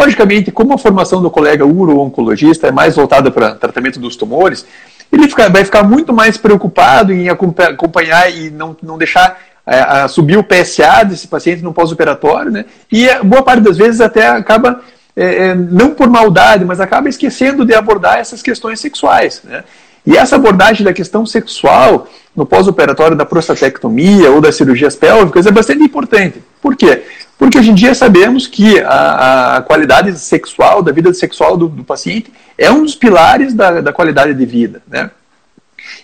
Logicamente, 0.00 0.50
como 0.50 0.72
a 0.72 0.78
formação 0.78 1.20
do 1.20 1.30
colega 1.30 1.66
uro-oncologista 1.66 2.68
é 2.68 2.72
mais 2.72 2.96
voltada 2.96 3.30
para 3.30 3.54
tratamento 3.54 4.00
dos 4.00 4.16
tumores, 4.16 4.64
ele 5.12 5.28
fica, 5.28 5.50
vai 5.50 5.62
ficar 5.62 5.82
muito 5.82 6.10
mais 6.10 6.38
preocupado 6.38 7.12
em 7.12 7.28
acompanhar 7.28 8.32
e 8.34 8.48
não, 8.50 8.74
não 8.82 8.96
deixar 8.96 9.38
é, 9.66 10.08
subir 10.08 10.38
o 10.38 10.42
PSA 10.42 11.04
desse 11.04 11.28
paciente 11.28 11.62
no 11.62 11.74
pós-operatório, 11.74 12.50
né? 12.50 12.64
E 12.90 13.08
boa 13.22 13.42
parte 13.42 13.60
das 13.60 13.76
vezes 13.76 14.00
até 14.00 14.26
acaba, 14.28 14.80
é, 15.14 15.48
é, 15.48 15.54
não 15.54 15.90
por 15.90 16.08
maldade, 16.08 16.64
mas 16.64 16.80
acaba 16.80 17.10
esquecendo 17.10 17.66
de 17.66 17.74
abordar 17.74 18.18
essas 18.18 18.40
questões 18.40 18.80
sexuais, 18.80 19.42
né? 19.44 19.64
E 20.06 20.16
essa 20.16 20.36
abordagem 20.36 20.84
da 20.84 20.92
questão 20.92 21.26
sexual 21.26 22.08
no 22.34 22.46
pós-operatório 22.46 23.16
da 23.16 23.26
prostatectomia 23.26 24.30
ou 24.30 24.40
das 24.40 24.56
cirurgias 24.56 24.96
pélvicas 24.96 25.46
é 25.46 25.50
bastante 25.50 25.82
importante. 25.82 26.42
Por 26.62 26.76
quê? 26.76 27.02
Porque 27.38 27.58
hoje 27.58 27.70
em 27.70 27.74
dia 27.74 27.94
sabemos 27.94 28.46
que 28.46 28.80
a, 28.80 29.56
a 29.56 29.62
qualidade 29.62 30.18
sexual, 30.18 30.82
da 30.82 30.92
vida 30.92 31.12
sexual 31.12 31.56
do, 31.56 31.68
do, 31.68 31.84
paciente, 31.84 32.32
é 32.56 32.70
um 32.70 32.82
dos 32.82 32.94
pilares 32.94 33.54
da, 33.54 33.80
da 33.80 33.92
qualidade 33.92 34.34
de 34.34 34.46
vida. 34.46 34.82
Né? 34.86 35.10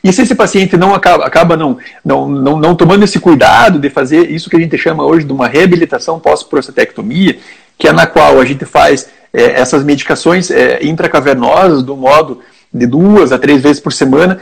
E 0.03 0.13
se 0.13 0.23
esse 0.23 0.35
paciente 0.35 0.77
não 0.77 0.95
acaba, 0.95 1.27
acaba 1.27 1.57
não, 1.57 1.79
não, 2.05 2.29
não, 2.29 2.59
não, 2.59 2.75
tomando 2.75 3.05
esse 3.05 3.21
cuidado 3.21 3.79
de 3.79 3.91
fazer 3.91 4.31
isso 4.31 4.49
que 4.49 4.57
a 4.57 4.61
gente 4.61 4.77
chama 4.79 5.05
hoje 5.05 5.27
de 5.27 5.33
uma 5.33 5.47
reabilitação 5.47 6.19
pós-prostatectomia, 6.19 7.39
que 7.79 7.87
é 7.87 7.93
na 7.93 8.07
qual 8.07 8.41
a 8.41 8.45
gente 8.45 8.65
faz 8.65 9.09
é, 9.33 9.61
essas 9.61 9.85
medicações 9.85 10.51
é, 10.51 10.85
intracavernosas 10.85 11.83
do 11.83 11.97
modo 11.97 12.41
de 12.77 12.87
duas 12.87 13.33
a 13.33 13.39
três 13.39 13.63
vezes 13.63 13.81
por 13.81 13.93
semana, 13.93 14.39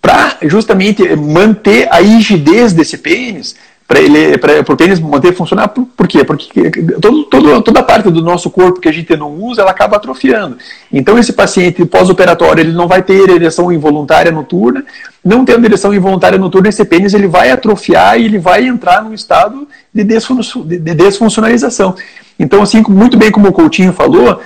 para 0.00 0.36
justamente 0.42 1.04
manter 1.16 1.88
a 1.90 2.00
rigidez 2.00 2.72
desse 2.72 2.98
pênis, 2.98 3.56
para 3.86 4.00
ele 4.00 4.38
para 4.38 4.72
o 4.72 4.76
pênis 4.76 4.98
manter 4.98 5.34
funcionar. 5.34 5.68
Por, 5.68 5.84
por 5.84 6.08
quê? 6.08 6.24
Porque 6.24 6.70
todo, 7.00 7.24
todo, 7.24 7.62
toda 7.62 7.82
parte 7.82 8.10
do 8.10 8.22
nosso 8.22 8.48
corpo 8.48 8.80
que 8.80 8.88
a 8.88 8.92
gente 8.92 9.14
não 9.16 9.32
usa 9.32 9.62
ela 9.62 9.70
acaba 9.70 9.96
atrofiando. 9.96 10.56
Então 10.92 11.18
esse 11.18 11.32
paciente 11.32 11.84
pós-operatório 11.84 12.62
ele 12.62 12.72
não 12.72 12.88
vai 12.88 13.02
ter 13.02 13.28
ereção 13.28 13.70
involuntária 13.70 14.32
noturna. 14.32 14.84
Não 15.22 15.44
tendo 15.44 15.66
ereção 15.66 15.92
involuntária 15.92 16.38
noturna 16.38 16.68
esse 16.68 16.84
pênis 16.84 17.12
ele 17.12 17.26
vai 17.26 17.50
atrofiar 17.50 18.18
e 18.18 18.24
ele 18.24 18.38
vai 18.38 18.66
entrar 18.66 19.02
num 19.02 19.12
estado 19.12 19.68
de, 19.92 20.02
de 20.02 20.94
desfuncionalização. 20.94 21.94
Então 22.38 22.62
assim 22.62 22.82
muito 22.88 23.18
bem 23.18 23.30
como 23.30 23.48
o 23.48 23.52
Coutinho 23.52 23.92
falou 23.92 24.40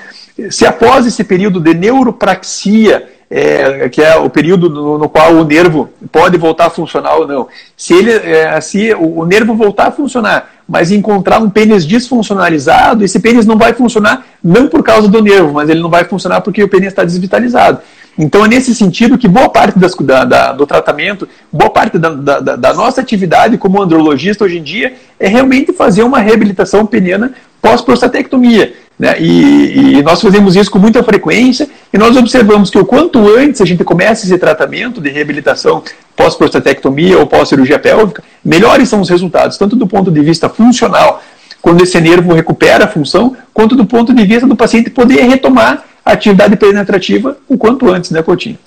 se 0.50 0.64
após 0.64 1.04
esse 1.06 1.24
período 1.24 1.60
de 1.60 1.74
neuropraxia 1.74 3.08
é, 3.30 3.88
que 3.88 4.00
é 4.00 4.16
o 4.16 4.30
período 4.30 4.70
no, 4.70 4.98
no, 4.98 5.08
qual 5.08 5.34
o 5.34 5.44
nervo 5.44 5.90
pode 6.10 6.38
voltar 6.38 6.66
a 6.66 6.70
funcionar 6.70 7.16
ou 7.16 7.26
não. 7.26 7.48
Se 7.76 7.92
ele, 7.92 8.10
é, 8.10 8.58
se 8.60 8.92
o, 8.94 9.20
o, 9.20 9.26
nervo 9.26 9.54
voltar 9.54 9.88
a 9.88 9.92
funcionar, 9.92 10.50
mas 10.66 10.90
encontrar 10.90 11.38
um 11.38 11.50
pênis 11.50 11.84
desfuncionalizado, 11.84 13.04
esse 13.04 13.20
pênis 13.20 13.44
não 13.44 13.58
vai 13.58 13.74
funcionar 13.74 14.26
não 14.42 14.68
por 14.68 14.82
causa 14.82 15.08
do 15.08 15.22
nervo, 15.22 15.52
mas 15.52 15.68
ele 15.68 15.80
não 15.80 15.90
vai 15.90 16.04
funcionar 16.04 16.40
porque 16.40 16.62
o 16.62 16.68
pênis 16.68 16.88
está 16.88 17.04
desvitalizado. 17.04 17.80
Então 18.18 18.44
é 18.44 18.48
nesse 18.48 18.74
sentido 18.74 19.16
que 19.16 19.28
boa 19.28 19.48
parte 19.48 19.78
das, 19.78 19.94
da, 19.94 20.24
da, 20.24 20.52
do 20.52 20.66
tratamento, 20.66 21.28
boa 21.52 21.70
parte 21.70 21.98
da, 21.98 22.10
da, 22.10 22.74
nossa 22.74 23.00
atividade 23.00 23.56
como 23.56 23.80
andrologista 23.80 24.44
hoje 24.44 24.58
em 24.58 24.62
dia 24.62 24.94
é 25.20 25.28
realmente 25.28 25.72
fazer 25.72 26.02
uma 26.02 26.18
reabilitação 26.18 26.84
peniana 26.84 27.32
pós-prostatectomia. 27.60 28.74
Né? 28.98 29.14
E, 29.20 29.98
e, 29.98 30.02
nós 30.02 30.20
fazemos 30.20 30.56
isso 30.56 30.70
com 30.70 30.78
muita 30.78 31.04
frequência 31.04 31.68
e 31.92 31.96
nós 31.96 32.16
observamos 32.16 32.68
que 32.68 32.78
o 32.78 32.84
quanto 32.84 33.28
antes 33.28 33.60
a 33.60 33.64
gente 33.64 33.84
começa 33.84 34.26
esse 34.26 34.36
tratamento 34.38 35.00
de 35.00 35.08
reabilitação 35.08 35.82
pós-prostatectomia 36.16 37.16
ou 37.16 37.26
pós-cirurgia 37.26 37.78
pélvica, 37.78 38.24
melhores 38.44 38.88
são 38.88 39.00
os 39.00 39.08
resultados, 39.08 39.56
tanto 39.56 39.76
do 39.76 39.86
ponto 39.86 40.10
de 40.10 40.20
vista 40.20 40.48
funcional, 40.48 41.22
quando 41.62 41.82
esse 41.82 42.00
nervo 42.00 42.34
recupera 42.34 42.86
a 42.86 42.88
função, 42.88 43.36
quanto 43.54 43.76
do 43.76 43.86
ponto 43.86 44.12
de 44.12 44.24
vista 44.24 44.46
do 44.46 44.56
paciente 44.56 44.90
poder 44.90 45.22
retomar 45.22 45.84
a 46.04 46.12
atividade 46.12 46.56
penetrativa 46.56 47.36
o 47.48 47.56
quanto 47.56 47.88
antes, 47.88 48.10
né, 48.10 48.20
Coutinho? 48.20 48.58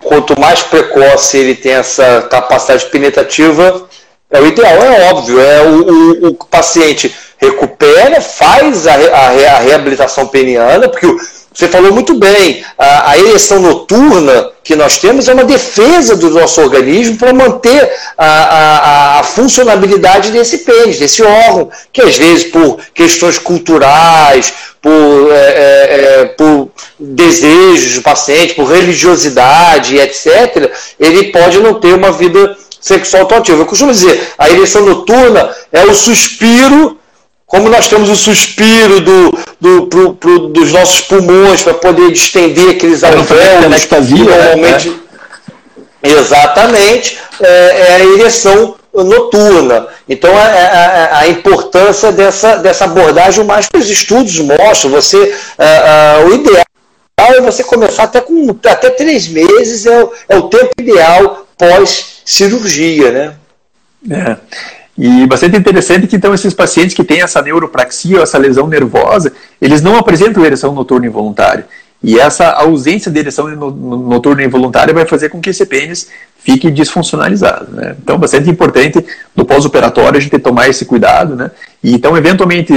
Quanto 0.00 0.38
mais 0.38 0.62
precoce 0.62 1.36
ele 1.36 1.54
tem 1.54 1.72
essa 1.72 2.22
capacidade 2.22 2.86
penetrativa, 2.86 3.86
é 4.30 4.40
o 4.40 4.46
ideal, 4.46 4.76
é 4.76 5.10
óbvio, 5.10 5.40
é 5.40 5.62
o, 5.62 5.92
o, 5.92 6.28
o 6.28 6.34
paciente 6.34 7.14
recupera, 7.38 8.20
faz 8.20 8.86
a, 8.86 8.92
a, 8.94 9.56
a 9.56 9.58
reabilitação 9.60 10.26
peniana, 10.26 10.88
porque 10.88 11.06
você 11.58 11.66
falou 11.66 11.92
muito 11.92 12.14
bem, 12.14 12.64
a, 12.78 13.10
a, 13.10 13.18
ereção 13.18 13.58
noturna 13.58 14.50
que 14.62 14.76
nós 14.76 14.98
temos 14.98 15.28
é 15.28 15.34
uma 15.34 15.44
defesa 15.44 16.14
do 16.14 16.30
nosso 16.30 16.60
organismo 16.60 17.16
para 17.16 17.32
manter 17.32 17.90
a, 18.16 18.26
a, 18.26 19.18
a, 19.18 19.22
funcionabilidade 19.24 20.30
desse 20.30 20.58
pênis, 20.58 20.98
desse 21.00 21.22
órgão, 21.22 21.70
que 21.92 22.02
às 22.02 22.16
vezes 22.16 22.44
por 22.44 22.78
questões 22.94 23.38
culturais, 23.38 24.52
por, 24.80 25.32
é, 25.32 25.36
é, 25.36 26.20
é 26.20 26.24
por 26.26 26.70
desejos 26.98 27.94
do 27.94 28.02
paciente, 28.02 28.54
por 28.54 28.66
religiosidade, 28.66 29.96
etc., 29.96 30.70
ele 31.00 31.32
pode 31.32 31.58
não 31.58 31.74
ter 31.74 31.94
uma 31.94 32.12
vida 32.12 32.56
sexual 32.80 33.26
tão 33.26 33.38
ativa. 33.38 33.62
Eu 33.62 33.66
costumo 33.66 33.92
dizer, 33.92 34.32
a 34.38 34.48
ereção 34.48 34.82
noturna 34.82 35.50
é 35.72 35.84
o 35.84 35.94
suspiro 35.94 36.97
como 37.48 37.70
nós 37.70 37.88
temos 37.88 38.10
o 38.10 38.14
suspiro 38.14 39.00
do, 39.00 39.38
do, 39.58 39.86
pro, 39.86 40.14
pro, 40.14 40.38
dos 40.48 40.70
nossos 40.70 41.00
pulmões 41.00 41.62
para 41.62 41.72
poder 41.72 42.12
distender 42.12 42.70
aqueles 42.70 43.02
alvéolos 43.02 43.84
que 43.86 43.94
normalmente. 43.94 44.90
Né? 44.90 44.98
Exatamente, 46.02 47.18
é, 47.40 47.48
é, 47.48 47.94
a 47.94 48.04
ereção 48.04 48.76
noturna. 48.94 49.88
Então, 50.08 50.30
a, 50.36 50.42
é, 50.42 50.66
a, 50.66 50.96
é, 50.96 51.10
a, 51.12 51.28
importância 51.28 52.12
dessa, 52.12 52.56
dessa 52.56 52.84
abordagem, 52.84 53.44
mais 53.44 53.66
que 53.66 53.78
os 53.78 53.88
estudos 53.88 54.38
mostram, 54.40 54.90
você, 54.90 55.34
a, 55.58 56.20
o 56.24 56.34
ideal 56.34 56.64
é 57.18 57.40
você 57.40 57.64
começar 57.64 58.04
até 58.04 58.20
com 58.20 58.56
até 58.64 58.90
três 58.90 59.26
meses, 59.26 59.86
é, 59.86 60.04
o, 60.04 60.12
é 60.28 60.36
o 60.36 60.42
tempo 60.42 60.70
ideal 60.78 61.46
pós-cirurgia, 61.56 63.10
né? 63.10 63.34
É. 64.10 64.36
E 64.98 65.26
bastante 65.28 65.56
interessante 65.56 66.08
que 66.08 66.16
então 66.16 66.34
esses 66.34 66.52
pacientes 66.52 66.94
que 66.94 67.04
têm 67.04 67.22
essa 67.22 67.40
neuropraxia 67.40 68.16
ou 68.16 68.22
essa 68.22 68.36
lesão 68.36 68.66
nervosa, 68.66 69.32
eles 69.62 69.80
não 69.80 69.96
apresentam 69.96 70.44
ereção 70.44 70.74
noturna 70.74 71.06
involuntária. 71.06 71.66
E 72.02 72.18
essa 72.18 72.50
ausência 72.50 73.10
de 73.10 73.18
ereção 73.18 73.48
noturna 73.48 74.44
involuntária 74.44 74.94
vai 74.94 75.04
fazer 75.04 75.28
com 75.28 75.40
que 75.40 75.50
esse 75.50 75.66
pênis 75.66 76.08
fique 76.38 76.70
desfuncionalizado. 76.70 77.72
Né? 77.72 77.96
Então, 78.00 78.16
bastante 78.16 78.48
importante 78.48 79.04
no 79.34 79.44
pós-operatório 79.44 80.16
a 80.16 80.20
gente 80.20 80.38
tomar 80.38 80.68
esse 80.68 80.84
cuidado. 80.84 81.34
Né? 81.34 81.50
E, 81.82 81.94
então, 81.94 82.16
eventualmente, 82.16 82.72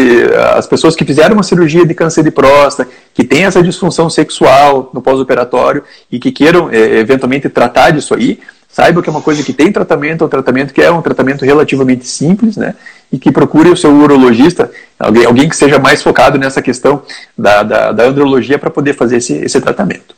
as 0.55 0.65
pessoas 0.65 0.95
que 0.95 1.05
fizeram 1.05 1.35
uma 1.35 1.43
cirurgia 1.43 1.85
de 1.85 1.93
câncer 1.93 2.23
de 2.23 2.31
próstata, 2.31 2.89
que 3.13 3.23
têm 3.23 3.45
essa 3.45 3.61
disfunção 3.61 4.09
sexual 4.09 4.89
no 4.91 5.01
pós-operatório 5.01 5.83
e 6.11 6.19
que 6.19 6.31
queiram, 6.31 6.69
eh, 6.71 6.99
eventualmente, 6.99 7.47
tratar 7.47 7.91
disso 7.91 8.15
aí, 8.15 8.39
saiba 8.71 9.01
que 9.01 9.09
é 9.09 9.11
uma 9.11 9.21
coisa 9.21 9.43
que 9.43 9.53
tem 9.53 9.71
tratamento, 9.71 10.23
é 10.23 10.27
um 10.27 10.29
tratamento 10.29 10.73
que 10.73 10.81
é 10.81 10.91
um 10.91 11.01
tratamento 11.01 11.43
relativamente 11.43 12.07
simples, 12.07 12.55
né? 12.55 12.73
E 13.11 13.19
que 13.19 13.31
procure 13.31 13.69
o 13.69 13.75
seu 13.75 13.93
urologista, 13.93 14.71
alguém, 14.97 15.25
alguém 15.25 15.49
que 15.49 15.55
seja 15.55 15.77
mais 15.77 16.01
focado 16.01 16.37
nessa 16.37 16.61
questão 16.61 17.03
da, 17.37 17.63
da, 17.63 17.91
da 17.91 18.03
andrologia 18.05 18.57
para 18.57 18.69
poder 18.69 18.93
fazer 18.93 19.17
esse, 19.17 19.33
esse 19.33 19.59
tratamento. 19.59 20.15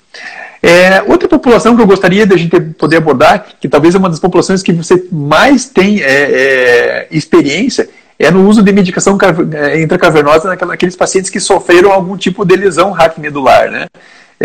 É, 0.61 1.01
outra 1.01 1.27
população 1.27 1.75
que 1.75 1.81
eu 1.81 1.87
gostaria 1.87 2.25
de 2.25 2.33
a 2.33 2.37
gente 2.37 2.57
poder 2.77 2.97
abordar, 2.97 3.47
que 3.59 3.67
talvez 3.67 3.95
é 3.95 3.97
uma 3.97 4.09
das 4.09 4.19
populações 4.19 4.63
que 4.63 4.71
você 4.71 5.03
mais 5.11 5.65
tem 5.65 6.01
é, 6.01 6.05
é, 6.05 7.07
experiência, 7.11 7.89
é 8.17 8.31
no 8.31 8.47
uso 8.47 8.63
de 8.63 8.71
medicação 8.71 9.17
é, 9.53 9.81
intracavernosa 9.81 10.55
naqueles 10.65 10.95
pacientes 10.95 11.29
que 11.29 11.39
sofreram 11.39 11.91
algum 11.91 12.15
tipo 12.15 12.45
de 12.45 12.55
lesão 12.55 12.91
raquimedular, 12.91 13.69
né? 13.69 13.87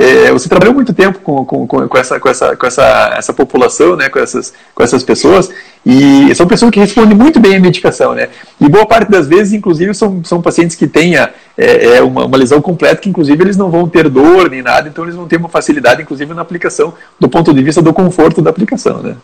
É, 0.00 0.30
você 0.30 0.48
trabalhou 0.48 0.72
muito 0.72 0.94
tempo 0.94 1.18
com, 1.18 1.44
com, 1.44 1.66
com, 1.66 1.98
essa, 1.98 2.20
com, 2.20 2.28
essa, 2.28 2.56
com 2.56 2.64
essa, 2.64 3.14
essa 3.18 3.32
população, 3.32 3.96
né, 3.96 4.08
com, 4.08 4.20
essas, 4.20 4.54
com 4.72 4.84
essas 4.84 5.02
pessoas, 5.02 5.50
e 5.84 6.32
são 6.36 6.46
pessoas 6.46 6.70
que 6.70 6.78
respondem 6.78 7.16
muito 7.16 7.40
bem 7.40 7.56
à 7.56 7.60
medicação, 7.60 8.14
né? 8.14 8.28
E 8.60 8.68
boa 8.68 8.86
parte 8.86 9.10
das 9.10 9.26
vezes, 9.26 9.52
inclusive, 9.52 9.92
são, 9.94 10.22
são 10.24 10.40
pacientes 10.40 10.76
que 10.76 10.86
têm 10.86 11.16
é, 11.16 11.32
é 11.56 12.00
uma, 12.00 12.26
uma, 12.26 12.36
lesão 12.36 12.62
completa, 12.62 13.00
que 13.02 13.08
inclusive 13.08 13.42
eles 13.42 13.56
não 13.56 13.72
vão 13.72 13.88
ter 13.88 14.08
dor 14.08 14.48
nem 14.48 14.62
nada, 14.62 14.88
então 14.88 15.02
eles 15.02 15.16
vão 15.16 15.26
ter 15.26 15.36
uma 15.36 15.48
facilidade, 15.48 16.00
inclusive, 16.00 16.32
na 16.32 16.42
aplicação, 16.42 16.94
do 17.18 17.28
ponto 17.28 17.52
de 17.52 17.60
vista 17.60 17.82
do 17.82 17.92
conforto 17.92 18.40
da 18.40 18.50
aplicação, 18.50 19.02
né? 19.02 19.16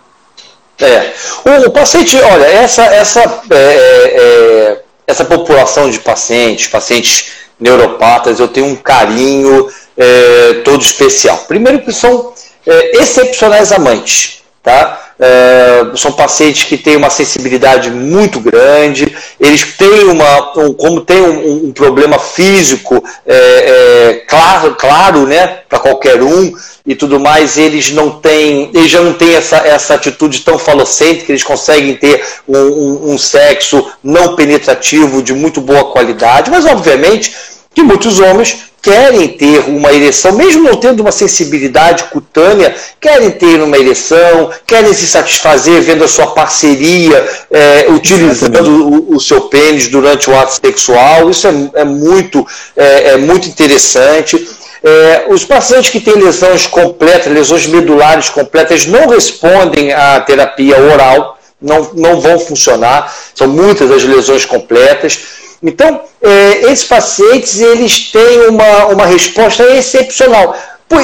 É. 0.81 1.13
O, 1.45 1.69
o 1.69 1.71
paciente, 1.71 2.17
olha, 2.17 2.47
essa, 2.47 2.83
essa, 2.83 3.21
é, 3.49 3.55
é, 3.55 4.17
é 4.17 4.83
essa 5.07 5.25
população 5.25 5.89
de 5.89 6.01
pacientes, 6.01 6.67
pacientes 6.67 7.44
neuropatas, 7.59 8.41
eu 8.41 8.49
tenho 8.49 8.67
um 8.67 8.77
carinho 8.77 9.69
é, 9.97 10.55
todo 10.65 10.83
especial. 10.83 11.39
Primeiro 11.49 11.81
que 11.83 11.93
são 11.93 12.33
é, 12.67 12.99
excepcionais 12.99 13.73
amantes, 13.73 14.44
tá? 14.65 14.99
É, 15.21 15.93
são 15.95 16.11
pacientes 16.11 16.65
que 16.65 16.77
têm 16.77 16.97
uma 16.97 17.11
sensibilidade 17.11 17.91
muito 17.91 18.41
grande, 18.41 19.15
eles 19.39 19.63
têm 19.77 20.05
uma, 20.05 20.59
um, 20.59 20.73
como 20.73 21.03
tem 21.03 21.21
um, 21.21 21.67
um 21.67 21.73
problema 21.73 22.19
físico 22.19 23.05
é, 23.25 23.37
é, 23.37 24.15
claro, 24.27 24.75
claro, 24.75 25.27
né, 25.27 25.59
para 25.69 25.79
qualquer 25.79 26.21
um 26.21 26.53
e 26.85 26.95
tudo 26.95 27.21
mais, 27.21 27.57
eles 27.59 27.93
não 27.93 28.11
têm, 28.11 28.71
eles 28.75 28.91
já 28.91 29.01
não 29.01 29.13
têm 29.13 29.35
essa, 29.35 29.59
essa 29.59 29.95
atitude 29.95 30.41
tão 30.41 30.59
falocente 30.59 31.25
que 31.25 31.33
eles 31.33 31.45
conseguem 31.45 31.95
ter 31.95 32.25
um, 32.49 32.59
um, 32.59 33.13
um 33.13 33.19
sexo 33.19 33.87
não 34.03 34.35
penetrativo 34.35 35.23
de 35.23 35.35
muito 35.35 35.61
boa 35.61 35.93
qualidade, 35.93 36.51
mas 36.51 36.65
obviamente 36.65 37.33
que 37.75 37.83
muitos 37.83 38.19
homens 38.19 38.65
querem 38.85 39.29
ter 39.29 39.61
uma 39.61 39.91
ereção, 39.91 40.33
mesmo 40.33 40.63
não 40.63 40.77
tendo 40.77 41.01
uma 41.01 41.11
sensibilidade 41.11 42.05
cutânea, 42.05 42.77
querem 43.01 43.31
ter 43.31 43.63
uma 43.63 43.79
ereção, 43.79 44.51
querem 44.67 44.93
se 44.93 45.07
satisfazer 45.07 45.81
vendo 45.81 46.05
a 46.05 46.09
sua 46.09 46.27
parceria 46.27 47.27
é, 47.51 47.87
utilizando 47.89 48.87
o, 48.87 49.17
o, 49.17 49.21
seu 49.21 49.41
pênis 49.43 49.89
durante 49.89 50.29
o 50.29 50.39
ato 50.39 50.61
sexual. 50.63 51.31
Isso 51.31 51.49
é, 51.49 51.81
é 51.81 51.85
muito, 51.85 52.47
é, 52.77 53.13
é, 53.13 53.17
muito 53.17 53.49
interessante. 53.49 54.47
É, 54.85 55.25
os 55.31 55.47
pacientes 55.47 55.89
que 55.89 55.99
têm 55.99 56.17
lesões 56.17 56.67
completas, 56.67 57.33
lesões 57.33 57.67
medulares 57.67 58.29
completas, 58.29 58.85
não 58.85 59.09
respondem 59.09 59.95
à 59.95 60.21
terapia 60.21 60.79
oral, 60.79 61.39
não, 61.59 61.91
não 61.95 62.21
vão 62.21 62.39
funcionar, 62.39 63.11
são 63.35 63.49
muitas 63.49 63.91
as 63.91 64.05
lesões 64.05 64.45
completas. 64.45 65.44
Então, 65.65 66.03
é, 66.21 66.71
esses 66.71 66.85
pacientes 66.85 67.59
eles 67.59 68.13
têm 68.13 68.49
uma, 68.49 68.87
uma 68.89 69.07
resposta 69.07 69.65
excepcional. 69.75 70.55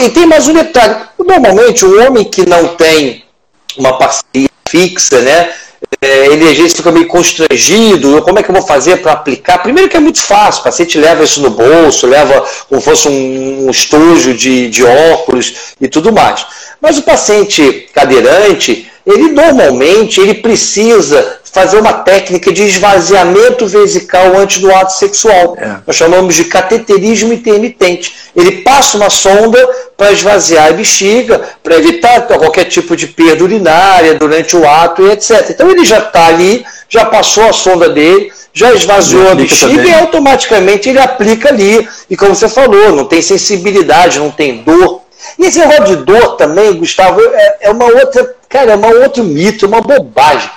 E 0.05 0.11
tem 0.11 0.27
mais 0.27 0.47
um 0.47 0.53
detalhe: 0.53 0.97
normalmente, 1.19 1.85
o 1.85 2.07
homem 2.07 2.25
que 2.25 2.47
não 2.47 2.69
tem 2.77 3.25
uma 3.77 3.97
parceria 3.97 4.51
fixa, 4.69 5.21
né? 5.23 5.51
É, 6.03 6.27
ele 6.27 6.49
às 6.49 6.57
vezes 6.57 6.75
fica 6.75 6.93
meio 6.93 7.09
constrangido, 7.09 8.21
como 8.23 8.39
é 8.39 8.43
que 8.43 8.51
eu 8.51 8.55
vou 8.55 8.63
fazer 8.63 8.99
para 8.99 9.13
aplicar? 9.13 9.59
Primeiro 9.59 9.89
que 9.89 9.97
é 9.97 10.01
muito 10.01 10.23
fácil, 10.23 10.61
o 10.61 10.65
paciente 10.65 10.99
leva 10.99 11.25
isso 11.25 11.41
no 11.41 11.51
bolso, 11.51 12.07
leva 12.07 12.45
como 12.69 12.81
fosse 12.83 13.09
um, 13.09 13.67
um 13.67 13.71
estojo 13.71 14.35
de, 14.35 14.69
de 14.69 14.85
óculos 14.85 15.75
e 15.81 15.89
tudo 15.89 16.13
mais. 16.13 16.47
Mas 16.81 16.99
o 16.99 17.03
paciente 17.03 17.89
cadeirante, 17.95 18.91
ele 19.07 19.33
normalmente 19.33 20.21
ele 20.21 20.35
precisa 20.35 21.39
fazer 21.53 21.78
uma 21.78 21.92
técnica 21.92 22.53
de 22.53 22.62
esvaziamento 22.62 23.66
vesical 23.66 24.36
antes 24.36 24.59
do 24.59 24.72
ato 24.72 24.92
sexual. 24.92 25.57
É. 25.59 25.76
Nós 25.86 25.96
chamamos 25.96 26.34
de 26.34 26.44
cateterismo 26.44 27.32
intermitente. 27.32 28.14
Ele 28.36 28.62
passa 28.62 28.96
uma 28.96 29.11
sonda 29.11 29.59
para 29.96 30.12
esvaziar 30.12 30.68
a 30.68 30.72
bexiga, 30.72 31.40
para 31.62 31.76
evitar 31.76 32.22
qualquer 32.22 32.64
tipo 32.64 32.96
de 32.96 33.09
perda 33.09 33.42
urinária 33.42 34.14
durante 34.14 34.57
o 34.57 34.66
ato 34.66 35.03
e 35.03 35.11
etc. 35.11 35.51
Então 35.51 35.70
ele 35.70 35.84
já 35.84 35.98
está 35.98 36.26
ali, 36.26 36.64
já 36.88 37.05
passou 37.05 37.44
a 37.44 37.53
sonda 37.53 37.88
dele, 37.88 38.32
já 38.53 38.72
esvaziou 38.72 39.30
a 39.30 39.34
bexiga 39.34 39.76
também. 39.76 39.90
e 39.90 39.94
automaticamente 39.94 40.88
ele 40.88 41.01
aplica 41.01 41.48
ali. 41.48 41.86
E 42.09 42.16
como 42.16 42.34
você 42.34 42.48
falou, 42.48 42.92
não 42.92 43.05
tem 43.05 43.20
sensibilidade, 43.20 44.18
não 44.18 44.30
tem 44.30 44.59
dor. 44.62 45.03
E 45.38 45.46
esse 45.46 45.59
negócio 45.59 45.96
de 45.96 45.96
dor 45.96 46.36
também, 46.36 46.72
Gustavo, 46.74 47.20
é, 47.20 47.57
é 47.62 47.70
uma 47.70 47.86
outra, 47.86 48.34
cara, 48.48 48.72
é 48.72 48.76
uma 48.76 48.88
outro 48.88 49.24
mito, 49.24 49.64
é 49.64 49.68
uma 49.68 49.80
bobagem. 49.80 50.51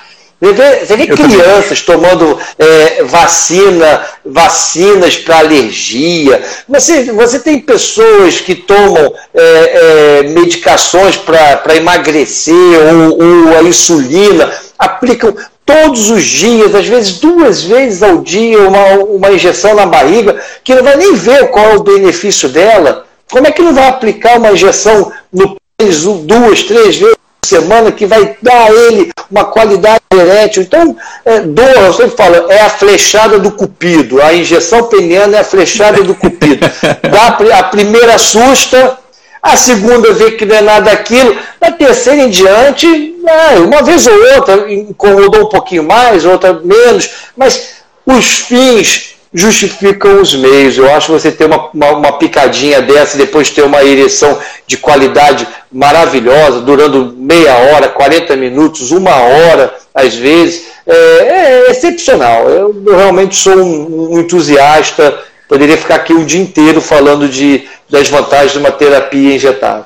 Você 0.43 0.51
vê, 0.51 0.85
você 0.85 0.97
vê 0.97 1.07
crianças 1.07 1.81
também. 1.81 2.09
tomando 2.09 2.37
é, 2.59 3.03
vacina, 3.05 4.05
vacinas 4.25 5.15
para 5.15 5.39
alergia. 5.39 6.43
Você, 6.67 7.03
você 7.13 7.39
tem 7.39 7.61
pessoas 7.61 8.41
que 8.41 8.53
tomam 8.53 9.13
é, 9.33 9.39
é, 9.41 10.23
medicações 10.23 11.15
para 11.15 11.75
emagrecer 11.77 12.53
ou, 12.53 13.23
ou 13.23 13.57
a 13.57 13.63
insulina, 13.63 14.51
aplicam 14.77 15.33
todos 15.65 16.11
os 16.11 16.23
dias, 16.23 16.75
às 16.75 16.87
vezes 16.87 17.19
duas 17.19 17.63
vezes 17.63 18.03
ao 18.03 18.17
dia, 18.17 18.59
uma, 18.67 18.95
uma 19.05 19.31
injeção 19.31 19.73
na 19.73 19.85
barriga, 19.85 20.41
que 20.61 20.75
não 20.75 20.83
vai 20.83 20.97
nem 20.97 21.15
ver 21.15 21.51
qual 21.51 21.69
é 21.69 21.75
o 21.77 21.83
benefício 21.83 22.49
dela. 22.49 23.05
Como 23.31 23.47
é 23.47 23.51
que 23.51 23.61
não 23.61 23.73
vai 23.73 23.87
aplicar 23.87 24.37
uma 24.37 24.51
injeção 24.51 25.09
no 25.31 25.55
pênis 25.77 26.01
duas, 26.01 26.63
três 26.63 26.97
vezes 26.97 27.22
semana 27.43 27.91
que 27.91 28.05
vai 28.05 28.35
dar 28.41 28.67
a 28.67 28.71
ele 28.71 29.11
uma 29.29 29.45
qualidade 29.45 30.01
erétil? 30.13 30.63
Então, 30.63 30.95
é, 31.25 31.39
dor, 31.41 31.69
eu 31.69 31.93
sempre 31.93 32.17
falo, 32.17 32.51
é 32.51 32.61
a 32.61 32.69
flechada 32.69 33.39
do 33.39 33.51
cupido. 33.51 34.21
A 34.21 34.33
injeção 34.33 34.83
peniana 34.83 35.37
é 35.37 35.39
a 35.39 35.43
flechada 35.43 36.01
do 36.03 36.15
cupido. 36.15 36.65
Dá 37.11 37.57
a 37.57 37.63
primeira 37.63 38.15
assusta, 38.15 38.97
a 39.41 39.57
segunda 39.57 40.13
vê 40.13 40.31
que 40.31 40.45
não 40.45 40.55
é 40.55 40.61
nada 40.61 40.91
aquilo, 40.91 41.35
na 41.59 41.71
terceira 41.71 42.21
em 42.21 42.29
diante, 42.29 43.15
é, 43.25 43.59
uma 43.59 43.83
vez 43.83 44.07
ou 44.07 44.35
outra 44.35 44.71
incomodou 44.71 45.43
um 45.43 45.49
pouquinho 45.49 45.83
mais, 45.83 46.25
outra 46.25 46.53
menos, 46.53 47.09
mas 47.35 47.75
os 48.05 48.39
fins 48.39 49.12
justificam 49.33 50.21
os 50.21 50.33
meios. 50.35 50.77
Eu 50.77 50.93
acho 50.93 51.07
que 51.07 51.13
você 51.13 51.31
ter 51.31 51.45
uma, 51.45 51.69
uma, 51.73 51.91
uma 51.91 52.11
picadinha 52.17 52.81
dessa 52.81 53.15
e 53.15 53.19
depois 53.19 53.49
ter 53.49 53.63
uma 53.63 53.83
ereção 53.83 54.37
de 54.67 54.77
qualidade 54.77 55.47
maravilhosa, 55.71 56.61
durando 56.61 57.13
meia 57.17 57.55
hora, 57.55 57.89
40 57.89 58.35
minutos, 58.35 58.91
uma 58.91 59.15
hora, 59.15 59.73
às 59.93 60.13
vezes, 60.13 60.67
é, 60.85 60.93
é 60.93 61.71
excepcional. 61.71 62.47
Eu, 62.49 62.83
eu, 62.85 62.95
realmente 62.95 63.35
sou 63.35 63.55
um, 63.55 64.13
um, 64.13 64.19
entusiasta, 64.19 65.17
poderia 65.49 65.77
ficar 65.77 65.95
aqui 65.95 66.13
o 66.13 66.25
dia 66.25 66.41
inteiro 66.41 66.79
falando 66.79 67.27
de, 67.27 67.67
das 67.89 68.07
vantagens 68.07 68.51
de 68.51 68.59
uma 68.59 68.71
terapia 68.71 69.35
injetável. 69.35 69.85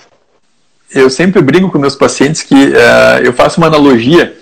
Eu 0.93 1.09
sempre 1.09 1.41
brigo 1.41 1.69
com 1.69 1.77
meus 1.77 1.95
pacientes 1.95 2.41
que 2.41 2.55
uh, 2.55 3.23
eu 3.23 3.33
faço 3.33 3.59
uma 3.59 3.67
analogia 3.67 4.35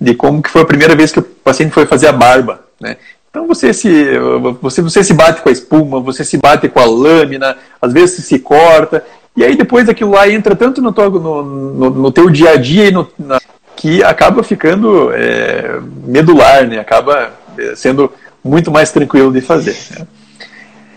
de 0.00 0.14
como 0.14 0.42
que 0.42 0.50
foi 0.50 0.62
a 0.62 0.66
primeira 0.66 0.94
vez 0.94 1.10
que 1.10 1.18
o 1.18 1.22
paciente 1.22 1.72
foi 1.72 1.86
fazer 1.86 2.06
a 2.06 2.12
barba. 2.12 2.60
Né? 2.80 2.96
Então 3.30 3.46
você 3.46 3.72
se, 3.72 4.18
você, 4.60 4.80
você 4.80 5.04
se 5.04 5.12
bate 5.12 5.42
com 5.42 5.48
a 5.48 5.52
espuma, 5.52 6.00
você 6.00 6.24
se 6.24 6.38
bate 6.38 6.68
com 6.68 6.80
a 6.80 6.86
lâmina, 6.86 7.56
às 7.80 7.92
vezes 7.92 8.24
se 8.24 8.38
corta, 8.38 9.04
e 9.36 9.44
aí 9.44 9.54
depois 9.54 9.88
aquilo 9.88 10.12
lá 10.12 10.28
entra 10.28 10.56
tanto 10.56 10.80
no, 10.80 10.92
teu, 10.92 11.10
no, 11.10 11.42
no, 11.42 11.90
no 11.90 12.12
teu 12.12 12.30
dia 12.30 12.50
a 12.50 12.56
dia 12.56 12.86
e 12.86 12.90
no, 12.90 13.08
na, 13.18 13.38
que 13.76 14.02
acaba 14.02 14.42
ficando 14.42 15.12
é, 15.12 15.78
medular, 16.04 16.66
né? 16.66 16.78
acaba 16.78 17.32
é, 17.56 17.76
sendo 17.76 18.12
muito 18.42 18.70
mais 18.70 18.90
tranquilo 18.90 19.32
de 19.32 19.40
fazer. 19.40 19.76
Né? 19.90 20.06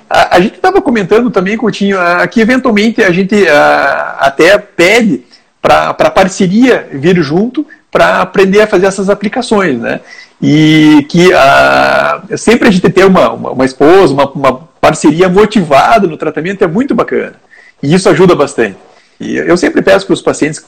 A, 0.10 0.38
a, 0.38 0.40
gente 0.40 0.56
estava 0.56 0.82
comentando 0.82 1.30
também, 1.30 1.56
Coutinho, 1.58 1.98
que 2.32 2.42
eventualmente 2.42 3.04
a 3.04 3.12
gente 3.12 3.48
a, 3.48 4.18
até 4.20 4.58
pede 4.58 5.24
para 5.62 5.90
a 5.90 6.10
parceria 6.10 6.90
vir 6.92 7.22
junto 7.22 7.66
para 7.92 8.22
aprender 8.22 8.62
a 8.62 8.68
fazer 8.68 8.88
essas 8.88 9.10
aplicações, 9.10 9.78
né? 9.78 10.00
E 10.42 11.06
que 11.08 11.32
a, 11.34 12.24
sempre 12.36 12.68
a 12.68 12.72
gente 12.72 12.90
ter 12.90 13.06
uma, 13.06 13.32
uma, 13.32 13.52
uma 13.52 13.66
esposa, 13.66 14.14
uma, 14.14 14.30
uma 14.32 14.70
parceria 14.80 15.30
motivada 15.30 16.08
no 16.08 16.18
tratamento 16.18 16.64
é 16.64 16.68
muito 16.68 16.96
bacana. 16.96 17.36
E 17.82 17.94
isso 17.94 18.10
ajuda 18.10 18.36
bastante. 18.36 18.78
E 19.20 19.36
eu 19.36 19.56
sempre 19.56 19.84
peço 19.84 20.08
para 20.08 20.14
os 20.14 20.22
pacientes, 20.22 20.64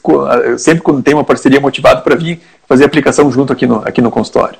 sempre 0.58 0.80
quando 0.80 1.02
tem 1.02 1.12
uma 1.12 1.24
parceria 1.24 1.60
motivada, 1.60 2.02
para 2.02 2.14
vir 2.14 2.40
fazer 2.68 2.84
aplicação 2.84 3.30
junto 3.32 3.52
aqui 3.52 3.66
no, 3.66 3.82
aqui 3.84 4.00
no 4.00 4.12
consultório. 4.12 4.58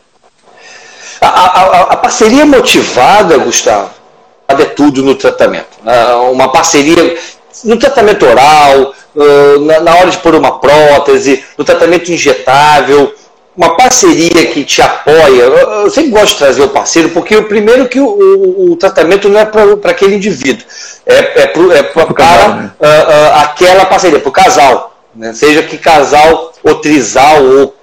A, 1.20 1.28
a, 1.28 1.80
a 1.92 1.96
parceria 1.96 2.44
motivada, 2.44 3.38
Gustavo, 3.38 3.90
é 4.48 4.64
tudo 4.64 5.02
no 5.02 5.14
tratamento. 5.14 5.78
Né? 5.84 6.06
Uma 6.32 6.50
parceria 6.50 7.16
no 7.62 7.78
tratamento 7.78 8.26
oral, 8.26 8.92
na 9.84 9.94
hora 9.94 10.10
de 10.10 10.18
pôr 10.18 10.34
uma 10.34 10.58
prótese, 10.58 11.44
no 11.56 11.64
tratamento 11.64 12.10
injetável, 12.10 13.14
uma 13.56 13.76
parceria 13.76 14.46
que 14.46 14.64
te 14.64 14.82
apoia. 14.82 15.42
Eu 15.42 15.90
sempre 15.90 16.10
gosto 16.10 16.32
de 16.32 16.38
trazer 16.38 16.62
o 16.62 16.68
parceiro, 16.68 17.10
porque 17.10 17.36
o 17.36 17.44
primeiro 17.44 17.88
que 17.88 18.00
o, 18.00 18.06
o, 18.06 18.72
o 18.72 18.76
tratamento 18.76 19.28
não 19.28 19.38
é 19.38 19.44
para 19.44 19.90
aquele 19.90 20.16
indivíduo, 20.16 20.64
é, 21.06 21.42
é, 21.42 21.46
pro, 21.46 21.72
é 21.72 21.82
pra, 21.82 22.06
para 22.06 22.48
né? 22.48 22.70
uh, 22.80 22.84
uh, 22.84 23.40
aquela 23.42 23.84
parceria, 23.86 24.18
para 24.18 24.28
o 24.28 24.32
casal. 24.32 24.98
Né? 25.14 25.32
Seja 25.32 25.62
que 25.62 25.78
casal 25.78 26.52
ou 26.62 26.74
trisal, 26.76 27.44
ou 27.44 27.74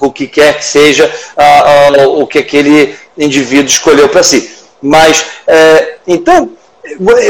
o 0.00 0.12
que 0.12 0.28
quer 0.28 0.58
que 0.58 0.64
seja 0.64 1.10
uh, 1.36 2.20
o 2.20 2.26
que 2.26 2.38
aquele 2.38 2.94
indivíduo 3.18 3.66
escolheu 3.66 4.08
para 4.08 4.22
si. 4.22 4.56
Mas, 4.80 5.24
eh, 5.46 5.94
então, 6.06 6.50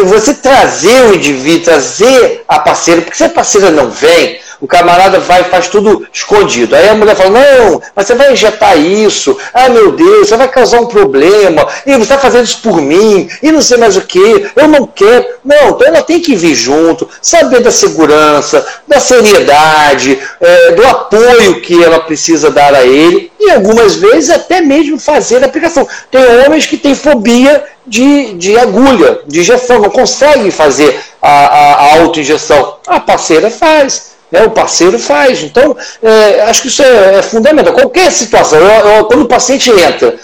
você 0.05 0.35
trazer 0.35 1.11
o 1.11 1.15
indivíduo, 1.15 1.65
trazer 1.65 2.45
a 2.47 2.59
parceira, 2.59 3.03
porque 3.03 3.17
se 3.17 3.25
a 3.25 3.29
parceira 3.29 3.71
não 3.71 3.89
vem, 3.89 4.39
o 4.61 4.67
camarada 4.67 5.19
vai 5.19 5.45
faz 5.45 5.69
tudo 5.69 6.07
escondido. 6.13 6.75
Aí 6.75 6.89
a 6.89 6.95
mulher 6.95 7.15
fala: 7.15 7.31
Não, 7.31 7.83
mas 7.95 8.07
você 8.07 8.15
vai 8.15 8.33
injetar 8.33 8.79
isso. 8.79 9.37
Ah, 9.53 9.69
meu 9.69 9.93
Deus, 9.93 10.29
você 10.29 10.37
vai 10.37 10.49
causar 10.49 10.81
um 10.81 10.87
problema. 10.87 11.67
E 11.85 11.93
você 11.93 12.03
está 12.03 12.19
fazendo 12.19 12.45
isso 12.45 12.61
por 12.63 12.81
mim. 12.81 13.29
E 13.43 13.53
não 13.53 13.61
sei 13.61 13.77
mais 13.77 13.97
o 13.97 14.03
que. 14.03 14.51
Eu 14.57 14.69
não 14.69 14.87
quero. 14.87 15.27
Não, 15.45 15.71
então 15.71 15.87
ela 15.87 16.03
tem 16.03 16.21
que 16.21 16.35
vir 16.35 16.55
junto, 16.55 17.09
saber 17.21 17.61
da 17.61 17.71
segurança, 17.71 18.67
da 18.87 18.99
seriedade, 18.99 20.19
é, 20.41 20.73
do 20.73 20.87
apoio 20.87 21.61
que 21.61 21.83
ela 21.83 22.01
precisa 22.01 22.51
dar 22.51 22.75
a 22.75 22.85
ele. 22.85 23.31
E 23.39 23.51
algumas 23.51 23.95
vezes 23.97 24.31
até 24.31 24.61
mesmo 24.61 24.99
fazer 24.99 25.43
a 25.43 25.47
aplicação. 25.47 25.87
Tem 26.11 26.45
homens 26.45 26.67
que 26.67 26.77
têm 26.77 26.95
fobia 26.95 27.65
de, 27.87 28.35
de 28.35 28.59
agulha, 28.59 29.21
de 29.27 29.41
injeção, 29.41 29.81
não 29.81 29.91
conseguem 29.91 30.51
fazer 30.51 30.99
a, 31.23 31.31
a, 31.31 31.75
a 31.75 32.01
autoinjeção. 32.01 32.77
A 32.87 32.99
parceira 32.99 33.51
faz. 33.51 34.16
Né, 34.31 34.43
o 34.45 34.51
parceiro 34.51 34.99
faz. 34.99 35.43
Então, 35.43 35.77
é, 36.03 36.43
acho 36.43 36.63
que 36.63 36.69
isso 36.69 36.83
é, 36.83 37.19
é, 37.19 37.23
fundamental. 37.23 37.73
Qualquer 37.73 38.11
situação, 38.11 38.59
eu, 38.59 38.91
eu, 38.91 39.05
quando 39.05 39.23
o 39.23 39.29
paciente 39.29 39.71
entra 39.71 40.17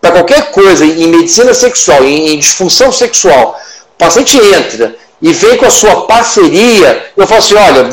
para 0.00 0.12
qualquer 0.12 0.50
coisa 0.50 0.84
em 0.84 1.08
medicina 1.08 1.52
sexual, 1.54 2.04
em, 2.04 2.34
em, 2.34 2.38
disfunção 2.38 2.92
sexual, 2.92 3.58
o 3.94 3.98
paciente 3.98 4.36
entra 4.36 4.94
e 5.20 5.32
vem 5.32 5.56
com 5.56 5.66
a 5.66 5.70
sua 5.70 6.06
parceria, 6.06 7.06
eu 7.16 7.26
falo 7.26 7.38
assim: 7.38 7.54
olha, 7.54 7.88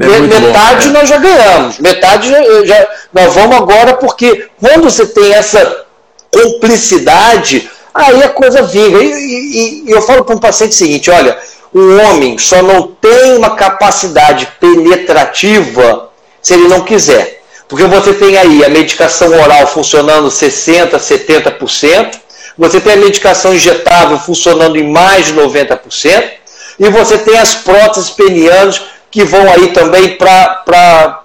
é 0.00 0.20
metade 0.20 0.86
bom, 0.86 0.92
né? 0.92 1.00
nós 1.00 1.08
já 1.08 1.18
ganhamos, 1.18 1.78
metade 1.78 2.28
já, 2.28 2.64
já, 2.64 2.88
nós 3.12 3.34
vamos 3.34 3.56
agora, 3.56 3.94
porque 3.94 4.48
quando 4.60 4.84
você 4.84 5.06
tem 5.06 5.32
essa 5.32 5.84
cumplicidade, 6.32 7.70
aí 7.94 8.22
a 8.22 8.28
coisa 8.28 8.62
vira. 8.62 9.02
E, 9.02 9.10
e, 9.10 9.84
e 9.86 9.90
eu 9.90 10.02
falo 10.02 10.24
para 10.24 10.34
um 10.34 10.40
paciente 10.40 10.72
o 10.72 10.76
seguinte: 10.76 11.10
olha 11.10 11.36
o 11.72 11.96
homem 11.98 12.38
só 12.38 12.62
não 12.62 12.88
tem 12.88 13.36
uma 13.36 13.56
capacidade 13.56 14.48
penetrativa 14.58 16.10
se 16.40 16.54
ele 16.54 16.68
não 16.68 16.82
quiser. 16.82 17.42
Porque 17.68 17.84
você 17.84 18.14
tem 18.14 18.38
aí 18.38 18.64
a 18.64 18.68
medicação 18.68 19.30
oral 19.38 19.66
funcionando 19.66 20.28
60%, 20.28 20.90
70%, 20.90 22.18
você 22.56 22.80
tem 22.80 22.94
a 22.94 22.96
medicação 22.96 23.54
injetável 23.54 24.18
funcionando 24.18 24.76
em 24.76 24.90
mais 24.90 25.26
de 25.26 25.34
90%, 25.34 26.30
e 26.78 26.88
você 26.88 27.18
tem 27.18 27.36
as 27.36 27.54
próteses 27.56 28.10
penianas 28.10 28.80
que 29.10 29.24
vão 29.24 29.50
aí 29.50 29.68
também 29.68 30.16
para 30.16 31.22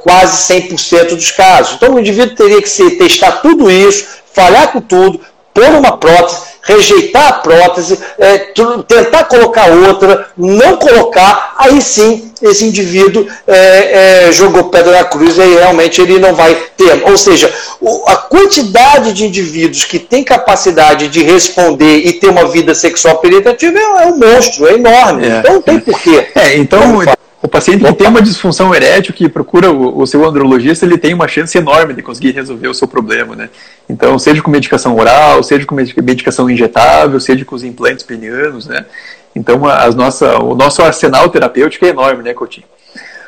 quase 0.00 0.52
100% 0.54 1.14
dos 1.14 1.30
casos. 1.30 1.74
Então 1.74 1.94
o 1.94 2.00
indivíduo 2.00 2.34
teria 2.36 2.62
que 2.62 2.90
testar 2.96 3.32
tudo 3.42 3.70
isso, 3.70 4.06
falhar 4.32 4.72
com 4.72 4.80
tudo, 4.80 5.20
pôr 5.52 5.68
uma 5.70 5.96
prótese, 5.96 6.38
rejeitar 6.66 7.28
a 7.28 7.32
prótese, 7.34 7.98
é, 8.18 8.38
tentar 8.86 9.24
colocar 9.24 9.70
outra, 9.70 10.26
não 10.36 10.76
colocar, 10.76 11.54
aí 11.58 11.80
sim 11.80 12.32
esse 12.42 12.64
indivíduo 12.64 13.26
é, 13.46 14.26
é, 14.26 14.32
jogou 14.32 14.64
pedra 14.64 14.92
na 14.92 15.04
cruz 15.04 15.38
e 15.38 15.54
realmente 15.54 16.00
ele 16.02 16.18
não 16.18 16.34
vai 16.34 16.54
ter. 16.76 17.02
Ou 17.08 17.16
seja, 17.16 17.52
o, 17.80 18.04
a 18.08 18.16
quantidade 18.16 19.12
de 19.12 19.24
indivíduos 19.24 19.84
que 19.84 19.98
tem 19.98 20.22
capacidade 20.22 21.08
de 21.08 21.22
responder 21.22 22.06
e 22.06 22.12
ter 22.14 22.28
uma 22.28 22.46
vida 22.48 22.74
sexual 22.74 23.18
penetrativa 23.18 23.78
é, 23.78 24.06
um 24.06 24.18
monstro, 24.18 24.66
é 24.66 24.74
enorme. 24.74 25.26
É. 25.26 25.38
Então 25.38 25.54
não 25.54 25.62
tem 25.62 25.80
porquê. 25.80 26.26
É, 26.34 26.56
então. 26.56 27.02
O 27.42 27.48
paciente 27.48 27.84
que 27.84 27.92
tem 27.92 28.08
uma 28.08 28.22
disfunção 28.22 28.74
erétil, 28.74 29.12
que 29.12 29.28
procura 29.28 29.70
o, 29.70 30.00
o, 30.00 30.06
seu 30.06 30.26
andrologista, 30.26 30.86
ele 30.86 30.96
tem 30.96 31.12
uma 31.12 31.28
chance 31.28 31.56
enorme 31.56 31.92
de 31.92 32.02
conseguir 32.02 32.30
resolver 32.30 32.66
o 32.68 32.74
seu 32.74 32.88
problema, 32.88 33.36
né? 33.36 33.50
Então, 33.88 34.18
seja 34.18 34.42
com 34.42 34.50
medicação 34.50 34.96
oral, 34.96 35.42
seja 35.42 35.66
com 35.66 35.74
medicação 35.74 36.48
injetável, 36.48 37.20
seja 37.20 37.44
com 37.44 37.54
os 37.54 37.62
implantes 37.62 38.04
penianos, 38.04 38.66
né? 38.66 38.86
Então, 39.34 39.66
as 39.66 39.94
nossa, 39.94 40.38
o 40.38 40.54
nosso 40.54 40.82
arsenal 40.82 41.28
terapêutico 41.28 41.84
é 41.84 41.90
enorme, 41.90 42.22
né, 42.22 42.32
Coutinho? 42.32 42.66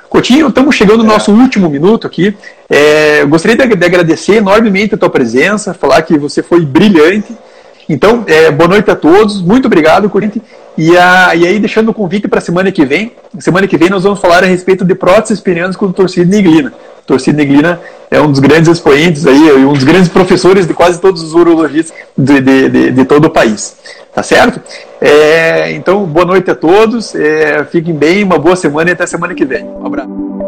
Coutinho, 0.08 0.48
estamos 0.48 0.74
chegando 0.74 1.04
no 1.04 1.10
nosso 1.10 1.30
último 1.30 1.68
minuto 1.68 2.06
aqui. 2.06 2.34
É, 2.68 3.26
gostaria 3.26 3.56
de, 3.58 3.76
de, 3.76 3.84
agradecer 3.84 4.36
enormemente 4.36 4.94
a 4.94 4.98
tua 4.98 5.10
presença, 5.10 5.74
falar 5.74 6.00
que 6.00 6.16
você 6.16 6.42
foi 6.42 6.64
brilhante. 6.64 7.36
Então, 7.86 8.24
é, 8.26 8.50
boa 8.50 8.68
noite 8.68 8.90
a 8.90 8.96
todos, 8.96 9.42
muito 9.42 9.66
obrigado, 9.66 10.08
Coutinho. 10.08 10.42
E, 10.78 10.96
a, 10.96 11.34
e 11.34 11.44
aí, 11.44 11.58
deixando 11.58 11.88
o 11.88 11.92
convite 11.92 12.28
para 12.28 12.38
a 12.38 12.40
semana 12.40 12.70
que 12.70 12.86
vem, 12.86 13.10
semana 13.40 13.66
que 13.66 13.76
vem 13.76 13.90
nós 13.90 14.04
vamos 14.04 14.20
falar 14.20 14.44
a 14.44 14.46
respeito 14.46 14.84
de 14.84 14.94
próteses 14.94 15.40
penianas 15.40 15.74
com 15.74 15.86
o 15.86 15.92
torcido 15.92 16.30
Neglina. 16.30 16.72
O 17.02 17.04
torcido 17.04 17.36
Neglina 17.36 17.80
é 18.08 18.20
um 18.20 18.30
dos 18.30 18.38
grandes 18.38 18.70
expoentes 18.70 19.26
aí, 19.26 19.52
um 19.56 19.72
dos 19.72 19.82
grandes 19.82 20.08
professores 20.08 20.68
de 20.68 20.74
quase 20.74 21.00
todos 21.00 21.20
os 21.20 21.34
urologistas 21.34 21.98
de, 22.16 22.40
de, 22.40 22.68
de, 22.68 22.90
de 22.92 23.04
todo 23.04 23.24
o 23.24 23.30
país. 23.30 23.76
Tá 24.14 24.22
certo? 24.22 24.60
É, 25.00 25.72
então, 25.72 26.04
boa 26.04 26.24
noite 26.24 26.48
a 26.48 26.54
todos, 26.54 27.12
é, 27.12 27.64
fiquem 27.64 27.92
bem, 27.92 28.22
uma 28.22 28.38
boa 28.38 28.54
semana 28.54 28.90
e 28.90 28.92
até 28.92 29.04
semana 29.04 29.34
que 29.34 29.44
vem. 29.44 29.64
Um 29.64 29.84
abraço. 29.84 30.47